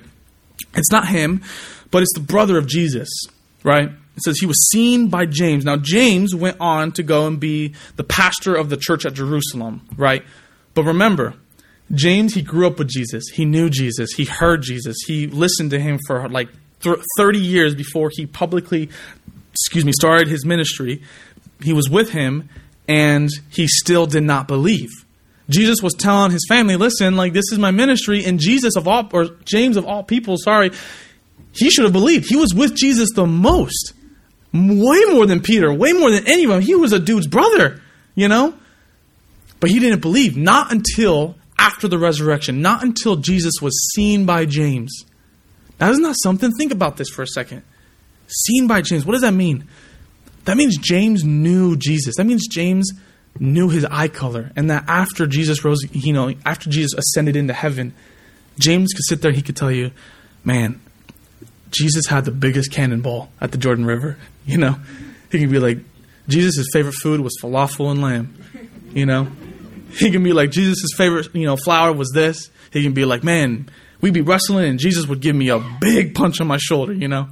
It's 0.74 0.92
not 0.92 1.08
him, 1.08 1.42
but 1.92 2.04
it's 2.04 2.14
the 2.14 2.22
brother 2.22 2.58
of 2.58 2.68
Jesus, 2.68 3.10
right? 3.64 3.90
It 3.90 4.24
says 4.24 4.38
he 4.40 4.46
was 4.46 4.70
seen 4.70 5.08
by 5.08 5.26
James. 5.26 5.64
Now, 5.66 5.78
James 5.78 6.36
went 6.36 6.58
on 6.60 6.92
to 6.94 7.04
go 7.04 7.26
and 7.26 7.40
be 7.40 7.74
the 7.96 8.04
pastor 8.04 8.56
of 8.56 8.70
the 8.70 8.78
church 8.78 9.06
at 9.06 9.14
Jerusalem, 9.14 9.88
right? 9.96 10.24
But 10.74 10.84
remember, 10.84 11.36
James, 11.94 12.34
he 12.34 12.42
grew 12.42 12.68
up 12.68 12.78
with 12.78 12.90
Jesus. 12.90 13.26
He 13.34 13.46
knew 13.46 13.70
Jesus. 13.70 14.12
He 14.14 14.26
heard 14.26 14.62
Jesus. 14.62 14.98
He 15.08 15.28
listened 15.28 15.72
to 15.72 15.80
him 15.80 16.00
for 16.06 16.28
like 16.30 16.50
30 17.18 17.40
years 17.40 17.76
before 17.76 18.12
he 18.14 18.26
publicly, 18.26 18.90
excuse 19.54 19.86
me, 19.86 19.92
started 19.92 20.28
his 20.28 20.46
ministry. 20.46 21.02
He 21.62 21.74
was 21.74 21.90
with 21.90 22.12
him 22.12 22.50
and 22.88 23.30
he 23.50 23.68
still 23.68 24.06
did 24.06 24.24
not 24.24 24.48
believe. 24.48 24.90
Jesus 25.50 25.82
was 25.82 25.94
telling 25.94 26.32
his 26.32 26.46
family, 26.48 26.76
listen, 26.76 27.16
like 27.16 27.34
this 27.34 27.52
is 27.52 27.58
my 27.58 27.72
ministry, 27.72 28.24
and 28.24 28.40
Jesus 28.40 28.76
of 28.76 28.88
all, 28.88 29.10
or 29.12 29.26
James 29.46 29.78
of 29.78 29.86
all 29.86 30.04
people, 30.04 30.38
sorry, 30.38 30.72
he 31.52 31.70
should 31.70 31.86
have 31.86 31.94
believed. 31.94 32.30
He 32.30 32.36
was 32.36 32.54
with 32.54 32.76
Jesus 32.76 33.10
the 33.14 33.26
most. 33.26 33.94
Way 34.54 35.02
more 35.12 35.26
than 35.26 35.42
Peter, 35.42 35.74
way 35.74 35.94
more 35.94 36.12
than 36.12 36.28
anyone. 36.28 36.62
He 36.62 36.76
was 36.76 36.94
a 36.94 37.00
dude's 37.00 37.28
brother, 37.28 37.82
you 38.16 38.28
know? 38.28 38.54
But 39.60 39.70
he 39.70 39.80
didn't 39.80 40.02
believe, 40.02 40.38
not 40.38 40.72
until 40.72 41.36
after 41.58 41.88
the 41.88 42.00
resurrection, 42.00 42.62
not 42.62 42.84
until 42.84 43.18
Jesus 43.18 43.56
was 43.62 43.92
seen 43.94 44.26
by 44.26 44.46
James. 44.46 45.04
Now, 45.80 45.90
isn't 45.90 46.04
that 46.04 46.16
something? 46.24 46.52
Think 46.52 46.72
about 46.72 46.98
this 46.98 47.10
for 47.10 47.22
a 47.22 47.28
second. 47.28 47.64
Seen 48.28 48.68
by 48.68 48.82
James, 48.82 49.06
what 49.06 49.14
does 49.14 49.22
that 49.22 49.34
mean? 49.34 49.68
That 50.46 50.58
means 50.58 50.78
James 50.78 51.24
knew 51.24 51.76
Jesus. 51.76 52.16
That 52.16 52.26
means 52.26 52.48
James 52.48 52.92
knew 53.40 53.70
his 53.70 53.86
eye 53.86 54.08
color, 54.08 54.52
and 54.56 54.70
that 54.70 54.86
after 54.88 55.28
Jesus 55.28 55.64
rose, 55.64 55.80
you 55.92 56.14
know, 56.14 56.34
after 56.46 56.70
Jesus 56.70 56.94
ascended 56.94 57.36
into 57.36 57.54
heaven, 57.54 57.94
James 58.58 58.92
could 58.94 59.06
sit 59.06 59.22
there, 59.22 59.32
he 59.32 59.42
could 59.42 59.56
tell 59.56 59.72
you, 59.72 59.92
man, 60.44 60.82
Jesus 61.72 62.08
had 62.08 62.26
the 62.26 62.32
biggest 62.32 62.72
cannonball 62.72 63.30
at 63.40 63.52
the 63.52 63.58
Jordan 63.58 63.86
River. 63.86 64.18
You 64.46 64.58
know, 64.58 64.78
he 65.32 65.40
could 65.42 65.52
be 65.52 65.60
like, 65.60 65.78
Jesus' 66.28 66.66
favorite 66.74 66.96
food 66.96 67.20
was 67.20 67.38
falafel 67.40 67.92
and 67.92 68.02
lamb. 68.02 68.34
You 68.94 69.06
know, 69.06 69.28
he 69.92 70.10
can 70.10 70.24
be 70.24 70.34
like, 70.34 70.50
Jesus' 70.50 70.90
favorite, 70.98 71.28
you 71.36 71.46
know, 71.46 71.56
flower 71.56 71.94
was 71.94 72.10
this. 72.16 72.50
He 72.72 72.82
can 72.82 72.94
be 72.94 73.06
like, 73.06 73.24
man, 73.24 73.70
we'd 74.02 74.16
be 74.16 74.22
wrestling 74.22 74.68
and 74.68 74.80
Jesus 74.80 75.06
would 75.06 75.22
give 75.22 75.36
me 75.36 75.50
a 75.50 75.60
big 75.80 76.16
punch 76.16 76.42
on 76.42 76.48
my 76.48 76.58
shoulder, 76.58 76.94
you 76.94 77.08
know. 77.08 77.28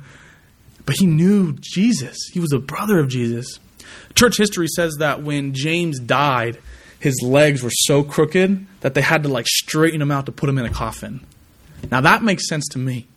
But 0.85 0.97
he 0.97 1.07
knew 1.07 1.53
Jesus. 1.59 2.17
He 2.31 2.39
was 2.39 2.53
a 2.53 2.59
brother 2.59 2.99
of 2.99 3.07
Jesus. 3.07 3.59
Church 4.15 4.37
history 4.37 4.67
says 4.67 4.95
that 4.99 5.23
when 5.23 5.53
James 5.53 5.99
died, 5.99 6.57
his 6.99 7.21
legs 7.23 7.61
were 7.61 7.71
so 7.71 8.03
crooked 8.03 8.65
that 8.81 8.93
they 8.93 9.01
had 9.01 9.23
to 9.23 9.29
like 9.29 9.47
straighten 9.47 10.01
him 10.01 10.11
out 10.11 10.25
to 10.25 10.31
put 10.31 10.49
him 10.49 10.57
in 10.57 10.65
a 10.65 10.69
coffin. 10.69 11.25
Now 11.91 12.01
that 12.01 12.23
makes 12.23 12.47
sense 12.47 12.67
to 12.69 12.79
me. 12.79 13.07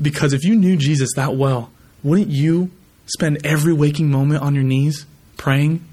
Because 0.00 0.32
if 0.32 0.44
you 0.44 0.54
knew 0.56 0.76
Jesus 0.76 1.10
that 1.16 1.36
well, 1.36 1.70
wouldn't 2.02 2.28
you 2.28 2.70
spend 3.06 3.44
every 3.44 3.72
waking 3.72 4.10
moment 4.10 4.42
on 4.42 4.54
your 4.54 4.64
knees 4.64 5.06
praying. 5.36 5.84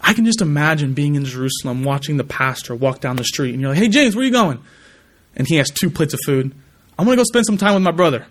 I 0.00 0.12
can 0.12 0.24
just 0.24 0.40
imagine 0.40 0.94
being 0.94 1.14
in 1.14 1.24
Jerusalem 1.24 1.84
watching 1.84 2.16
the 2.16 2.24
pastor 2.24 2.74
walk 2.74 3.00
down 3.00 3.16
the 3.16 3.24
street 3.24 3.52
and 3.52 3.60
you're 3.60 3.70
like, 3.70 3.78
hey, 3.78 3.88
James, 3.88 4.14
where 4.14 4.22
are 4.22 4.26
you 4.26 4.32
going? 4.32 4.62
And 5.34 5.46
he 5.46 5.56
has 5.56 5.70
two 5.70 5.90
plates 5.90 6.14
of 6.14 6.20
food. 6.24 6.54
I'm 6.98 7.04
going 7.04 7.16
to 7.16 7.20
go 7.20 7.24
spend 7.24 7.46
some 7.46 7.58
time 7.58 7.74
with 7.74 7.82
my 7.82 7.90
brother. 7.90 8.26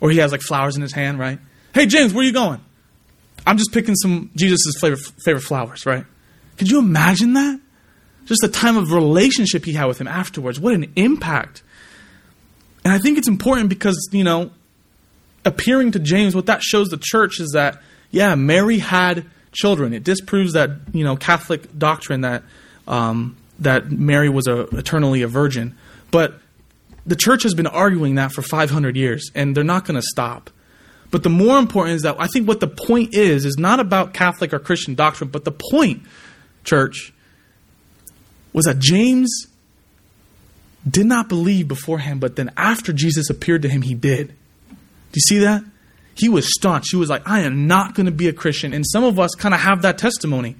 Or 0.00 0.10
he 0.10 0.18
has 0.18 0.32
like 0.32 0.40
flowers 0.40 0.76
in 0.76 0.82
his 0.82 0.92
hand, 0.92 1.18
right? 1.18 1.38
Hey, 1.74 1.86
James, 1.86 2.12
where 2.12 2.22
are 2.22 2.26
you 2.26 2.32
going? 2.32 2.60
I'm 3.48 3.56
just 3.56 3.72
picking 3.72 3.94
some 3.94 4.30
Jesus' 4.36 4.78
favorite, 4.78 5.40
flowers, 5.40 5.86
right? 5.86 6.04
Could 6.58 6.70
you 6.70 6.78
imagine 6.78 7.32
that? 7.32 7.58
Just 8.26 8.42
the 8.42 8.48
time 8.48 8.76
of 8.76 8.92
relationship 8.92 9.64
he 9.64 9.72
had 9.72 9.86
with 9.86 9.98
him 9.98 10.06
afterwards. 10.06 10.60
What 10.60 10.74
an 10.74 10.92
impact. 10.96 11.62
And 12.84 12.92
I 12.92 12.98
think 12.98 13.16
it's 13.16 13.26
important 13.26 13.70
because, 13.70 14.10
you 14.12 14.22
know, 14.22 14.50
appearing 15.46 15.92
to 15.92 15.98
James, 15.98 16.34
what 16.36 16.44
that 16.44 16.62
shows 16.62 16.88
the 16.88 16.98
church 17.00 17.40
is 17.40 17.52
that, 17.54 17.80
yeah, 18.10 18.34
Mary 18.34 18.80
had 18.80 19.24
children. 19.52 19.94
It 19.94 20.04
disproves 20.04 20.52
that, 20.52 20.70
you 20.92 21.02
know, 21.02 21.16
Catholic 21.16 21.78
doctrine 21.78 22.20
that, 22.20 22.42
um, 22.86 23.34
that 23.60 23.90
Mary 23.90 24.28
was 24.28 24.46
a, 24.46 24.64
eternally 24.76 25.22
a 25.22 25.28
virgin. 25.28 25.74
But 26.10 26.34
the 27.06 27.16
church 27.16 27.44
has 27.44 27.54
been 27.54 27.66
arguing 27.66 28.16
that 28.16 28.32
for 28.32 28.42
500 28.42 28.94
years, 28.94 29.30
and 29.34 29.56
they're 29.56 29.64
not 29.64 29.86
going 29.86 29.98
to 29.98 30.06
stop. 30.06 30.50
But 31.10 31.22
the 31.22 31.30
more 31.30 31.58
important 31.58 31.96
is 31.96 32.02
that 32.02 32.16
I 32.18 32.26
think 32.26 32.46
what 32.46 32.60
the 32.60 32.68
point 32.68 33.14
is, 33.14 33.44
is 33.44 33.56
not 33.58 33.80
about 33.80 34.12
Catholic 34.12 34.52
or 34.52 34.58
Christian 34.58 34.94
doctrine, 34.94 35.30
but 35.30 35.44
the 35.44 35.52
point, 35.52 36.02
church, 36.64 37.12
was 38.52 38.66
that 38.66 38.78
James 38.78 39.46
did 40.88 41.06
not 41.06 41.28
believe 41.28 41.68
beforehand, 41.68 42.20
but 42.20 42.36
then 42.36 42.50
after 42.56 42.92
Jesus 42.92 43.30
appeared 43.30 43.62
to 43.62 43.68
him, 43.68 43.82
he 43.82 43.94
did. 43.94 44.28
Do 44.68 45.14
you 45.14 45.20
see 45.20 45.38
that? 45.38 45.62
He 46.14 46.28
was 46.28 46.52
staunch. 46.52 46.90
He 46.90 46.96
was 46.96 47.08
like, 47.08 47.28
I 47.28 47.40
am 47.40 47.66
not 47.66 47.94
going 47.94 48.06
to 48.06 48.12
be 48.12 48.28
a 48.28 48.32
Christian. 48.32 48.72
And 48.72 48.84
some 48.86 49.04
of 49.04 49.18
us 49.18 49.34
kind 49.34 49.54
of 49.54 49.60
have 49.60 49.82
that 49.82 49.98
testimony. 49.98 50.56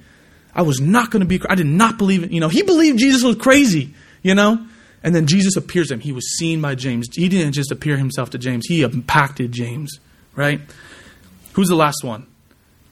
I 0.55 0.61
was 0.61 0.79
not 0.79 1.11
going 1.11 1.19
to 1.21 1.25
be, 1.25 1.41
I 1.47 1.55
did 1.55 1.67
not 1.67 1.97
believe 1.97 2.23
it. 2.23 2.31
You 2.31 2.39
know, 2.39 2.47
he 2.47 2.63
believed 2.63 2.97
Jesus 2.97 3.23
was 3.23 3.35
crazy, 3.35 3.93
you 4.23 4.35
know? 4.35 4.65
And 5.03 5.13
then 5.13 5.27
Jesus 5.27 5.55
appears 5.55 5.89
to 5.89 5.95
him. 5.95 5.99
He 5.99 6.11
was 6.11 6.37
seen 6.37 6.61
by 6.61 6.75
James. 6.75 7.07
He 7.13 7.29
didn't 7.29 7.53
just 7.53 7.71
appear 7.71 7.97
himself 7.97 8.31
to 8.31 8.37
James, 8.37 8.65
he 8.67 8.81
impacted 8.81 9.51
James, 9.51 9.99
right? 10.35 10.61
Who's 11.53 11.67
the 11.67 11.75
last 11.75 12.03
one? 12.03 12.27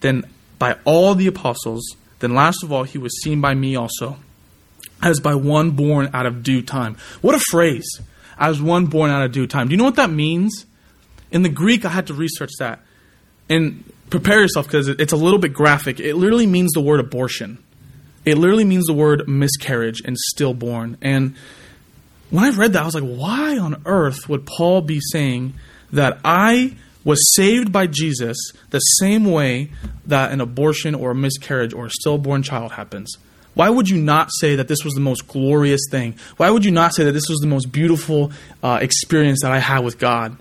Then 0.02 0.26
by 0.60 0.78
all 0.86 1.16
the 1.16 1.28
apostles, 1.28 1.84
then 2.20 2.34
last 2.34 2.64
of 2.64 2.72
all, 2.72 2.84
he 2.84 2.98
was 2.98 3.22
seen 3.22 3.42
by 3.42 3.54
me 3.54 3.76
also, 3.76 4.18
as 5.02 5.20
by 5.20 5.36
one 5.36 5.72
born 5.72 6.10
out 6.14 6.26
of 6.26 6.44
due 6.44 6.62
time. 6.62 6.98
What 7.22 7.36
a 7.36 7.40
phrase! 7.52 7.88
As 8.40 8.62
one 8.62 8.86
born 8.86 9.10
out 9.10 9.24
of 9.24 9.32
due 9.32 9.48
time. 9.48 9.68
Do 9.68 9.72
you 9.72 9.78
know 9.78 9.84
what 9.84 9.96
that 9.96 10.12
means? 10.12 10.66
In 11.32 11.42
the 11.42 11.50
Greek, 11.50 11.86
I 11.86 11.90
had 11.90 12.08
to 12.08 12.14
research 12.14 12.52
that. 12.60 12.80
And 13.50 13.84
prepare 14.10 14.42
yourself 14.42 14.68
because 14.68 14.88
it's 14.88 15.14
a 15.14 15.18
little 15.18 15.40
bit 15.40 15.54
graphic. 15.54 16.00
It 16.00 16.16
literally 16.16 16.48
means 16.48 16.72
the 16.74 16.82
word 16.82 17.00
abortion. 17.00 17.64
It 18.26 18.38
literally 18.38 18.66
means 18.66 18.86
the 18.86 18.94
word 18.94 19.28
miscarriage 19.28 20.02
and 20.02 20.18
stillborn. 20.18 20.98
And 21.02 21.36
when 22.30 22.44
I 22.44 22.50
read 22.50 22.74
that, 22.74 22.84
I 22.84 22.86
was 22.86 22.96
like, 22.96 23.04
why 23.04 23.58
on 23.58 23.82
earth 23.86 24.28
would 24.28 24.46
Paul 24.46 24.82
be 24.82 25.00
saying 25.00 25.54
that 25.94 26.20
I 26.26 26.76
was 27.08 27.34
saved 27.34 27.72
by 27.72 27.88
Jesus 27.88 28.38
the 28.70 28.80
same 28.80 29.24
way 29.24 29.72
that 30.06 30.34
an 30.34 30.42
abortion 30.42 30.94
or 30.94 31.12
a 31.12 31.16
miscarriage 31.16 31.74
or 31.74 31.86
a 31.86 31.90
stillborn 31.90 32.44
child 32.44 32.74
happens? 32.74 33.16
Why 33.54 33.70
would 33.70 33.88
you 33.88 34.02
not 34.02 34.30
say 34.30 34.58
that 34.58 34.68
this 34.68 34.84
was 34.84 34.94
the 34.94 35.00
most 35.00 35.26
glorious 35.26 35.80
thing? 35.90 36.16
Why 36.36 36.50
would 36.50 36.66
you 36.66 36.72
not 36.72 36.94
say 36.94 37.06
that 37.06 37.14
this 37.14 37.30
was 37.30 37.40
the 37.40 37.48
most 37.48 37.72
beautiful 37.72 38.34
uh, 38.62 38.80
experience 38.82 39.40
that 39.42 39.54
I 39.54 39.60
had 39.60 39.86
with 39.86 39.98
God? 39.98 40.36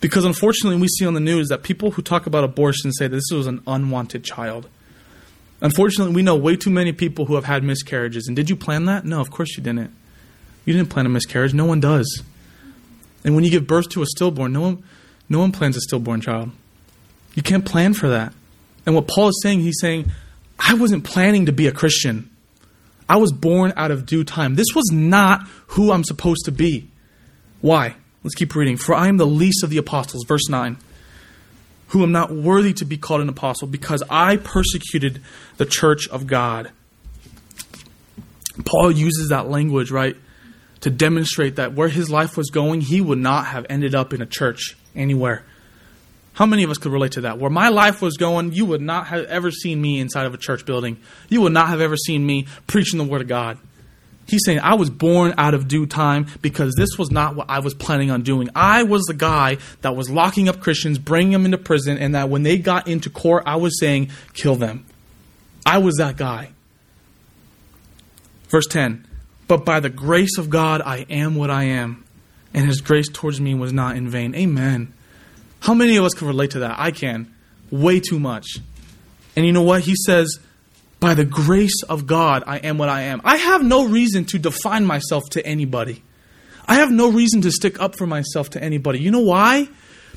Because 0.00 0.24
unfortunately, 0.24 0.80
we 0.80 0.86
see 0.86 1.04
on 1.06 1.14
the 1.14 1.20
news 1.20 1.48
that 1.48 1.64
people 1.64 1.90
who 1.90 2.02
talk 2.02 2.24
about 2.24 2.44
abortion 2.44 2.92
say 2.92 3.08
that 3.08 3.16
this 3.16 3.32
was 3.32 3.48
an 3.48 3.60
unwanted 3.66 4.22
child. 4.22 4.68
Unfortunately, 5.60 6.14
we 6.14 6.22
know 6.22 6.36
way 6.36 6.54
too 6.54 6.70
many 6.70 6.92
people 6.92 7.24
who 7.24 7.34
have 7.34 7.46
had 7.46 7.64
miscarriages. 7.64 8.28
And 8.28 8.36
did 8.36 8.48
you 8.48 8.54
plan 8.54 8.84
that? 8.84 9.04
No, 9.04 9.20
of 9.20 9.32
course 9.32 9.56
you 9.56 9.62
didn't. 9.64 9.90
You 10.64 10.72
didn't 10.72 10.88
plan 10.88 11.04
a 11.04 11.08
miscarriage. 11.08 11.52
No 11.52 11.64
one 11.64 11.80
does. 11.80 12.22
And 13.24 13.34
when 13.34 13.42
you 13.42 13.50
give 13.50 13.66
birth 13.66 13.88
to 13.90 14.02
a 14.02 14.06
stillborn, 14.06 14.52
no 14.52 14.60
one, 14.60 14.84
no 15.30 15.38
one 15.38 15.52
plans 15.52 15.76
a 15.76 15.80
stillborn 15.80 16.20
child. 16.20 16.50
You 17.34 17.42
can't 17.42 17.64
plan 17.64 17.94
for 17.94 18.10
that. 18.10 18.34
And 18.84 18.94
what 18.94 19.08
Paul 19.08 19.28
is 19.28 19.40
saying, 19.42 19.60
he's 19.60 19.78
saying, 19.80 20.10
I 20.58 20.74
wasn't 20.74 21.04
planning 21.04 21.46
to 21.46 21.52
be 21.52 21.66
a 21.66 21.72
Christian. 21.72 22.28
I 23.08 23.16
was 23.16 23.32
born 23.32 23.72
out 23.76 23.90
of 23.90 24.04
due 24.04 24.24
time. 24.24 24.56
This 24.56 24.74
was 24.74 24.90
not 24.92 25.46
who 25.68 25.92
I'm 25.92 26.04
supposed 26.04 26.44
to 26.44 26.52
be. 26.52 26.88
Why? 27.60 27.94
Let's 28.22 28.34
keep 28.34 28.54
reading. 28.54 28.76
For 28.76 28.94
I 28.94 29.08
am 29.08 29.16
the 29.16 29.26
least 29.26 29.64
of 29.64 29.70
the 29.70 29.78
apostles, 29.78 30.24
verse 30.26 30.48
9, 30.48 30.76
who 31.88 32.02
am 32.02 32.12
not 32.12 32.30
worthy 32.30 32.72
to 32.74 32.84
be 32.84 32.98
called 32.98 33.20
an 33.20 33.28
apostle 33.28 33.68
because 33.68 34.02
I 34.10 34.36
persecuted 34.36 35.22
the 35.56 35.66
church 35.66 36.08
of 36.08 36.26
God. 36.26 36.70
Paul 38.64 38.90
uses 38.90 39.28
that 39.30 39.48
language, 39.48 39.90
right? 39.90 40.16
to 40.80 40.90
demonstrate 40.90 41.56
that 41.56 41.74
where 41.74 41.88
his 41.88 42.10
life 42.10 42.36
was 42.36 42.50
going, 42.50 42.80
he 42.80 43.00
would 43.00 43.18
not 43.18 43.46
have 43.46 43.66
ended 43.68 43.94
up 43.94 44.12
in 44.12 44.22
a 44.22 44.26
church 44.26 44.76
anywhere. 44.94 45.44
How 46.32 46.46
many 46.46 46.62
of 46.62 46.70
us 46.70 46.78
could 46.78 46.92
relate 46.92 47.12
to 47.12 47.22
that? 47.22 47.38
Where 47.38 47.50
my 47.50 47.68
life 47.68 48.00
was 48.00 48.16
going, 48.16 48.52
you 48.52 48.64
would 48.66 48.80
not 48.80 49.08
have 49.08 49.24
ever 49.26 49.50
seen 49.50 49.80
me 49.80 50.00
inside 50.00 50.26
of 50.26 50.34
a 50.34 50.38
church 50.38 50.64
building. 50.64 50.98
You 51.28 51.42
would 51.42 51.52
not 51.52 51.68
have 51.68 51.80
ever 51.80 51.96
seen 51.96 52.24
me 52.24 52.46
preaching 52.66 52.98
the 52.98 53.04
Word 53.04 53.20
of 53.20 53.28
God. 53.28 53.58
He's 54.26 54.42
saying, 54.44 54.60
I 54.60 54.74
was 54.74 54.90
born 54.90 55.34
out 55.36 55.54
of 55.54 55.66
due 55.66 55.86
time 55.86 56.26
because 56.40 56.74
this 56.76 56.96
was 56.96 57.10
not 57.10 57.34
what 57.34 57.50
I 57.50 57.58
was 57.58 57.74
planning 57.74 58.10
on 58.10 58.22
doing. 58.22 58.48
I 58.54 58.84
was 58.84 59.02
the 59.04 59.14
guy 59.14 59.58
that 59.80 59.96
was 59.96 60.08
locking 60.08 60.48
up 60.48 60.60
Christians, 60.60 60.98
bringing 60.98 61.32
them 61.32 61.44
into 61.44 61.58
prison, 61.58 61.98
and 61.98 62.14
that 62.14 62.28
when 62.28 62.44
they 62.44 62.56
got 62.56 62.86
into 62.86 63.10
court, 63.10 63.42
I 63.44 63.56
was 63.56 63.78
saying, 63.80 64.10
kill 64.32 64.54
them. 64.54 64.86
I 65.66 65.78
was 65.78 65.96
that 65.96 66.16
guy. 66.16 66.50
Verse 68.48 68.66
10 68.66 69.06
but 69.50 69.64
by 69.64 69.80
the 69.80 69.90
grace 69.90 70.38
of 70.38 70.48
God, 70.48 70.80
I 70.80 70.98
am 71.10 71.34
what 71.34 71.50
I 71.50 71.64
am, 71.64 72.04
and 72.52 72.66
his 72.66 72.80
grace 72.80 73.08
towards 73.08 73.40
me 73.40 73.54
was 73.54 73.72
not 73.72 73.96
in 73.96 74.08
vain. 74.08 74.34
Amen. 74.34 74.92
How 75.60 75.74
many 75.74 75.96
of 75.96 76.04
us 76.04 76.14
can 76.14 76.26
relate 76.26 76.52
to 76.52 76.60
that? 76.60 76.78
I 76.78 76.90
can. 76.90 77.32
Way 77.70 78.00
too 78.00 78.18
much. 78.18 78.58
And 79.36 79.46
you 79.46 79.52
know 79.52 79.62
what? 79.62 79.82
He 79.82 79.94
says, 79.94 80.38
by 80.98 81.14
the 81.14 81.24
grace 81.24 81.82
of 81.88 82.06
God, 82.06 82.44
I 82.46 82.58
am 82.58 82.78
what 82.78 82.88
I 82.88 83.02
am. 83.02 83.20
I 83.24 83.36
have 83.36 83.62
no 83.62 83.86
reason 83.86 84.24
to 84.26 84.38
define 84.38 84.84
myself 84.84 85.24
to 85.30 85.46
anybody. 85.46 86.02
I 86.66 86.74
have 86.74 86.90
no 86.90 87.10
reason 87.10 87.40
to 87.42 87.50
stick 87.50 87.80
up 87.80 87.96
for 87.96 88.06
myself 88.06 88.50
to 88.50 88.62
anybody. 88.62 89.00
You 89.00 89.10
know 89.10 89.20
why? 89.20 89.68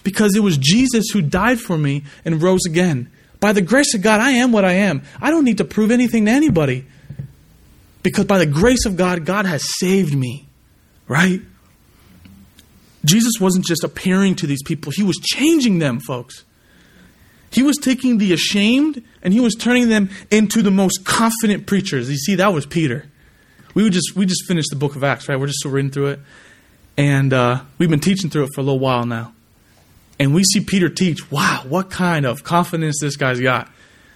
Because 0.04 0.36
it 0.36 0.42
was 0.42 0.58
Jesus 0.58 1.10
who 1.12 1.22
died 1.22 1.60
for 1.60 1.78
me 1.78 2.04
and 2.26 2.42
rose 2.42 2.66
again. 2.66 3.12
By 3.40 3.54
the 3.54 3.62
grace 3.62 3.94
of 3.94 4.02
God, 4.02 4.20
I 4.20 4.32
am 4.32 4.52
what 4.52 4.66
I 4.66 4.74
am. 4.74 5.04
I 5.22 5.32
don't 5.32 5.46
need 5.46 5.58
to 5.60 5.66
prove 5.66 5.92
anything 5.92 6.26
to 6.26 6.32
anybody. 6.32 6.86
Because 8.02 8.26
by 8.26 8.38
the 8.38 8.46
grace 8.46 8.86
of 8.86 8.98
God, 8.98 9.26
God 9.26 9.46
has 9.46 9.64
saved 9.80 10.14
me, 10.14 10.48
right? 11.08 11.42
Jesus 13.06 13.34
wasn't 13.40 13.66
just 13.66 13.84
appearing 13.84 14.36
to 14.36 14.48
these 14.48 14.64
people, 14.64 14.92
he 14.96 15.04
was 15.04 15.18
changing 15.18 15.80
them, 15.80 16.00
folks. 16.00 16.46
He 17.52 17.62
was 17.62 17.78
taking 17.78 18.18
the 18.18 18.34
ashamed 18.34 19.04
and 19.22 19.34
he 19.34 19.40
was 19.40 19.54
turning 19.54 19.90
them 19.90 20.10
into 20.32 20.64
the 20.64 20.72
most 20.72 21.06
confident 21.06 21.68
preachers. 21.68 22.10
You 22.10 22.18
see, 22.18 22.36
that 22.36 22.52
was 22.52 22.66
Peter. 22.66 23.06
We 23.76 23.84
would 23.84 23.94
just 23.94 24.16
we 24.16 24.26
just 24.26 24.46
finished 24.48 24.70
the 24.70 24.76
book 24.76 24.96
of 24.96 25.04
Acts, 25.04 25.30
right? 25.30 25.40
We're 25.40 25.48
just 25.48 25.64
reading 25.66 25.92
through 25.92 26.08
it, 26.08 26.20
and 26.98 27.34
uh, 27.34 27.62
we've 27.78 27.90
been 27.90 28.00
teaching 28.00 28.30
through 28.30 28.44
it 28.44 28.50
for 28.54 28.62
a 28.62 28.64
little 28.64 28.80
while 28.80 29.06
now. 29.06 29.34
And 30.20 30.34
we 30.34 30.44
see 30.44 30.62
Peter 30.62 30.90
teach. 30.90 31.32
Wow, 31.32 31.64
what 31.68 31.90
kind 31.90 32.26
of 32.26 32.44
confidence 32.44 33.00
this 33.02 33.16
guy's 33.16 33.40
got, 33.40 33.70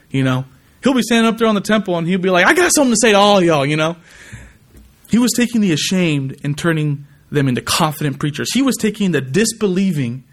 you 0.10 0.23
know? 0.23 0.45
He'll 0.84 0.93
be 0.93 1.02
standing 1.02 1.28
up 1.28 1.38
there 1.39 1.47
on 1.47 1.56
the 1.56 1.62
temple 1.62 1.97
and 1.97 2.08
he'll 2.08 2.19
be 2.19 2.30
like, 2.30 2.45
I 2.45 2.54
got 2.54 2.71
something 2.73 2.93
to 2.93 2.97
say 3.02 3.12
to 3.12 3.17
all 3.17 3.41
y'all, 3.43 3.65
you 3.65 3.76
know? 3.76 3.97
He 5.10 5.17
was 5.17 5.32
taking 5.36 5.62
the 5.62 5.71
ashamed 5.71 6.39
and 6.43 6.58
turning 6.58 7.08
them 7.29 7.47
into 7.47 7.61
confident 7.61 8.19
preachers. 8.19 8.53
He 8.53 8.61
was 8.61 8.75
taking 8.77 9.11
the 9.11 9.21
disbelieving 9.21 10.23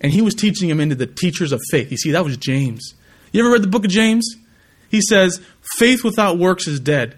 and 0.00 0.12
he 0.12 0.20
was 0.20 0.34
teaching 0.34 0.68
them 0.68 0.80
into 0.80 0.94
the 0.94 1.06
teachers 1.06 1.52
of 1.52 1.60
faith. 1.70 1.90
You 1.90 1.96
see, 1.96 2.10
that 2.12 2.24
was 2.24 2.36
James. 2.36 2.94
You 3.32 3.40
ever 3.40 3.52
read 3.52 3.62
the 3.62 3.68
book 3.68 3.84
of 3.84 3.90
James? 3.90 4.36
He 4.90 5.00
says, 5.00 5.40
faith 5.78 6.04
without 6.04 6.38
works 6.38 6.66
is 6.66 6.80
dead. 6.80 7.16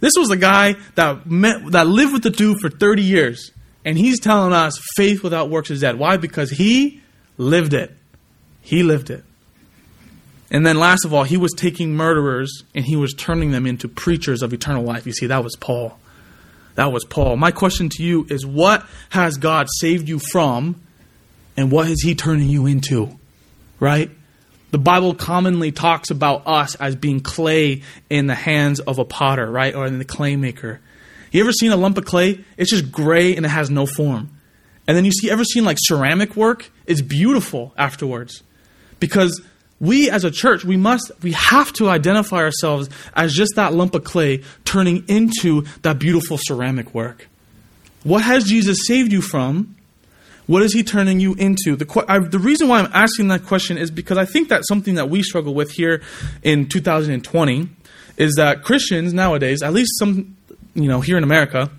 This 0.00 0.12
was 0.16 0.30
a 0.30 0.36
guy 0.36 0.74
that 0.96 1.26
met, 1.26 1.72
that 1.72 1.86
lived 1.86 2.12
with 2.12 2.22
the 2.22 2.30
dude 2.30 2.58
for 2.60 2.68
30 2.68 3.02
years. 3.02 3.52
And 3.84 3.96
he's 3.96 4.20
telling 4.20 4.52
us 4.52 4.78
faith 4.96 5.22
without 5.22 5.48
works 5.48 5.70
is 5.70 5.80
dead. 5.80 5.98
Why? 5.98 6.16
Because 6.16 6.50
he 6.50 7.02
lived 7.38 7.72
it. 7.72 7.94
He 8.60 8.82
lived 8.82 9.10
it. 9.10 9.24
And 10.50 10.66
then, 10.66 10.78
last 10.78 11.04
of 11.04 11.12
all, 11.12 11.24
he 11.24 11.36
was 11.36 11.52
taking 11.52 11.94
murderers 11.94 12.62
and 12.74 12.84
he 12.84 12.96
was 12.96 13.14
turning 13.14 13.50
them 13.50 13.66
into 13.66 13.88
preachers 13.88 14.42
of 14.42 14.52
eternal 14.52 14.84
life. 14.84 15.06
You 15.06 15.12
see, 15.12 15.26
that 15.26 15.42
was 15.42 15.56
Paul. 15.56 15.98
That 16.74 16.92
was 16.92 17.04
Paul. 17.04 17.36
My 17.36 17.50
question 17.50 17.88
to 17.90 18.02
you 18.02 18.26
is 18.28 18.44
what 18.44 18.84
has 19.10 19.36
God 19.36 19.68
saved 19.78 20.08
you 20.08 20.18
from 20.18 20.80
and 21.56 21.70
what 21.70 21.88
is 21.88 22.02
he 22.02 22.14
turning 22.14 22.48
you 22.48 22.66
into? 22.66 23.18
Right? 23.78 24.10
The 24.70 24.78
Bible 24.78 25.14
commonly 25.14 25.70
talks 25.70 26.10
about 26.10 26.46
us 26.46 26.74
as 26.74 26.96
being 26.96 27.20
clay 27.20 27.82
in 28.10 28.26
the 28.26 28.34
hands 28.34 28.80
of 28.80 28.98
a 28.98 29.04
potter, 29.04 29.48
right? 29.48 29.72
Or 29.74 29.86
in 29.86 29.98
the 29.98 30.04
clay 30.04 30.34
maker. 30.34 30.80
You 31.30 31.40
ever 31.42 31.52
seen 31.52 31.70
a 31.70 31.76
lump 31.76 31.96
of 31.96 32.04
clay? 32.04 32.44
It's 32.56 32.70
just 32.70 32.90
gray 32.90 33.36
and 33.36 33.46
it 33.46 33.50
has 33.50 33.70
no 33.70 33.86
form. 33.86 34.30
And 34.86 34.96
then 34.96 35.04
you 35.04 35.12
see 35.12 35.30
ever 35.30 35.44
seen 35.44 35.64
like 35.64 35.78
ceramic 35.80 36.36
work? 36.36 36.70
It's 36.86 37.00
beautiful 37.00 37.72
afterwards. 37.76 38.42
Because 38.98 39.42
we 39.80 40.10
as 40.10 40.24
a 40.24 40.30
church, 40.30 40.64
we 40.64 40.76
must, 40.76 41.10
we 41.22 41.32
have 41.32 41.72
to 41.74 41.88
identify 41.88 42.38
ourselves 42.38 42.88
as 43.14 43.34
just 43.34 43.56
that 43.56 43.74
lump 43.74 43.94
of 43.94 44.04
clay 44.04 44.42
turning 44.64 45.04
into 45.08 45.64
that 45.82 45.98
beautiful 45.98 46.38
ceramic 46.40 46.94
work. 46.94 47.28
What 48.02 48.22
has 48.22 48.44
Jesus 48.44 48.86
saved 48.86 49.12
you 49.12 49.20
from? 49.20 49.76
What 50.46 50.62
is 50.62 50.74
he 50.74 50.82
turning 50.82 51.20
you 51.20 51.34
into? 51.34 51.74
The, 51.74 52.04
I, 52.06 52.18
the 52.18 52.38
reason 52.38 52.68
why 52.68 52.80
I'm 52.80 52.90
asking 52.92 53.28
that 53.28 53.46
question 53.46 53.78
is 53.78 53.90
because 53.90 54.18
I 54.18 54.26
think 54.26 54.48
that's 54.48 54.68
something 54.68 54.96
that 54.96 55.08
we 55.08 55.22
struggle 55.22 55.54
with 55.54 55.70
here 55.70 56.02
in 56.42 56.68
2020 56.68 57.68
is 58.16 58.34
that 58.34 58.62
Christians 58.62 59.14
nowadays, 59.14 59.62
at 59.62 59.72
least 59.72 59.98
some, 59.98 60.36
you 60.74 60.86
know, 60.88 61.00
here 61.00 61.16
in 61.16 61.24
America, 61.24 61.70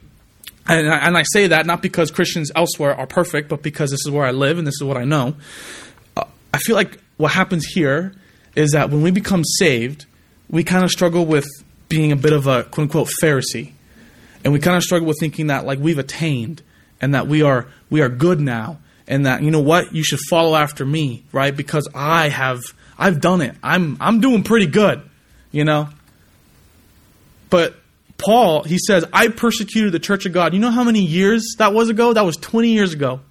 and 0.67 0.89
I, 0.89 0.97
and 0.97 1.15
I 1.15 1.23
say 1.31 1.47
that 1.47 1.67
not 1.67 1.83
because 1.83 2.09
Christians 2.09 2.51
elsewhere 2.55 2.95
are 2.95 3.05
perfect, 3.05 3.49
but 3.49 3.61
because 3.61 3.91
this 3.91 4.01
is 4.03 4.09
where 4.09 4.25
I 4.25 4.31
live 4.31 4.57
and 4.57 4.65
this 4.65 4.75
is 4.75 4.83
what 4.83 4.97
I 4.97 5.05
know. 5.05 5.35
Uh, 6.17 6.23
I 6.51 6.57
feel 6.57 6.75
like 6.75 6.99
what 7.18 7.32
happens 7.32 7.66
here 7.66 8.13
is 8.55 8.72
that 8.72 8.89
when 8.89 9.01
we 9.01 9.11
become 9.11 9.43
saved, 9.43 10.05
we 10.49 10.63
kind 10.63 10.84
of 10.84 10.91
struggle 10.91 11.26
with 11.26 11.47
being 11.89 12.11
a 12.11 12.16
bit 12.16 12.34
of 12.34 12.47
a 12.47 12.63
quote 12.63 12.86
unquote 12.86 13.09
Pharisee. 13.22 13.72
And 14.43 14.53
we 14.53 14.59
kind 14.59 14.78
of 14.78 14.84
struggle 14.84 15.07
with 15.07 15.18
thinking 15.20 15.47
that 15.47 15.66
like 15.66 15.80
we've 15.80 15.97
attained 15.97 16.61
and 17.01 17.13
that 17.13 17.28
we 17.28 17.41
are 17.41 17.68
we 17.89 18.01
are 18.01 18.09
good 18.09 18.39
now 18.39 18.80
and 19.07 19.26
that 19.26 19.41
you 19.41 19.51
know 19.51 19.59
what 19.59 19.93
you 19.93 20.03
should 20.03 20.20
follow 20.30 20.55
after 20.55 20.86
me 20.86 21.24
right? 21.32 21.55
Because 21.55 21.88
i 21.93 22.30
have 22.30 22.61
i've 22.97 23.22
done 23.22 23.41
it. 23.41 23.55
I'm 23.63 23.97
i'm 23.99 24.22
doing 24.22 24.43
pretty 24.43 24.68
good 24.68 25.01
you 25.51 25.63
know? 25.63 25.89
But 27.49 27.76
paul 28.18 28.63
he 28.63 28.78
says 28.78 29.03
i 29.11 29.28
persecuted 29.28 29.91
the 29.91 29.99
church 29.99 30.26
of 30.26 30.34
god. 30.34 30.53
You 30.53 30.59
know 30.59 30.72
how 30.72 30.84
many 30.84 31.01
years 31.01 31.55
that 31.57 31.74
was 31.74 31.89
ago? 31.89 32.13
That 32.13 32.26
was 32.26 32.38
20 32.38 32.70
years 32.70 32.93
ago 32.93 33.22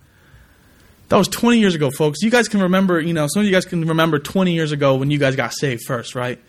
that 1.14 1.18
was 1.18 1.28
20 1.28 1.60
years 1.60 1.76
ago 1.76 1.92
folks 1.92 2.22
you 2.22 2.30
guys 2.30 2.48
can 2.48 2.62
remember 2.62 3.00
you 3.00 3.12
know 3.12 3.28
some 3.28 3.40
of 3.40 3.46
you 3.46 3.52
guys 3.52 3.64
can 3.64 3.86
remember 3.86 4.18
20 4.18 4.52
years 4.52 4.72
ago 4.72 4.96
when 4.96 5.12
you 5.12 5.18
guys 5.18 5.36
got 5.36 5.52
saved 5.52 5.84
first 5.86 6.16
right 6.16 6.40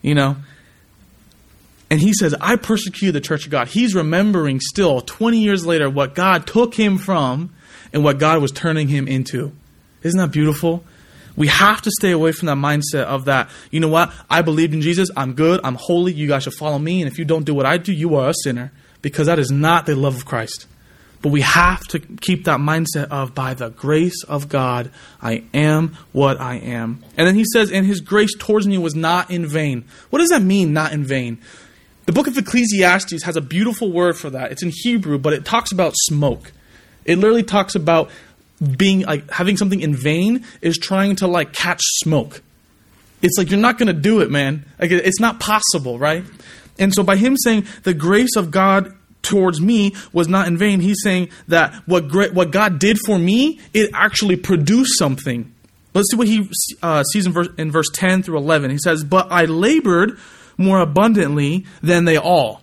you 0.00 0.14
know 0.14 0.36
and 1.92 2.00
he 2.00 2.14
says, 2.14 2.34
I 2.40 2.56
persecuted 2.56 3.14
the 3.14 3.20
church 3.20 3.44
of 3.44 3.50
God. 3.50 3.68
He's 3.68 3.94
remembering 3.94 4.60
still, 4.60 5.02
20 5.02 5.40
years 5.40 5.66
later, 5.66 5.90
what 5.90 6.14
God 6.14 6.46
took 6.46 6.72
him 6.72 6.96
from 6.96 7.54
and 7.92 8.02
what 8.02 8.18
God 8.18 8.40
was 8.40 8.50
turning 8.50 8.88
him 8.88 9.06
into. 9.06 9.52
Isn't 10.02 10.18
that 10.18 10.30
beautiful? 10.30 10.84
We 11.36 11.48
have 11.48 11.82
to 11.82 11.90
stay 11.90 12.10
away 12.10 12.32
from 12.32 12.46
that 12.46 12.56
mindset 12.56 13.04
of 13.04 13.26
that, 13.26 13.50
you 13.70 13.78
know 13.78 13.88
what? 13.88 14.10
I 14.30 14.40
believed 14.40 14.72
in 14.72 14.80
Jesus. 14.80 15.10
I'm 15.14 15.34
good. 15.34 15.60
I'm 15.64 15.74
holy. 15.74 16.14
You 16.14 16.28
guys 16.28 16.44
should 16.44 16.54
follow 16.54 16.78
me. 16.78 17.02
And 17.02 17.12
if 17.12 17.18
you 17.18 17.26
don't 17.26 17.44
do 17.44 17.52
what 17.52 17.66
I 17.66 17.76
do, 17.76 17.92
you 17.92 18.16
are 18.16 18.30
a 18.30 18.34
sinner. 18.42 18.72
Because 19.02 19.26
that 19.26 19.38
is 19.38 19.50
not 19.50 19.84
the 19.84 19.94
love 19.94 20.16
of 20.16 20.24
Christ. 20.24 20.66
But 21.22 21.30
we 21.30 21.42
have 21.42 21.86
to 21.88 22.00
keep 22.00 22.44
that 22.44 22.58
mindset 22.58 23.08
of, 23.08 23.32
by 23.34 23.54
the 23.54 23.70
grace 23.70 24.24
of 24.24 24.48
God, 24.48 24.90
I 25.22 25.44
am 25.54 25.96
what 26.10 26.40
I 26.40 26.56
am. 26.56 27.02
And 27.16 27.28
then 27.28 27.36
he 27.36 27.44
says, 27.52 27.70
and 27.70 27.86
his 27.86 28.00
grace 28.00 28.34
towards 28.36 28.66
me 28.66 28.76
was 28.76 28.96
not 28.96 29.30
in 29.30 29.46
vain. 29.46 29.84
What 30.10 30.18
does 30.18 30.30
that 30.30 30.42
mean, 30.42 30.72
not 30.72 30.92
in 30.92 31.04
vain? 31.04 31.38
The 32.06 32.12
book 32.12 32.26
of 32.26 32.36
Ecclesiastes 32.36 33.22
has 33.22 33.36
a 33.36 33.40
beautiful 33.40 33.92
word 33.92 34.16
for 34.16 34.30
that. 34.30 34.50
It's 34.50 34.64
in 34.64 34.72
Hebrew, 34.74 35.18
but 35.18 35.32
it 35.32 35.44
talks 35.44 35.70
about 35.70 35.92
smoke. 35.94 36.50
It 37.04 37.18
literally 37.18 37.44
talks 37.44 37.76
about 37.76 38.10
being 38.76 39.02
like 39.02 39.30
having 39.30 39.56
something 39.56 39.80
in 39.80 39.94
vain 39.94 40.44
is 40.60 40.76
trying 40.76 41.16
to 41.16 41.28
like 41.28 41.52
catch 41.52 41.80
smoke. 41.82 42.42
It's 43.22 43.38
like 43.38 43.50
you're 43.50 43.60
not 43.60 43.78
going 43.78 43.86
to 43.86 44.00
do 44.00 44.20
it, 44.20 44.30
man. 44.30 44.66
Like 44.80 44.90
it's 44.90 45.20
not 45.20 45.38
possible, 45.38 45.98
right? 45.98 46.24
And 46.78 46.92
so 46.92 47.04
by 47.04 47.16
him 47.16 47.36
saying 47.36 47.66
the 47.84 47.94
grace 47.94 48.34
of 48.36 48.50
God 48.50 48.96
towards 49.22 49.60
me 49.60 49.94
was 50.12 50.28
not 50.28 50.46
in 50.48 50.58
vain, 50.58 50.80
he's 50.80 51.02
saying 51.02 51.28
that 51.48 51.74
what 51.86 52.08
great, 52.08 52.34
what 52.34 52.50
God 52.50 52.78
did 52.78 52.98
for 53.06 53.18
me, 53.18 53.60
it 53.72 53.90
actually 53.94 54.36
produced 54.36 54.98
something. 54.98 55.52
Let's 55.94 56.10
see 56.10 56.16
what 56.16 56.28
he 56.28 56.48
uh, 56.82 57.02
sees 57.04 57.26
in 57.26 57.32
verse, 57.32 57.48
in 57.58 57.70
verse 57.70 57.88
10 57.94 58.22
through 58.22 58.38
11. 58.38 58.70
He 58.70 58.78
says, 58.78 59.04
But 59.04 59.30
I 59.30 59.44
labored 59.44 60.18
more 60.56 60.80
abundantly 60.80 61.66
than 61.82 62.04
they 62.04 62.16
all. 62.16 62.62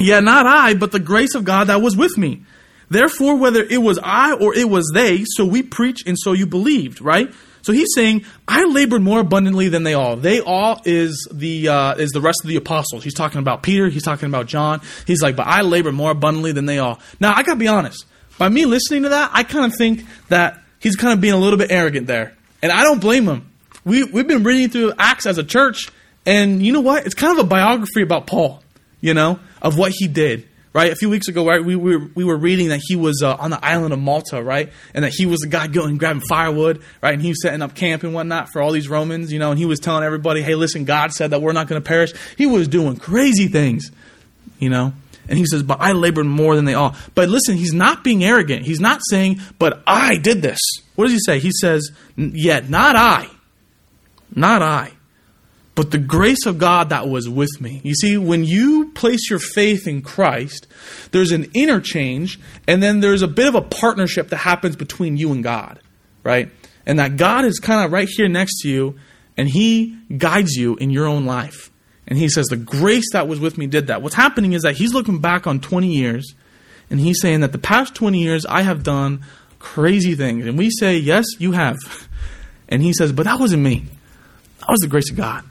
Yet 0.00 0.22
not 0.22 0.46
I, 0.46 0.74
but 0.74 0.92
the 0.92 1.00
grace 1.00 1.34
of 1.34 1.44
God 1.44 1.64
that 1.64 1.82
was 1.82 1.96
with 1.96 2.16
me. 2.16 2.42
Therefore, 2.90 3.36
whether 3.36 3.62
it 3.62 3.82
was 3.82 3.98
I 4.02 4.32
or 4.32 4.54
it 4.54 4.68
was 4.68 4.90
they, 4.94 5.24
so 5.26 5.44
we 5.44 5.62
preach 5.62 6.06
and 6.06 6.18
so 6.18 6.32
you 6.32 6.46
believed, 6.46 7.00
right? 7.00 7.32
So 7.62 7.72
he's 7.72 7.88
saying, 7.94 8.24
I 8.46 8.64
labored 8.64 9.02
more 9.02 9.20
abundantly 9.20 9.68
than 9.68 9.82
they 9.82 9.92
all. 9.92 10.16
They 10.16 10.40
all 10.40 10.80
is 10.86 11.28
the 11.30 11.68
uh, 11.68 11.94
is 11.96 12.12
the 12.12 12.20
rest 12.20 12.40
of 12.42 12.48
the 12.48 12.56
apostles. 12.56 13.04
He's 13.04 13.14
talking 13.14 13.40
about 13.40 13.62
Peter. 13.62 13.88
He's 13.88 14.04
talking 14.04 14.28
about 14.28 14.46
John. 14.46 14.80
He's 15.06 15.22
like, 15.22 15.36
but 15.36 15.46
I 15.46 15.60
labored 15.60 15.92
more 15.92 16.10
abundantly 16.10 16.52
than 16.52 16.64
they 16.64 16.78
all. 16.78 16.98
Now 17.20 17.34
I 17.34 17.42
gotta 17.42 17.58
be 17.58 17.68
honest. 17.68 18.06
By 18.38 18.48
me 18.48 18.64
listening 18.64 19.02
to 19.02 19.10
that, 19.10 19.32
I 19.34 19.42
kind 19.42 19.70
of 19.70 19.76
think 19.76 20.06
that 20.28 20.62
he's 20.78 20.96
kind 20.96 21.12
of 21.12 21.20
being 21.20 21.34
a 21.34 21.38
little 21.38 21.58
bit 21.58 21.70
arrogant 21.70 22.06
there, 22.06 22.34
and 22.62 22.72
I 22.72 22.84
don't 22.84 23.00
blame 23.00 23.26
him. 23.26 23.50
We 23.84 24.04
we've 24.04 24.26
been 24.26 24.44
reading 24.44 24.70
through 24.70 24.94
Acts 24.98 25.26
as 25.26 25.36
a 25.36 25.44
church, 25.44 25.90
and 26.24 26.64
you 26.64 26.72
know 26.72 26.80
what? 26.80 27.04
It's 27.04 27.14
kind 27.14 27.38
of 27.38 27.44
a 27.44 27.48
biography 27.48 28.02
about 28.02 28.26
Paul, 28.26 28.62
you 29.02 29.12
know, 29.12 29.40
of 29.60 29.76
what 29.76 29.92
he 29.94 30.08
did. 30.08 30.47
Right, 30.74 30.92
a 30.92 30.96
few 30.96 31.08
weeks 31.08 31.28
ago, 31.28 31.46
right, 31.46 31.64
we 31.64 31.76
were 31.76 31.98
we 32.14 32.24
were 32.24 32.36
reading 32.36 32.68
that 32.68 32.80
he 32.84 32.94
was 32.94 33.22
uh, 33.22 33.36
on 33.36 33.50
the 33.50 33.64
island 33.64 33.94
of 33.94 33.98
Malta, 33.98 34.42
right, 34.42 34.70
and 34.92 35.02
that 35.02 35.14
he 35.14 35.24
was 35.24 35.40
the 35.40 35.48
guy 35.48 35.66
going 35.66 35.96
grabbing 35.96 36.20
firewood, 36.28 36.82
right, 37.02 37.14
and 37.14 37.22
he 37.22 37.30
was 37.30 37.40
setting 37.40 37.62
up 37.62 37.74
camp 37.74 38.02
and 38.02 38.12
whatnot 38.12 38.50
for 38.52 38.60
all 38.60 38.70
these 38.70 38.86
Romans, 38.86 39.32
you 39.32 39.38
know, 39.38 39.50
and 39.50 39.58
he 39.58 39.64
was 39.64 39.80
telling 39.80 40.04
everybody, 40.04 40.42
hey, 40.42 40.54
listen, 40.54 40.84
God 40.84 41.12
said 41.12 41.30
that 41.30 41.40
we're 41.40 41.52
not 41.52 41.68
going 41.68 41.80
to 41.80 41.86
perish. 41.86 42.12
He 42.36 42.44
was 42.44 42.68
doing 42.68 42.96
crazy 42.96 43.48
things, 43.48 43.90
you 44.58 44.68
know, 44.68 44.92
and 45.26 45.38
he 45.38 45.46
says, 45.46 45.62
but 45.62 45.80
I 45.80 45.92
labored 45.92 46.26
more 46.26 46.54
than 46.54 46.66
they 46.66 46.74
all. 46.74 46.94
But 47.14 47.30
listen, 47.30 47.56
he's 47.56 47.72
not 47.72 48.04
being 48.04 48.22
arrogant. 48.22 48.66
He's 48.66 48.80
not 48.80 49.00
saying, 49.08 49.40
but 49.58 49.82
I 49.86 50.16
did 50.18 50.42
this. 50.42 50.60
What 50.96 51.04
does 51.04 51.12
he 51.12 51.20
say? 51.20 51.38
He 51.38 51.50
says, 51.50 51.90
yet 52.16 52.68
not 52.68 52.94
I, 52.94 53.26
not 54.34 54.62
I 54.62 54.92
but 55.78 55.92
the 55.92 55.98
grace 55.98 56.44
of 56.44 56.58
God 56.58 56.88
that 56.88 57.08
was 57.08 57.28
with 57.28 57.60
me. 57.60 57.80
You 57.84 57.94
see, 57.94 58.18
when 58.18 58.42
you 58.42 58.90
place 58.96 59.30
your 59.30 59.38
faith 59.38 59.86
in 59.86 60.02
Christ, 60.02 60.66
there's 61.12 61.30
an 61.30 61.46
interchange, 61.54 62.40
and 62.66 62.82
then 62.82 62.98
there's 62.98 63.22
a 63.22 63.28
bit 63.28 63.46
of 63.46 63.54
a 63.54 63.62
partnership 63.62 64.30
that 64.30 64.38
happens 64.38 64.74
between 64.74 65.16
you 65.16 65.30
and 65.30 65.40
God, 65.40 65.78
right? 66.24 66.50
And 66.84 66.98
that 66.98 67.16
God 67.16 67.44
is 67.44 67.60
kind 67.60 67.84
of 67.84 67.92
right 67.92 68.08
here 68.08 68.26
next 68.26 68.62
to 68.62 68.68
you, 68.68 68.98
and 69.36 69.48
He 69.48 69.96
guides 70.16 70.56
you 70.56 70.74
in 70.74 70.90
your 70.90 71.06
own 71.06 71.26
life. 71.26 71.70
And 72.08 72.18
He 72.18 72.28
says, 72.28 72.46
The 72.46 72.56
grace 72.56 73.12
that 73.12 73.28
was 73.28 73.38
with 73.38 73.56
me 73.56 73.68
did 73.68 73.86
that. 73.86 74.02
What's 74.02 74.16
happening 74.16 74.54
is 74.54 74.62
that 74.62 74.74
He's 74.74 74.92
looking 74.92 75.20
back 75.20 75.46
on 75.46 75.60
20 75.60 75.86
years, 75.86 76.34
and 76.90 76.98
He's 76.98 77.20
saying 77.20 77.38
that 77.42 77.52
the 77.52 77.58
past 77.58 77.94
20 77.94 78.20
years 78.20 78.44
I 78.44 78.62
have 78.62 78.82
done 78.82 79.24
crazy 79.60 80.16
things. 80.16 80.44
And 80.44 80.58
we 80.58 80.70
say, 80.70 80.96
Yes, 80.98 81.24
you 81.38 81.52
have. 81.52 81.78
And 82.68 82.82
He 82.82 82.92
says, 82.92 83.12
But 83.12 83.26
that 83.26 83.38
wasn't 83.38 83.62
me, 83.62 83.84
that 84.58 84.70
was 84.70 84.80
the 84.80 84.88
grace 84.88 85.08
of 85.12 85.16
God. 85.16 85.44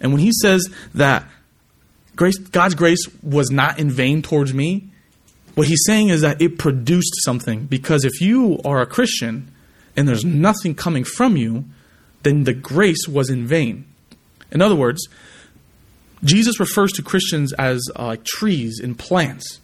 And 0.00 0.12
when 0.12 0.20
he 0.20 0.32
says 0.42 0.68
that 0.94 1.24
grace, 2.16 2.38
God's 2.38 2.74
grace 2.74 3.06
was 3.22 3.50
not 3.50 3.78
in 3.78 3.90
vain 3.90 4.22
towards 4.22 4.54
me, 4.54 4.88
what 5.54 5.66
he's 5.66 5.82
saying 5.86 6.08
is 6.08 6.20
that 6.20 6.40
it 6.40 6.58
produced 6.58 7.14
something. 7.24 7.66
Because 7.66 8.04
if 8.04 8.20
you 8.20 8.60
are 8.64 8.80
a 8.80 8.86
Christian 8.86 9.52
and 9.96 10.06
there's 10.06 10.24
nothing 10.24 10.74
coming 10.74 11.04
from 11.04 11.36
you, 11.36 11.64
then 12.22 12.44
the 12.44 12.52
grace 12.52 13.08
was 13.08 13.30
in 13.30 13.46
vain. 13.46 13.84
In 14.50 14.62
other 14.62 14.76
words, 14.76 15.08
Jesus 16.24 16.58
refers 16.58 16.92
to 16.92 17.02
Christians 17.02 17.52
as 17.54 17.80
uh, 17.96 18.06
like 18.06 18.24
trees 18.24 18.80
and 18.82 18.98
plants, 18.98 19.60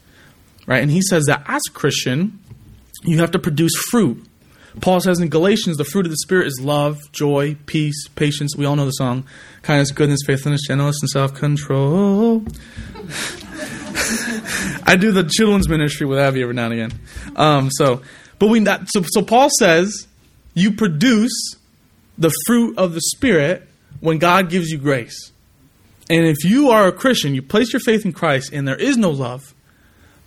right? 0.66 0.82
And 0.82 0.90
he 0.90 1.02
says 1.02 1.26
that 1.26 1.44
as 1.46 1.62
a 1.68 1.72
Christian, 1.72 2.38
you 3.02 3.18
have 3.18 3.32
to 3.32 3.38
produce 3.38 3.74
fruit. 3.90 4.24
Paul 4.80 5.00
says 5.00 5.20
in 5.20 5.28
Galatians, 5.28 5.76
the 5.76 5.84
fruit 5.84 6.04
of 6.06 6.10
the 6.10 6.16
Spirit 6.16 6.48
is 6.48 6.60
love, 6.60 6.98
joy, 7.12 7.56
peace, 7.66 8.08
patience. 8.08 8.56
We 8.56 8.64
all 8.66 8.76
know 8.76 8.86
the 8.86 8.92
song 8.92 9.24
kindness, 9.62 9.92
goodness, 9.92 10.20
faithfulness, 10.26 10.62
gentleness, 10.66 10.98
and 11.00 11.08
self 11.10 11.34
control. 11.34 12.44
I 14.86 14.96
do 14.98 15.12
the 15.12 15.24
children's 15.24 15.68
ministry 15.68 16.06
with 16.06 16.18
Abby 16.18 16.42
every 16.42 16.54
now 16.54 16.64
and 16.66 16.72
again. 16.72 16.92
Um, 17.36 17.70
so, 17.70 18.02
but 18.38 18.48
we 18.48 18.60
that, 18.60 18.88
so, 18.92 19.02
so 19.06 19.22
Paul 19.22 19.48
says 19.58 20.06
you 20.54 20.72
produce 20.72 21.56
the 22.18 22.32
fruit 22.46 22.76
of 22.78 22.94
the 22.94 23.00
Spirit 23.00 23.66
when 24.00 24.18
God 24.18 24.50
gives 24.50 24.70
you 24.70 24.78
grace. 24.78 25.32
And 26.10 26.26
if 26.26 26.44
you 26.44 26.70
are 26.70 26.86
a 26.86 26.92
Christian, 26.92 27.34
you 27.34 27.42
place 27.42 27.72
your 27.72 27.80
faith 27.80 28.04
in 28.04 28.12
Christ, 28.12 28.52
and 28.52 28.68
there 28.68 28.76
is 28.76 28.96
no 28.96 29.10
love, 29.10 29.54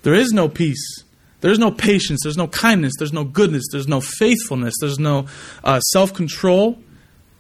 there 0.04 0.16
is 0.16 0.32
no 0.32 0.50
peace, 0.50 1.04
there's 1.48 1.60
no 1.60 1.72
patience, 1.72 2.20
there's 2.24 2.36
no 2.36 2.50
kindness, 2.50 2.92
there's 3.00 3.14
no 3.14 3.24
goodness, 3.24 3.64
there's 3.72 3.88
no 3.88 4.02
faithfulness, 4.02 4.74
there's 4.82 5.00
no 5.00 5.28
uh, 5.64 5.80
self 5.80 6.14
control. 6.14 6.78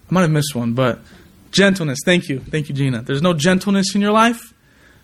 I 0.10 0.14
might 0.14 0.22
have 0.22 0.32
missed 0.32 0.56
one, 0.56 0.72
but 0.72 1.02
gentleness. 1.52 2.00
Thank 2.06 2.30
you. 2.30 2.40
Thank 2.40 2.70
you, 2.70 2.76
Gina. 2.76 3.02
There's 3.02 3.22
no 3.22 3.34
gentleness 3.34 3.96
in 3.96 4.00
your 4.00 4.14
life, 4.14 4.54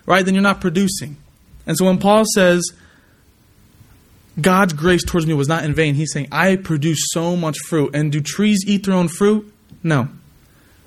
right? 0.06 0.24
Then 0.24 0.32
you're 0.32 0.42
not 0.42 0.62
producing. 0.62 1.18
And 1.66 1.76
so 1.76 1.84
when 1.84 1.98
Paul 1.98 2.24
says, 2.34 2.62
God's 4.40 4.72
grace 4.72 5.04
towards 5.04 5.26
me 5.26 5.34
was 5.34 5.48
not 5.48 5.64
in 5.64 5.74
vain, 5.74 5.96
he's 5.96 6.10
saying, 6.10 6.28
I 6.32 6.56
produce 6.56 7.04
so 7.10 7.36
much 7.36 7.58
fruit. 7.58 7.94
And 7.94 8.10
do 8.10 8.22
trees 8.22 8.64
eat 8.66 8.86
their 8.86 8.94
own 8.94 9.08
fruit? 9.08 9.52
No. 9.82 10.08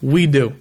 We 0.01 0.25
do. 0.25 0.55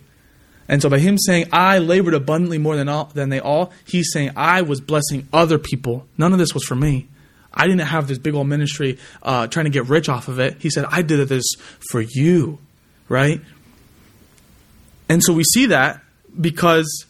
And 0.69 0.83
so 0.83 0.91
by 0.91 0.99
him 0.99 1.17
saying, 1.17 1.47
I 1.55 1.79
labored 1.79 2.13
abundantly 2.13 2.59
more 2.59 2.77
than, 2.77 2.91
all, 2.91 3.07
than 3.15 3.31
they 3.31 3.41
all, 3.41 3.73
he's 3.87 4.13
saying, 4.13 4.33
I 4.37 4.61
was 4.61 4.83
blessing 4.83 5.27
other 5.33 5.59
people. 5.59 6.07
None 6.19 6.35
of 6.35 6.39
this 6.39 6.53
was 6.53 6.65
for 6.65 6.75
me. 6.75 7.09
I 7.57 7.67
didn't 7.67 7.87
have 7.87 8.07
this 8.07 8.19
big 8.19 8.35
old 8.35 8.47
ministry 8.47 8.99
uh, 9.23 9.47
trying 9.47 9.65
to 9.65 9.71
get 9.71 9.87
rich 9.87 10.09
off 10.09 10.29
of 10.29 10.39
it. 10.39 10.59
He 10.61 10.71
said, 10.71 10.85
I 10.91 11.03
did 11.03 11.27
this 11.29 11.47
for 11.91 12.01
you, 12.01 12.59
right? 13.09 13.41
And 15.09 15.23
so 15.23 15.33
we 15.33 15.45
see 15.45 15.67
that 15.67 16.01
because 16.39 17.07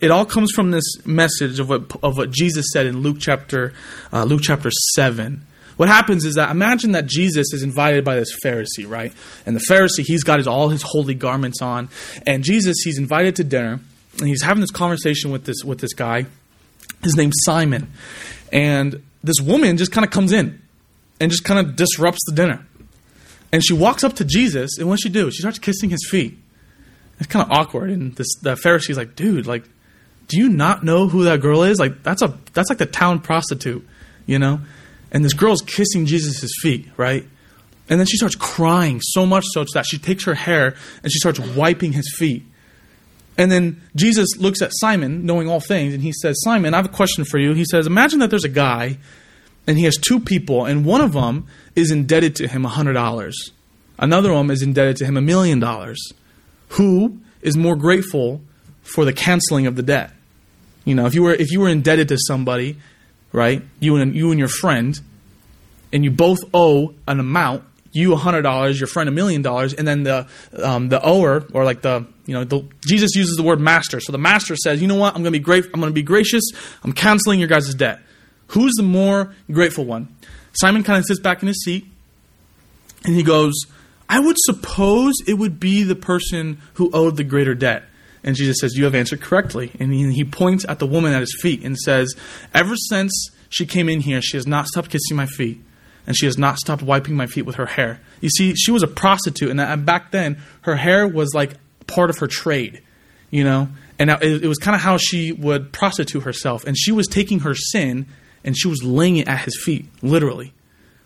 it 0.00 0.10
all 0.10 0.24
comes 0.24 0.52
from 0.52 0.70
this 0.70 0.84
message 1.06 1.58
of 1.58 1.68
what 1.68 1.96
of 2.02 2.16
what 2.16 2.30
Jesus 2.30 2.66
said 2.72 2.86
in 2.86 3.00
Luke 3.00 3.16
chapter 3.18 3.72
uh, 4.12 4.24
Luke 4.24 4.42
chapter 4.42 4.70
seven. 4.94 5.46
What 5.76 5.88
happens 5.88 6.24
is 6.24 6.36
that 6.36 6.50
imagine 6.50 6.92
that 6.92 7.06
Jesus 7.06 7.52
is 7.52 7.62
invited 7.62 8.04
by 8.04 8.16
this 8.16 8.34
Pharisee, 8.42 8.88
right? 8.88 9.12
And 9.44 9.54
the 9.54 9.60
Pharisee, 9.68 10.04
he's 10.04 10.22
got 10.24 10.38
his, 10.38 10.46
all 10.46 10.70
his 10.70 10.82
holy 10.82 11.14
garments 11.14 11.60
on, 11.60 11.90
and 12.26 12.42
Jesus, 12.42 12.76
he's 12.82 12.98
invited 12.98 13.36
to 13.36 13.44
dinner, 13.44 13.80
and 14.18 14.28
he's 14.28 14.42
having 14.42 14.62
this 14.62 14.70
conversation 14.70 15.32
with 15.32 15.44
this 15.44 15.64
with 15.64 15.80
this 15.80 15.92
guy. 15.92 16.26
His 17.02 17.16
name's 17.16 17.36
Simon, 17.44 17.92
and 18.52 19.02
this 19.26 19.40
woman 19.40 19.76
just 19.76 19.92
kind 19.92 20.04
of 20.04 20.10
comes 20.10 20.32
in 20.32 20.62
and 21.20 21.30
just 21.30 21.44
kind 21.44 21.60
of 21.60 21.76
disrupts 21.76 22.20
the 22.26 22.34
dinner. 22.34 22.66
And 23.52 23.64
she 23.64 23.72
walks 23.72 24.04
up 24.04 24.14
to 24.14 24.24
Jesus, 24.24 24.78
and 24.78 24.88
what 24.88 25.00
she 25.00 25.08
do? 25.08 25.30
She 25.30 25.38
starts 25.38 25.58
kissing 25.58 25.90
his 25.90 26.06
feet. 26.08 26.38
It's 27.18 27.28
kind 27.28 27.44
of 27.44 27.50
awkward, 27.50 27.90
and 27.90 28.14
this 28.16 28.26
the 28.42 28.56
Pharisee's 28.56 28.96
like, 28.96 29.16
"Dude, 29.16 29.46
like, 29.46 29.64
do 30.28 30.36
you 30.36 30.48
not 30.48 30.84
know 30.84 31.08
who 31.08 31.24
that 31.24 31.40
girl 31.40 31.62
is? 31.62 31.78
Like, 31.78 32.02
that's 32.02 32.22
a 32.22 32.36
that's 32.52 32.68
like 32.68 32.78
the 32.78 32.86
town 32.86 33.20
prostitute, 33.20 33.86
you 34.26 34.38
know." 34.38 34.60
And 35.12 35.24
this 35.24 35.32
girl's 35.32 35.62
kissing 35.62 36.04
Jesus' 36.04 36.50
feet, 36.60 36.88
right? 36.96 37.26
And 37.88 38.00
then 38.00 38.06
she 38.06 38.16
starts 38.16 38.34
crying 38.34 39.00
so 39.00 39.24
much 39.24 39.44
so 39.52 39.64
that 39.74 39.86
she 39.86 39.98
takes 39.98 40.24
her 40.24 40.34
hair 40.34 40.74
and 41.02 41.12
she 41.12 41.18
starts 41.18 41.38
wiping 41.38 41.92
his 41.92 42.12
feet. 42.18 42.44
And 43.38 43.52
then 43.52 43.82
Jesus 43.94 44.36
looks 44.38 44.62
at 44.62 44.70
Simon, 44.72 45.26
knowing 45.26 45.48
all 45.48 45.60
things, 45.60 45.92
and 45.92 46.02
he 46.02 46.12
says, 46.12 46.36
Simon, 46.42 46.72
I 46.72 46.78
have 46.78 46.86
a 46.86 46.90
question 46.90 47.24
for 47.24 47.38
you. 47.38 47.52
He 47.52 47.66
says, 47.66 47.86
Imagine 47.86 48.20
that 48.20 48.30
there's 48.30 48.44
a 48.44 48.48
guy 48.48 48.98
and 49.66 49.76
he 49.76 49.84
has 49.84 49.96
two 49.96 50.20
people, 50.20 50.64
and 50.64 50.84
one 50.84 51.00
of 51.00 51.12
them 51.12 51.46
is 51.74 51.90
indebted 51.90 52.36
to 52.36 52.46
him 52.48 52.64
$100. 52.64 53.32
Another 53.98 54.32
one 54.32 54.50
is 54.50 54.62
indebted 54.62 54.96
to 54.98 55.04
him 55.04 55.16
a 55.16 55.20
million 55.20 55.58
dollars. 55.58 56.12
Who 56.70 57.18
is 57.42 57.56
more 57.56 57.76
grateful 57.76 58.42
for 58.82 59.04
the 59.04 59.12
canceling 59.12 59.66
of 59.66 59.74
the 59.74 59.82
debt? 59.82 60.12
You 60.84 60.94
know, 60.94 61.06
if 61.06 61.14
you 61.14 61.22
were 61.22 61.34
if 61.34 61.50
you 61.50 61.60
were 61.60 61.68
indebted 61.68 62.08
to 62.08 62.18
somebody, 62.18 62.76
right? 63.32 63.62
You 63.80 63.96
and 63.96 64.14
you 64.14 64.30
and 64.30 64.38
your 64.38 64.48
friend, 64.48 64.98
and 65.92 66.04
you 66.04 66.10
both 66.10 66.38
owe 66.54 66.94
an 67.08 67.18
amount. 67.18 67.64
You 67.96 68.12
a 68.12 68.16
hundred 68.16 68.42
dollars, 68.42 68.78
your 68.78 68.86
friend 68.86 69.08
a 69.08 69.12
million 69.12 69.42
dollars, 69.42 69.74
and 69.74 69.86
then 69.86 70.02
the 70.02 70.26
um, 70.62 70.88
the 70.88 71.00
ower 71.02 71.44
or 71.52 71.64
like 71.64 71.82
the 71.82 72.06
you 72.26 72.34
know 72.34 72.44
the, 72.44 72.64
Jesus 72.86 73.14
uses 73.14 73.36
the 73.36 73.42
word 73.42 73.60
master. 73.60 74.00
So 74.00 74.12
the 74.12 74.18
master 74.18 74.56
says, 74.56 74.80
you 74.80 74.88
know 74.88 74.96
what? 74.96 75.14
I'm 75.14 75.22
going 75.22 75.32
to 75.32 75.38
be 75.38 75.44
great. 75.44 75.64
I'm 75.66 75.80
going 75.80 75.92
to 75.92 75.94
be 75.94 76.02
gracious. 76.02 76.44
I'm 76.84 76.92
canceling 76.92 77.40
your 77.40 77.48
guys' 77.48 77.74
debt. 77.74 78.00
Who's 78.48 78.72
the 78.76 78.82
more 78.82 79.34
grateful 79.50 79.84
one? 79.84 80.14
Simon 80.52 80.82
kind 80.82 80.98
of 80.98 81.04
sits 81.04 81.20
back 81.20 81.42
in 81.42 81.48
his 81.48 81.62
seat 81.64 81.86
and 83.04 83.14
he 83.14 83.22
goes, 83.22 83.52
I 84.08 84.20
would 84.20 84.36
suppose 84.38 85.14
it 85.26 85.34
would 85.34 85.58
be 85.58 85.82
the 85.82 85.96
person 85.96 86.60
who 86.74 86.90
owed 86.92 87.16
the 87.16 87.24
greater 87.24 87.54
debt. 87.54 87.84
And 88.22 88.34
Jesus 88.34 88.58
says, 88.60 88.76
You 88.76 88.84
have 88.84 88.94
answered 88.94 89.20
correctly. 89.20 89.72
And 89.78 89.92
he, 89.92 90.12
he, 90.12 90.24
points 90.24 90.64
at 90.68 90.78
the 90.78 90.86
woman 90.86 91.12
at 91.12 91.20
his 91.20 91.36
feet 91.40 91.62
and 91.62 91.76
says, 91.76 92.14
Ever 92.52 92.74
since 92.76 93.30
she 93.48 93.66
came 93.66 93.88
in 93.88 94.00
here, 94.00 94.20
she 94.20 94.36
has 94.36 94.46
not 94.46 94.66
stopped 94.66 94.90
kissing 94.90 95.16
my 95.16 95.26
feet. 95.26 95.60
And 96.06 96.16
she 96.16 96.26
has 96.26 96.38
not 96.38 96.58
stopped 96.58 96.82
wiping 96.82 97.16
my 97.16 97.26
feet 97.26 97.46
with 97.46 97.56
her 97.56 97.66
hair. 97.66 98.00
You 98.20 98.28
see, 98.28 98.54
she 98.54 98.70
was 98.70 98.82
a 98.82 98.86
prostitute. 98.86 99.50
And 99.50 99.60
uh, 99.60 99.76
back 99.76 100.12
then, 100.12 100.38
her 100.62 100.76
hair 100.76 101.08
was 101.08 101.34
like 101.34 101.54
part 101.86 102.10
of 102.10 102.18
her 102.18 102.26
trade, 102.26 102.82
you 103.30 103.42
know? 103.42 103.68
And 103.98 104.10
it, 104.10 104.44
it 104.44 104.46
was 104.46 104.58
kind 104.58 104.74
of 104.74 104.80
how 104.80 104.98
she 104.98 105.32
would 105.32 105.72
prostitute 105.72 106.22
herself. 106.22 106.64
And 106.64 106.76
she 106.76 106.92
was 106.92 107.06
taking 107.06 107.40
her 107.40 107.54
sin 107.54 108.06
and 108.44 108.56
she 108.56 108.68
was 108.68 108.82
laying 108.82 109.16
it 109.16 109.26
at 109.26 109.40
his 109.40 109.60
feet, 109.64 109.86
literally, 110.02 110.54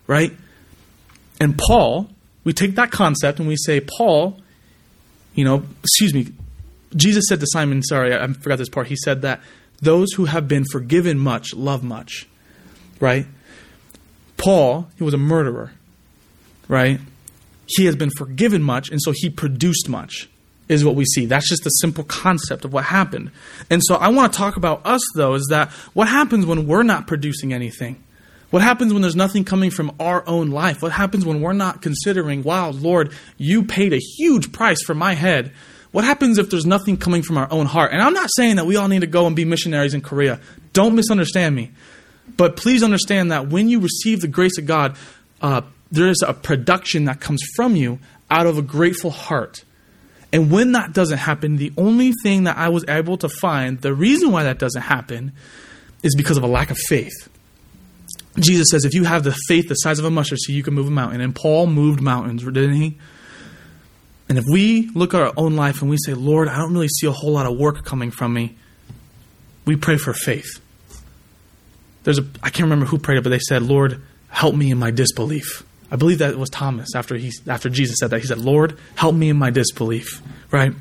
right? 0.07 0.33
And 1.41 1.57
Paul, 1.57 2.11
we 2.45 2.53
take 2.53 2.75
that 2.75 2.91
concept 2.91 3.39
and 3.39 3.49
we 3.49 3.57
say, 3.57 3.81
Paul, 3.81 4.39
you 5.35 5.45
know, 5.45 5.65
excuse 5.83 6.13
me, 6.13 6.29
Jesus 6.95 7.25
said 7.29 7.41
to 7.41 7.47
Simon, 7.49 7.83
sorry, 7.83 8.15
I 8.15 8.27
forgot 8.29 8.59
this 8.59 8.69
part. 8.69 8.89
He 8.89 8.97
said 8.97 9.23
that 9.23 9.41
those 9.81 10.13
who 10.13 10.27
have 10.27 10.49
been 10.49 10.65
forgiven 10.71 11.19
much 11.19 11.55
love 11.55 11.83
much, 11.83 12.29
right? 13.01 13.27
Paul, 14.41 14.89
he 14.97 15.05
was 15.05 15.15
a 15.15 15.19
murderer, 15.19 15.73
right? 16.67 16.99
He 17.67 17.85
has 17.85 17.95
been 17.95 18.11
forgiven 18.17 18.63
much, 18.63 18.91
and 18.91 19.01
so 19.01 19.13
he 19.15 19.31
produced 19.31 19.89
much 19.89 20.29
is 20.69 20.85
what 20.85 20.95
we 20.95 21.05
see. 21.05 21.27
That's 21.27 21.49
just 21.49 21.67
a 21.67 21.71
simple 21.81 22.05
concept 22.05 22.65
of 22.65 22.73
what 22.73 22.85
happened. 22.85 23.33
And 23.69 23.83
so 23.85 23.97
I 23.97 24.09
want 24.09 24.33
to 24.33 24.39
talk 24.39 24.57
about 24.57 24.87
us, 24.87 25.03
though, 25.15 25.35
is 25.35 25.47
that 25.51 25.71
what 25.95 26.09
happens 26.09 26.47
when 26.47 26.67
we're 26.67 26.85
not 26.85 27.07
producing 27.07 27.53
anything? 27.53 28.03
What 28.51 28.63
happens 28.63 28.93
when 28.93 29.03
there's 29.03 29.17
nothing 29.17 29.45
coming 29.45 29.71
from 29.71 29.93
our 30.01 30.27
own 30.27 30.51
life? 30.51 30.81
What 30.81 30.93
happens 30.93 31.25
when 31.27 31.41
we're 31.41 31.53
not 31.53 31.83
considering, 31.83 32.43
wow, 32.43 32.71
Lord, 32.71 33.13
you 33.37 33.65
paid 33.65 33.93
a 33.93 33.99
huge 33.99 34.53
price 34.53 34.83
for 34.83 34.95
my 34.95 35.15
head? 35.15 35.53
What 35.93 36.05
happens 36.05 36.39
if 36.39 36.51
there's 36.51 36.67
nothing 36.67 36.97
coming 36.97 37.23
from 37.23 37.37
our 37.37 37.51
own 37.53 37.67
heart? 37.67 37.93
And 37.93 38.01
I'm 38.01 38.13
not 38.15 38.31
saying 38.37 38.57
that 38.57 38.67
we 38.67 38.77
all 38.77 38.89
need 38.89 39.01
to 39.01 39.07
go 39.09 39.27
and 39.27 39.35
be 39.35 39.45
missionaries 39.45 39.93
in 39.93 40.01
Korea. 40.01 40.41
Don't 40.73 40.95
misunderstand 40.95 41.55
me. 41.55 41.73
But 42.37 42.57
please 42.57 42.83
understand 42.83 43.33
that 43.33 43.49
when 43.49 43.69
you 43.69 43.81
receive 43.81 44.21
the 44.21 44.29
grace 44.29 44.59
of 44.59 44.67
God, 44.67 44.97
uh, 45.41 45.63
there 45.91 46.09
is 46.09 46.23
a 46.27 46.35
production 46.35 47.05
that 47.07 47.21
comes 47.21 47.43
from 47.57 47.77
you 47.77 47.99
out 48.31 48.47
of 48.47 48.59
a 48.59 48.63
grateful 48.63 49.11
heart. 49.11 49.65
And 50.33 50.51
when 50.51 50.73
that 50.73 50.93
doesn't 50.93 51.19
happen, 51.19 51.57
the 51.57 51.73
only 51.77 52.13
thing 52.23 52.45
that 52.45 52.57
I 52.57 52.69
was 52.69 52.85
able 52.89 53.17
to 53.19 53.29
find, 53.29 53.81
the 53.81 53.93
reason 53.93 54.31
why 54.31 54.45
that 54.45 54.59
doesn't 54.59 54.83
happen, 54.83 55.33
is 56.03 56.15
because 56.15 56.37
of 56.37 56.45
a 56.45 56.47
lack 56.47 56.71
of 56.71 56.79
faith. 56.79 57.29
Jesus 58.39 58.69
says, 58.71 58.85
if 58.85 58.95
you 58.95 59.05
have 59.05 59.25
the 59.25 59.37
faith 59.49 59.69
the 59.69 59.75
size 59.75 59.99
of 59.99 60.05
a 60.05 60.11
mustard 60.11 60.39
seed, 60.39 60.55
you 60.55 60.63
can 60.63 60.75
move 60.75 60.87
a 60.87 60.91
mountain. 60.91 61.21
And 61.21 61.35
Paul 61.35 61.67
moved 61.67 62.01
mountains, 62.01 62.45
didn't 62.45 62.75
he? 62.75 62.97
And 64.29 64.39
if 64.39 64.45
we 64.49 64.89
look 64.95 65.13
at 65.13 65.21
our 65.21 65.33
own 65.37 65.57
life 65.57 65.83
and 65.83 65.91
we 65.91 65.97
say, 66.05 66.15
Lord, 66.15 66.47
I 66.47 66.57
don't 66.57 66.73
really 66.73 66.89
see 66.89 67.09
a 67.09 67.13
whole 67.13 67.33
lot 67.33 67.47
of 67.47 67.59
work 67.59 67.85
coming 67.85 68.13
from 68.13 68.33
me, 68.33 68.55
we 69.65 69.75
pray 69.75 69.97
for 69.97 70.13
faith. 70.13 70.61
There's 72.05 72.19
a 72.19 72.25
I 72.43 72.51
can't 72.51 72.65
remember 72.65 72.87
who 72.87 72.99
prayed 72.99 73.19
it, 73.19 73.23
but 73.25 73.31
they 73.31 73.39
said, 73.39 73.63
Lord, 73.63 74.01
help 74.29 74.55
me 74.55 74.71
in 74.71 74.79
my 74.79 74.91
disbelief. 74.91 75.65
I 75.91 75.97
believe 75.97 76.19
that 76.19 76.37
was 76.37 76.51
Thomas 76.51 76.95
after 76.95 77.17
he 77.17 77.33
after 77.49 77.69
Jesus 77.69 77.97
said 77.99 78.11
that. 78.11 78.21
He 78.21 78.27
said, 78.27 78.39
"Lord, 78.39 78.79
help 78.95 79.15
me 79.15 79.29
in 79.29 79.37
my 79.37 79.51
disbelief." 79.51 80.23
Right? 80.51 80.73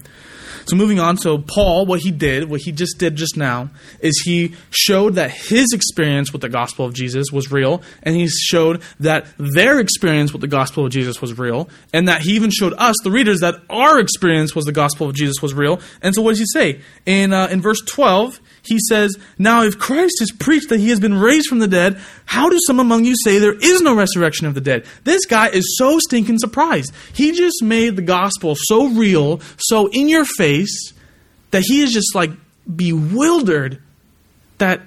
So 0.69 0.75
moving 0.75 0.99
on, 0.99 1.17
so 1.17 1.39
Paul, 1.39 1.85
what 1.85 1.99
he 2.01 2.11
did, 2.11 2.49
what 2.49 2.61
he 2.61 2.71
just 2.71 2.99
did 2.99 3.15
just 3.15 3.35
now, 3.35 3.69
is 4.01 4.21
he 4.23 4.53
showed 4.69 5.15
that 5.15 5.31
his 5.31 5.73
experience 5.73 6.31
with 6.31 6.41
the 6.41 6.49
gospel 6.49 6.85
of 6.85 6.93
Jesus 6.93 7.31
was 7.31 7.51
real, 7.51 7.81
and 8.03 8.15
he 8.15 8.27
showed 8.27 8.81
that 8.99 9.25
their 9.37 9.79
experience 9.79 10.31
with 10.31 10.41
the 10.41 10.47
gospel 10.47 10.85
of 10.85 10.91
Jesus 10.91 11.21
was 11.21 11.37
real, 11.39 11.69
and 11.91 12.07
that 12.07 12.21
he 12.21 12.33
even 12.33 12.51
showed 12.51 12.73
us, 12.77 12.95
the 13.03 13.09
readers, 13.09 13.39
that 13.39 13.55
our 13.69 13.99
experience 13.99 14.55
was 14.55 14.65
the 14.65 14.71
gospel 14.71 15.09
of 15.09 15.15
Jesus 15.15 15.41
was 15.41 15.53
real. 15.55 15.79
And 16.01 16.13
so 16.13 16.21
what 16.21 16.31
does 16.31 16.39
he 16.39 16.45
say? 16.53 16.81
In, 17.05 17.33
uh, 17.33 17.47
in 17.47 17.61
verse 17.61 17.81
12, 17.81 18.39
he 18.63 18.77
says, 18.87 19.17
Now 19.37 19.63
if 19.63 19.79
Christ 19.79 20.21
is 20.21 20.31
preached 20.31 20.69
that 20.69 20.79
he 20.79 20.89
has 20.89 20.99
been 20.99 21.15
raised 21.15 21.47
from 21.47 21.59
the 21.59 21.67
dead, 21.67 21.99
how 22.25 22.49
do 22.49 22.59
some 22.67 22.79
among 22.79 23.05
you 23.05 23.15
say 23.23 23.39
there 23.39 23.57
is 23.57 23.81
no 23.81 23.95
resurrection 23.95 24.45
of 24.45 24.53
the 24.53 24.61
dead? 24.61 24.85
This 25.03 25.25
guy 25.25 25.47
is 25.49 25.77
so 25.77 25.97
stinking 25.99 26.37
surprised. 26.37 26.93
He 27.13 27.31
just 27.31 27.63
made 27.63 27.95
the 27.95 28.01
gospel 28.03 28.55
so 28.55 28.87
real, 28.89 29.39
so 29.57 29.87
in 29.87 30.07
your 30.07 30.25
face, 30.25 30.58
that 31.51 31.63
he 31.65 31.81
is 31.81 31.91
just 31.91 32.15
like 32.15 32.31
bewildered 32.73 33.81
that 34.57 34.81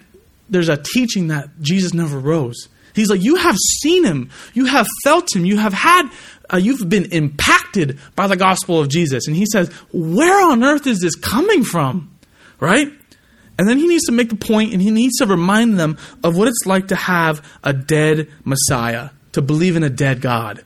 there's 0.49 0.69
a 0.69 0.77
teaching 0.77 1.29
that 1.29 1.49
Jesus 1.61 1.95
never 1.95 2.19
rose. 2.19 2.69
He's 2.95 3.11
like, 3.11 3.23
You 3.23 3.37
have 3.37 3.57
seen 3.81 4.05
him, 4.05 4.31
you 4.55 4.67
have 4.67 4.87
felt 5.05 5.35
him, 5.35 5.45
you 5.45 5.57
have 5.57 5.73
had. 5.73 6.11
Uh, 6.53 6.59
you've 6.59 6.87
been 6.89 7.07
impacted 7.13 7.99
by 8.15 8.27
the 8.27 8.37
gospel 8.37 8.79
of 8.79 8.91
Jesus. 8.91 9.27
And 9.27 9.35
he 9.35 9.47
says, 9.47 9.71
Where 9.93 10.51
on 10.51 10.63
earth 10.63 10.87
is 10.87 11.01
this 11.01 11.15
coming 11.15 11.65
from? 11.65 12.15
Right? 12.61 12.93
And 13.59 13.69
then 13.69 13.79
he 13.79 13.87
needs 13.87 14.05
to 14.05 14.13
make 14.13 14.29
the 14.29 14.37
point 14.37 14.73
and 14.73 14.83
he 14.83 14.91
needs 14.91 15.19
to 15.19 15.27
remind 15.27 15.79
them 15.79 15.99
of 16.23 16.37
what 16.37 16.49
it's 16.49 16.67
like 16.67 16.89
to 16.89 16.97
have 16.97 17.47
a 17.63 17.73
dead 17.73 18.29
Messiah, 18.45 19.11
to 19.33 19.43
believe 19.43 19.77
in 19.77 19.83
a 19.83 19.91
dead 19.91 20.21
God. 20.21 20.65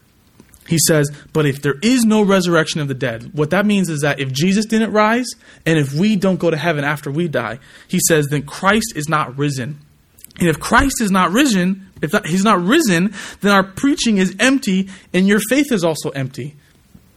He 0.66 0.78
says, 0.86 1.10
But 1.32 1.46
if 1.46 1.62
there 1.62 1.76
is 1.82 2.04
no 2.04 2.22
resurrection 2.22 2.80
of 2.80 2.88
the 2.88 2.94
dead, 2.94 3.30
what 3.32 3.50
that 3.50 3.66
means 3.66 3.88
is 3.88 4.00
that 4.00 4.20
if 4.20 4.32
Jesus 4.32 4.66
didn't 4.66 4.92
rise, 4.92 5.26
and 5.64 5.78
if 5.78 5.92
we 5.92 6.16
don't 6.16 6.40
go 6.40 6.50
to 6.50 6.56
heaven 6.56 6.84
after 6.84 7.10
we 7.10 7.28
die, 7.28 7.58
he 7.88 8.00
says, 8.08 8.26
then 8.28 8.42
Christ 8.42 8.92
is 8.96 9.08
not 9.08 9.38
risen. 9.38 9.78
And 10.38 10.48
if 10.48 10.60
Christ 10.60 11.00
is 11.00 11.10
not 11.10 11.32
risen, 11.32 11.88
if 12.02 12.12
he's 12.26 12.44
not 12.44 12.62
risen, 12.62 13.14
then 13.40 13.52
our 13.52 13.62
preaching 13.62 14.18
is 14.18 14.36
empty 14.38 14.88
and 15.14 15.26
your 15.26 15.40
faith 15.48 15.72
is 15.72 15.82
also 15.82 16.10
empty. 16.10 16.56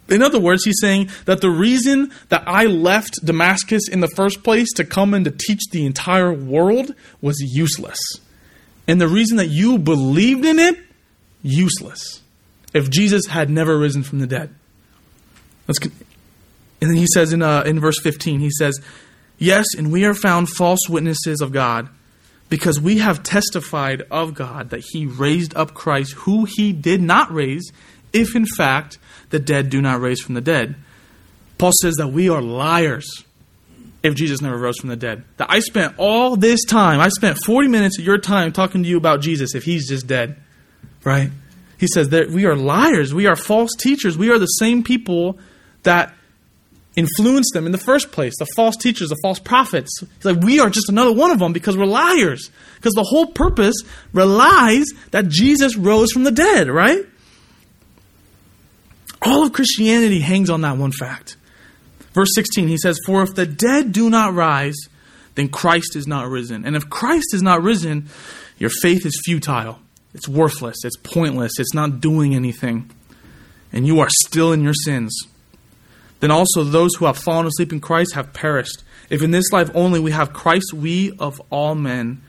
In 0.07 0.23
other 0.23 0.39
words, 0.39 0.63
he's 0.63 0.79
saying 0.79 1.09
that 1.25 1.41
the 1.41 1.49
reason 1.49 2.11
that 2.29 2.43
I 2.47 2.65
left 2.65 3.23
Damascus 3.23 3.87
in 3.89 3.99
the 3.99 4.07
first 4.07 4.43
place 4.43 4.71
to 4.75 4.83
come 4.83 5.13
and 5.13 5.25
to 5.25 5.31
teach 5.31 5.61
the 5.71 5.85
entire 5.85 6.33
world 6.33 6.95
was 7.21 7.39
useless. 7.39 7.99
And 8.87 8.99
the 8.99 9.07
reason 9.07 9.37
that 9.37 9.49
you 9.49 9.77
believed 9.77 10.45
in 10.45 10.57
it, 10.57 10.79
useless. 11.43 12.21
If 12.73 12.89
Jesus 12.89 13.27
had 13.27 13.49
never 13.49 13.77
risen 13.77 14.03
from 14.03 14.19
the 14.19 14.27
dead. 14.27 14.53
Let's, 15.67 15.79
and 16.81 16.89
then 16.89 16.97
he 16.97 17.07
says 17.13 17.33
in, 17.33 17.41
uh, 17.41 17.63
in 17.65 17.79
verse 17.79 17.99
15, 17.99 18.39
he 18.39 18.51
says, 18.51 18.79
Yes, 19.37 19.65
and 19.77 19.91
we 19.91 20.05
are 20.05 20.13
found 20.13 20.49
false 20.49 20.89
witnesses 20.89 21.41
of 21.41 21.51
God 21.51 21.89
because 22.49 22.79
we 22.79 22.97
have 22.97 23.23
testified 23.23 24.03
of 24.11 24.33
God 24.33 24.71
that 24.71 24.83
he 24.91 25.05
raised 25.05 25.55
up 25.55 25.73
Christ, 25.73 26.13
who 26.13 26.45
he 26.45 26.73
did 26.73 27.01
not 27.01 27.31
raise, 27.31 27.71
if 28.11 28.35
in 28.35 28.45
fact 28.45 28.97
the 29.29 29.39
dead 29.39 29.69
do 29.69 29.81
not 29.81 30.01
raise 30.01 30.19
from 30.19 30.35
the 30.35 30.41
dead. 30.41 30.75
Paul 31.57 31.71
says 31.81 31.95
that 31.95 32.07
we 32.07 32.29
are 32.29 32.41
liars 32.41 33.23
if 34.01 34.15
Jesus 34.15 34.41
never 34.41 34.57
rose 34.57 34.77
from 34.77 34.89
the 34.89 34.95
dead. 34.95 35.23
That 35.37 35.51
I 35.51 35.59
spent 35.59 35.95
all 35.97 36.35
this 36.35 36.63
time, 36.63 36.99
I 36.99 37.09
spent 37.09 37.37
40 37.45 37.67
minutes 37.67 37.99
of 37.99 38.05
your 38.05 38.17
time 38.17 38.51
talking 38.51 38.83
to 38.83 38.89
you 38.89 38.97
about 38.97 39.21
Jesus 39.21 39.55
if 39.55 39.63
he's 39.63 39.87
just 39.87 40.07
dead. 40.07 40.37
Right? 41.03 41.31
He 41.79 41.87
says 41.87 42.09
that 42.09 42.29
we 42.29 42.45
are 42.45 42.55
liars, 42.55 43.13
we 43.13 43.25
are 43.25 43.35
false 43.35 43.71
teachers, 43.77 44.17
we 44.17 44.29
are 44.29 44.37
the 44.37 44.45
same 44.45 44.83
people 44.83 45.39
that 45.83 46.13
influenced 46.95 47.53
them 47.53 47.65
in 47.65 47.71
the 47.71 47.77
first 47.77 48.11
place, 48.11 48.33
the 48.37 48.47
false 48.55 48.75
teachers, 48.75 49.09
the 49.09 49.17
false 49.23 49.39
prophets. 49.39 49.91
He's 50.01 50.25
like, 50.25 50.43
we 50.43 50.59
are 50.59 50.69
just 50.69 50.89
another 50.89 51.13
one 51.13 51.31
of 51.31 51.39
them 51.39 51.53
because 51.53 51.77
we're 51.77 51.85
liars. 51.85 52.51
Because 52.75 52.93
the 52.93 53.03
whole 53.03 53.27
purpose 53.27 53.75
relies 54.11 54.87
that 55.11 55.29
Jesus 55.29 55.77
rose 55.77 56.11
from 56.11 56.25
the 56.25 56.31
dead, 56.31 56.67
right? 56.67 57.05
All 59.21 59.43
of 59.43 59.53
Christianity 59.53 60.19
hangs 60.19 60.49
on 60.49 60.61
that 60.61 60.77
one 60.77 60.91
fact. 60.91 61.37
Verse 62.13 62.29
16, 62.35 62.67
he 62.67 62.77
says, 62.77 62.99
For 63.05 63.23
if 63.23 63.35
the 63.35 63.45
dead 63.45 63.93
do 63.93 64.09
not 64.09 64.33
rise, 64.33 64.77
then 65.35 65.47
Christ 65.47 65.95
is 65.95 66.07
not 66.07 66.27
risen. 66.27 66.65
And 66.65 66.75
if 66.75 66.89
Christ 66.89 67.33
is 67.33 67.41
not 67.41 67.61
risen, 67.61 68.09
your 68.57 68.69
faith 68.69 69.05
is 69.05 69.21
futile. 69.23 69.79
It's 70.13 70.27
worthless. 70.27 70.77
It's 70.83 70.97
pointless. 70.97 71.53
It's 71.59 71.73
not 71.73 72.01
doing 72.01 72.35
anything. 72.35 72.89
And 73.71 73.85
you 73.85 73.99
are 73.99 74.09
still 74.25 74.51
in 74.51 74.61
your 74.61 74.73
sins. 74.73 75.15
Then 76.19 76.31
also 76.31 76.63
those 76.63 76.95
who 76.95 77.05
have 77.05 77.17
fallen 77.17 77.45
asleep 77.45 77.71
in 77.71 77.79
Christ 77.79 78.15
have 78.15 78.33
perished. 78.33 78.83
If 79.09 79.21
in 79.21 79.31
this 79.31 79.51
life 79.51 79.69
only 79.73 79.99
we 79.99 80.11
have 80.11 80.33
Christ, 80.33 80.73
we 80.73 81.11
of 81.17 81.41
all 81.49 81.75
men 81.75 82.21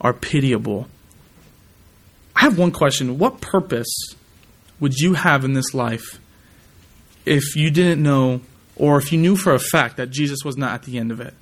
are 0.00 0.12
pitiable. 0.12 0.88
I 2.36 2.40
have 2.40 2.58
one 2.58 2.72
question. 2.72 3.18
What 3.18 3.40
purpose 3.40 4.14
would 4.80 4.94
you 4.94 5.14
have 5.14 5.44
in 5.44 5.52
this 5.52 5.74
life 5.74 6.20
if 7.24 7.56
you 7.56 7.70
didn't 7.70 8.02
know 8.02 8.40
or 8.76 8.98
if 8.98 9.12
you 9.12 9.18
knew 9.18 9.36
for 9.36 9.54
a 9.54 9.58
fact 9.58 9.96
that 9.96 10.10
Jesus 10.10 10.40
was 10.44 10.56
not 10.56 10.72
at 10.72 10.82
the 10.84 10.98
end 10.98 11.10
of 11.10 11.20
it? 11.20 11.34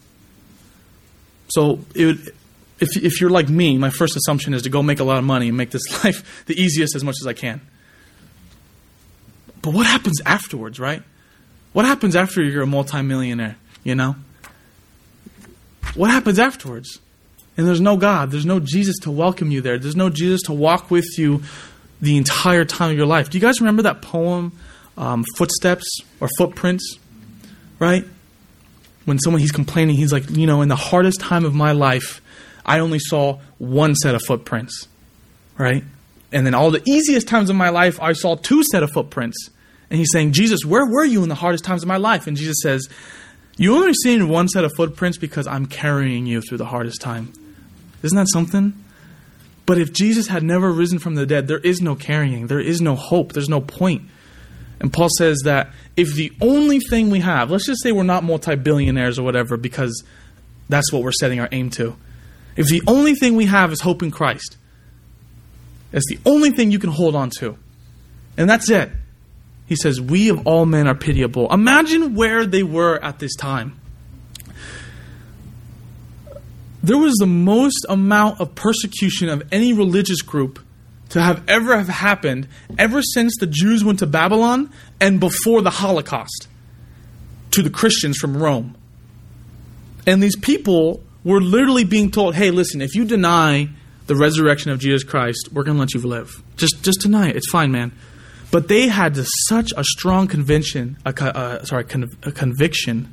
So, 1.49 1.81
it 1.95 2.05
would, 2.05 2.35
if, 2.81 2.97
if 2.97 3.21
you're 3.21 3.31
like 3.31 3.49
me, 3.49 3.79
my 3.79 3.91
first 3.91 4.17
assumption 4.17 4.55
is 4.55 4.63
to 4.63 4.71
go 4.71 4.83
make 4.83 5.01
a 5.01 5.05
lot 5.05 5.19
of 5.19 5.25
money 5.25 5.49
and 5.49 5.57
make 5.57 5.71
this 5.71 6.05
life 6.05 6.45
the 6.47 6.61
easiest 6.61 6.97
as 6.97 7.05
much 7.05 7.17
as 7.21 7.27
I 7.27 7.33
can. 7.33 7.61
But 9.63 9.75
what 9.75 9.87
happens 9.87 10.21
afterwards, 10.25 10.81
right? 10.81 11.03
What 11.73 11.85
happens 11.85 12.17
after 12.17 12.43
you're 12.43 12.63
a 12.63 12.67
multimillionaire, 12.67 13.57
you 13.85 13.95
know? 13.95 14.17
What 15.95 16.11
happens 16.11 16.39
afterwards? 16.39 16.99
And 17.57 17.67
there's 17.67 17.81
no 17.81 17.97
God, 17.97 18.31
there's 18.31 18.47
no 18.47 18.59
Jesus 18.59 18.97
to 19.03 19.11
welcome 19.11 19.51
you 19.51 19.61
there. 19.61 19.79
There's 19.79 19.97
no 19.97 20.09
Jesus 20.09 20.41
to 20.43 20.53
walk 20.53 20.91
with 20.91 21.19
you 21.19 21.43
the 22.01 22.17
entire 22.17 22.65
time 22.65 22.91
of 22.91 22.97
your 22.97 23.07
life. 23.07 23.29
Do 23.29 23.37
you 23.37 23.43
guys 23.43 23.61
remember 23.61 23.83
that 23.83 24.01
poem, 24.01 24.53
um, 24.97 25.25
Footsteps 25.37 25.85
or 26.21 26.29
Footprints? 26.39 26.99
Right? 27.79 28.05
When 29.05 29.19
someone 29.19 29.41
he's 29.41 29.53
complaining, 29.53 29.97
he's 29.97 30.13
like, 30.13 30.31
you 30.31 30.47
know, 30.47 30.63
in 30.63 30.69
the 30.69 30.77
hardest 30.77 31.21
time 31.21 31.45
of 31.45 31.55
my 31.55 31.73
life, 31.73 32.23
I 32.71 32.79
only 32.79 33.01
saw 33.01 33.41
one 33.59 33.97
set 33.97 34.15
of 34.15 34.23
footprints. 34.23 34.87
Right? 35.59 35.83
And 36.31 36.47
then 36.47 36.55
all 36.55 36.71
the 36.71 36.83
easiest 36.87 37.27
times 37.27 37.51
of 37.51 37.57
my 37.57 37.71
life, 37.71 38.01
I 38.01 38.13
saw 38.13 38.37
two 38.37 38.63
set 38.71 38.85
of 38.85 38.93
footprints. 38.93 39.51
And 39.91 39.99
he's 39.99 40.13
saying, 40.13 40.33
Jesus, 40.33 40.65
where 40.65 40.87
were 40.87 41.05
you 41.05 41.25
in 41.25 41.29
the 41.29 41.35
hardest 41.35 41.65
times 41.65 41.83
of 41.83 41.89
my 41.89 41.97
life? 41.97 42.29
And 42.29 42.37
Jesus 42.37 42.59
says, 42.63 42.89
You 43.57 43.75
only 43.75 43.93
seen 44.05 44.29
one 44.29 44.47
set 44.47 44.65
of 44.65 44.73
footprints 44.77 45.19
because 45.19 45.49
I'm 45.49 45.67
carrying 45.67 46.27
you 46.27 46.41
through 46.41 46.59
the 46.59 46.65
hardest 46.65 47.01
time. 47.01 47.33
Isn't 48.05 48.17
that 48.17 48.29
something? 48.33 48.85
But 49.67 49.79
if 49.79 49.93
Jesus 49.93 50.29
had 50.29 50.45
never 50.45 50.71
risen 50.71 51.01
from 51.01 51.17
the 51.17 51.27
dead, 51.27 51.49
there 51.49 51.59
is 51.59 51.81
no 51.81 51.97
carrying, 51.97 52.47
there 52.47 52.61
is 52.61 52.81
no 52.81 52.95
hope, 52.95 53.33
there's 53.33 53.49
no 53.49 53.61
point. 53.61 54.03
And 54.79 54.93
Paul 54.93 55.09
says 55.19 55.41
that 55.45 55.73
if 55.97 56.15
the 56.15 56.33
only 56.41 56.79
thing 56.79 57.11
we 57.11 57.19
have, 57.19 57.51
let's 57.51 57.67
just 57.67 57.83
say 57.83 57.91
we're 57.91 58.05
not 58.05 58.23
multi 58.23 58.55
billionaires 58.55 59.19
or 59.19 59.25
whatever, 59.25 59.57
because 59.57 60.05
that's 60.69 60.93
what 60.93 61.03
we're 61.03 61.13
setting 61.13 61.41
our 61.41 61.49
aim 61.51 61.71
to. 61.71 61.97
If 62.57 62.67
the 62.67 62.83
only 62.87 63.15
thing 63.15 63.37
we 63.37 63.47
have 63.47 63.73
is 63.73 63.81
hope 63.81 64.03
in 64.03 64.11
Christ, 64.11 64.57
it's 65.93 66.09
the 66.09 66.19
only 66.25 66.51
thing 66.51 66.71
you 66.71 66.79
can 66.79 66.91
hold 66.91 67.15
on 67.15 67.31
to. 67.39 67.57
And 68.37 68.49
that's 68.49 68.71
it. 68.71 68.91
He 69.67 69.77
says, 69.77 70.01
We 70.01 70.29
of 70.31 70.47
all 70.47 70.67
men 70.67 70.87
are 70.87 70.95
pitiable. 70.95 71.53
Imagine 71.53 72.15
where 72.15 72.47
they 72.47 72.63
were 72.63 73.03
at 73.03 73.19
this 73.19 73.35
time. 73.37 73.79
There 76.83 76.99
was 76.99 77.15
the 77.15 77.27
most 77.27 77.85
amount 77.89 78.41
of 78.41 78.55
persecution 78.55 79.29
of 79.29 79.47
any 79.53 79.73
religious 79.73 80.23
group 80.23 80.59
to 81.11 81.21
have 81.21 81.43
ever 81.49 81.77
have 81.77 81.89
happened 81.89 82.49
ever 82.79 83.03
since 83.03 83.35
the 83.39 83.47
Jews 83.47 83.85
went 83.85 83.99
to 83.99 84.07
Babylon 84.07 84.73
and 85.01 85.21
before 85.21 85.61
the 85.61 85.71
Holocaust 85.71 86.49
to 87.51 87.63
the 87.63 87.71
Christians 87.71 88.17
from 88.17 88.37
Rome. 88.37 88.77
And 90.07 90.23
these 90.23 90.37
people 90.37 91.03
were 91.25 91.41
literally 91.41 91.85
being 91.85 92.11
told, 92.11 92.35
"Hey, 92.35 92.51
listen, 92.51 92.81
if 92.81 92.95
you 92.95 93.05
deny 93.05 93.69
the 94.07 94.17
resurrection 94.17 94.71
of 94.71 94.79
Jesus 94.81 95.05
Christ, 95.05 95.49
we're 95.53 95.63
going 95.63 95.77
to 95.77 95.81
let 95.81 95.95
you 95.95 96.01
live. 96.01 96.43
Just 96.57 96.83
just 96.83 97.01
deny 97.01 97.29
it. 97.29 97.37
It's 97.37 97.51
fine, 97.51 97.71
man." 97.71 97.93
But 98.51 98.69
they 98.69 98.89
had 98.89 99.17
such 99.49 99.73
a 99.77 99.85
strong 99.85 100.27
conviction, 100.27 100.97
a, 101.07 101.11
uh, 101.23 101.65
sorry, 101.65 101.85
con- 101.85 102.09
a 102.25 102.33
conviction 102.33 103.13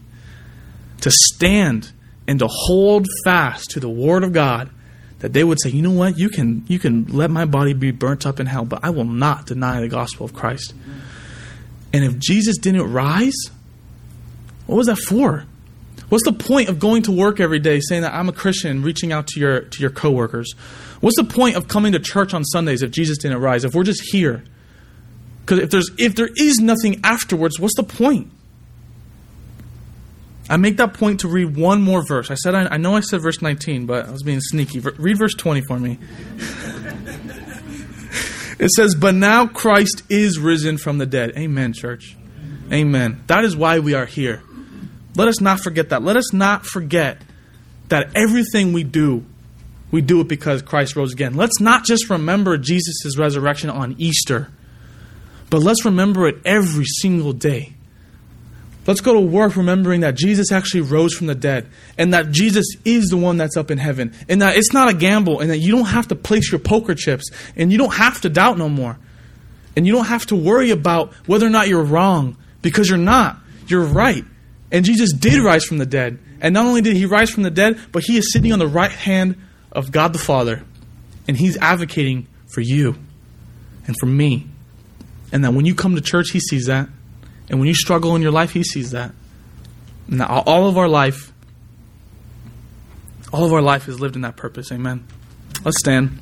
to 1.02 1.12
stand 1.12 1.92
and 2.28 2.40
to 2.40 2.48
hold 2.50 3.06
fast 3.24 3.70
to 3.72 3.80
the 3.80 3.90
word 3.90 4.24
of 4.24 4.34
God 4.34 4.70
that 5.20 5.34
they 5.34 5.44
would 5.44 5.60
say, 5.62 5.70
you 5.70 5.82
know 5.82 5.92
what, 5.92 6.18
you 6.18 6.30
can 6.30 6.64
you 6.68 6.80
can 6.80 7.06
let 7.06 7.32
my 7.32 7.46
body 7.46 7.74
be 7.74 7.92
burnt 7.92 8.26
up 8.26 8.40
in 8.40 8.46
hell, 8.46 8.66
but 8.66 8.84
I 8.84 8.90
will 8.90 9.06
not 9.06 9.46
deny 9.46 9.82
the 9.82 9.88
gospel 9.88 10.26
of 10.26 10.34
Christ. 10.34 10.74
And 11.94 12.04
if 12.04 12.20
Jesus 12.20 12.58
didn't 12.58 12.92
rise, 12.92 13.36
what 14.66 14.76
was 14.76 14.88
that 14.88 14.98
for? 14.98 15.46
What's 16.10 16.24
the 16.24 16.34
point 16.34 16.70
of 16.70 16.80
going 16.80 17.04
to 17.04 17.12
work 17.12 17.40
every 17.40 17.60
day 17.60 17.82
saying 17.82 18.04
that 18.04 18.14
I'm 18.14 18.30
a 18.30 18.34
Christian, 18.34 18.82
reaching 18.82 19.12
out 19.12 19.28
to 19.28 19.40
your 19.40 19.62
to 19.62 19.82
your 19.82 19.90
coworkers? 19.90 20.54
What's 21.02 21.18
the 21.18 21.26
point 21.26 21.56
of 21.58 21.68
coming 21.68 21.92
to 21.92 22.00
church 22.00 22.34
on 22.34 22.46
Sundays 22.46 22.82
if 22.82 22.92
Jesus 22.92 23.18
didn't 23.18 23.40
rise? 23.40 23.66
If 23.66 23.76
we're 23.76 23.84
just 23.84 24.02
here? 24.12 24.44
Because 25.42 25.60
if 25.60 25.70
there's 25.70 25.92
if 25.98 26.16
there 26.16 26.30
is 26.36 26.60
nothing 26.60 27.02
afterwards, 27.04 27.60
what's 27.60 27.76
the 27.76 27.84
point? 27.84 28.32
I 30.50 30.56
make 30.56 30.78
that 30.78 30.94
point 30.94 31.20
to 31.22 31.28
read 31.28 31.58
one 31.58 31.82
more 31.82 32.06
verse. 32.06 32.32
I 32.32 32.36
said 32.36 32.56
I, 32.56 32.68
I 32.68 32.78
know 32.78 32.96
I 32.96 33.02
said 33.02 33.22
verse 33.22 33.42
19, 33.42 33.86
but 33.86 34.08
I 34.08 34.12
was 34.12 34.24
being 34.24 34.40
sneaky. 34.40 34.80
Read 34.80 35.18
verse 35.18 35.34
20 35.34 35.62
for 35.68 35.78
me. 35.78 36.00
it 38.60 38.72
says, 38.72 38.96
"But 38.96 39.14
now 39.14 39.46
Christ 39.46 40.04
is 40.10 40.40
risen 40.40 40.78
from 40.78 41.00
the 41.00 41.06
dead." 41.06 41.34
Amen, 41.38 41.74
church. 41.74 42.16
Amen. 42.72 43.24
That 43.28 43.44
is 43.44 43.58
why 43.58 43.80
we 43.80 43.94
are 43.94 44.06
here. 44.06 44.42
Let 45.18 45.28
us 45.28 45.42
not 45.42 45.60
forget 45.60 45.90
that. 45.90 46.04
Let 46.04 46.16
us 46.16 46.32
not 46.32 46.64
forget 46.64 47.20
that 47.90 48.12
everything 48.16 48.72
we 48.72 48.84
do, 48.84 49.26
we 49.90 50.02
do 50.02 50.22
it 50.22 50.28
because 50.28 50.62
Christ 50.62 50.96
rose 50.96 51.12
again. 51.12 51.34
Let's 51.34 51.60
not 51.60 51.86
just 51.86 52.12
remember 52.12 52.56
Jesus' 52.60 53.18
resurrection 53.18 53.72
on 53.72 53.96
Easter, 53.98 54.52
but 55.50 55.64
let's 55.64 55.84
remember 55.86 56.28
it 56.28 56.38
every 56.46 56.86
single 56.86 57.34
day. 57.34 57.74
Let's 58.86 59.02
go 59.02 59.16
to 59.16 59.20
work 59.20 59.56
remembering 59.56 60.02
that 60.02 60.14
Jesus 60.14 60.52
actually 60.52 60.82
rose 60.82 61.16
from 61.16 61.26
the 61.26 61.36
dead 61.36 61.68
and 61.98 62.14
that 62.14 62.30
Jesus 62.30 62.68
is 62.86 63.08
the 63.08 63.18
one 63.18 63.38
that's 63.38 63.58
up 63.58 63.72
in 63.72 63.80
heaven 63.80 64.14
and 64.30 64.44
that 64.44 64.56
it's 64.56 64.72
not 64.72 64.88
a 64.88 64.94
gamble 64.94 65.40
and 65.40 65.50
that 65.50 65.58
you 65.58 65.72
don't 65.72 65.86
have 65.86 66.10
to 66.10 66.16
place 66.16 66.52
your 66.52 66.60
poker 66.60 66.94
chips 66.94 67.32
and 67.56 67.72
you 67.72 67.80
don't 67.80 67.96
have 67.96 68.22
to 68.22 68.30
doubt 68.30 68.60
no 68.60 68.70
more. 68.70 69.00
And 69.76 69.88
you 69.88 69.94
don't 69.94 70.06
have 70.06 70.28
to 70.28 70.36
worry 70.36 70.70
about 70.70 71.12
whether 71.26 71.46
or 71.46 71.50
not 71.50 71.68
you're 71.68 71.84
wrong 71.84 72.38
because 72.62 72.88
you're 72.88 73.00
not. 73.00 73.40
You're 73.68 73.84
right. 73.84 74.24
And 74.72 74.84
Jesus 74.84 75.14
did 75.14 75.42
rise 75.42 75.64
from 75.64 75.78
the 75.78 75.86
dead. 75.86 76.20
And 76.42 76.54
not 76.54 76.66
only 76.66 76.82
did 76.82 76.96
he 76.96 77.06
rise 77.06 77.30
from 77.30 77.44
the 77.44 77.52
dead, 77.52 77.80
but 77.92 78.04
he 78.04 78.18
is 78.18 78.32
sitting 78.32 78.52
on 78.52 78.60
the 78.60 78.68
right 78.68 78.92
hand 78.92 79.38
of 79.72 79.92
God 79.92 80.14
the 80.14 80.20
Father 80.20 80.64
and 81.28 81.38
he's 81.38 81.58
advocating 81.58 82.28
for 82.48 82.62
you 82.62 82.96
and 83.86 83.96
for 84.00 84.06
me. 84.06 84.48
And 85.32 85.44
that 85.44 85.54
when 85.54 85.66
you 85.66 85.76
come 85.76 85.96
to 85.96 86.02
church, 86.02 86.32
he 86.32 86.40
sees 86.40 86.66
that. 86.66 86.90
And 87.50 87.60
when 87.60 87.68
you 87.68 87.74
struggle 87.74 88.16
in 88.16 88.22
your 88.22 88.32
life, 88.32 88.52
He 88.52 88.64
sees 88.64 88.92
that. 88.92 89.12
And 90.10 90.20
that 90.22 90.30
all 90.30 90.68
of 90.68 90.78
our 90.78 90.88
life, 90.88 91.34
all 93.32 93.46
of 93.46 93.54
our 93.54 93.62
life 93.62 93.88
is 93.88 94.00
lived 94.00 94.16
in 94.16 94.22
that 94.22 94.38
purpose. 94.38 94.72
Amen. 94.72 95.06
Let's 95.64 95.80
stand. 95.80 96.20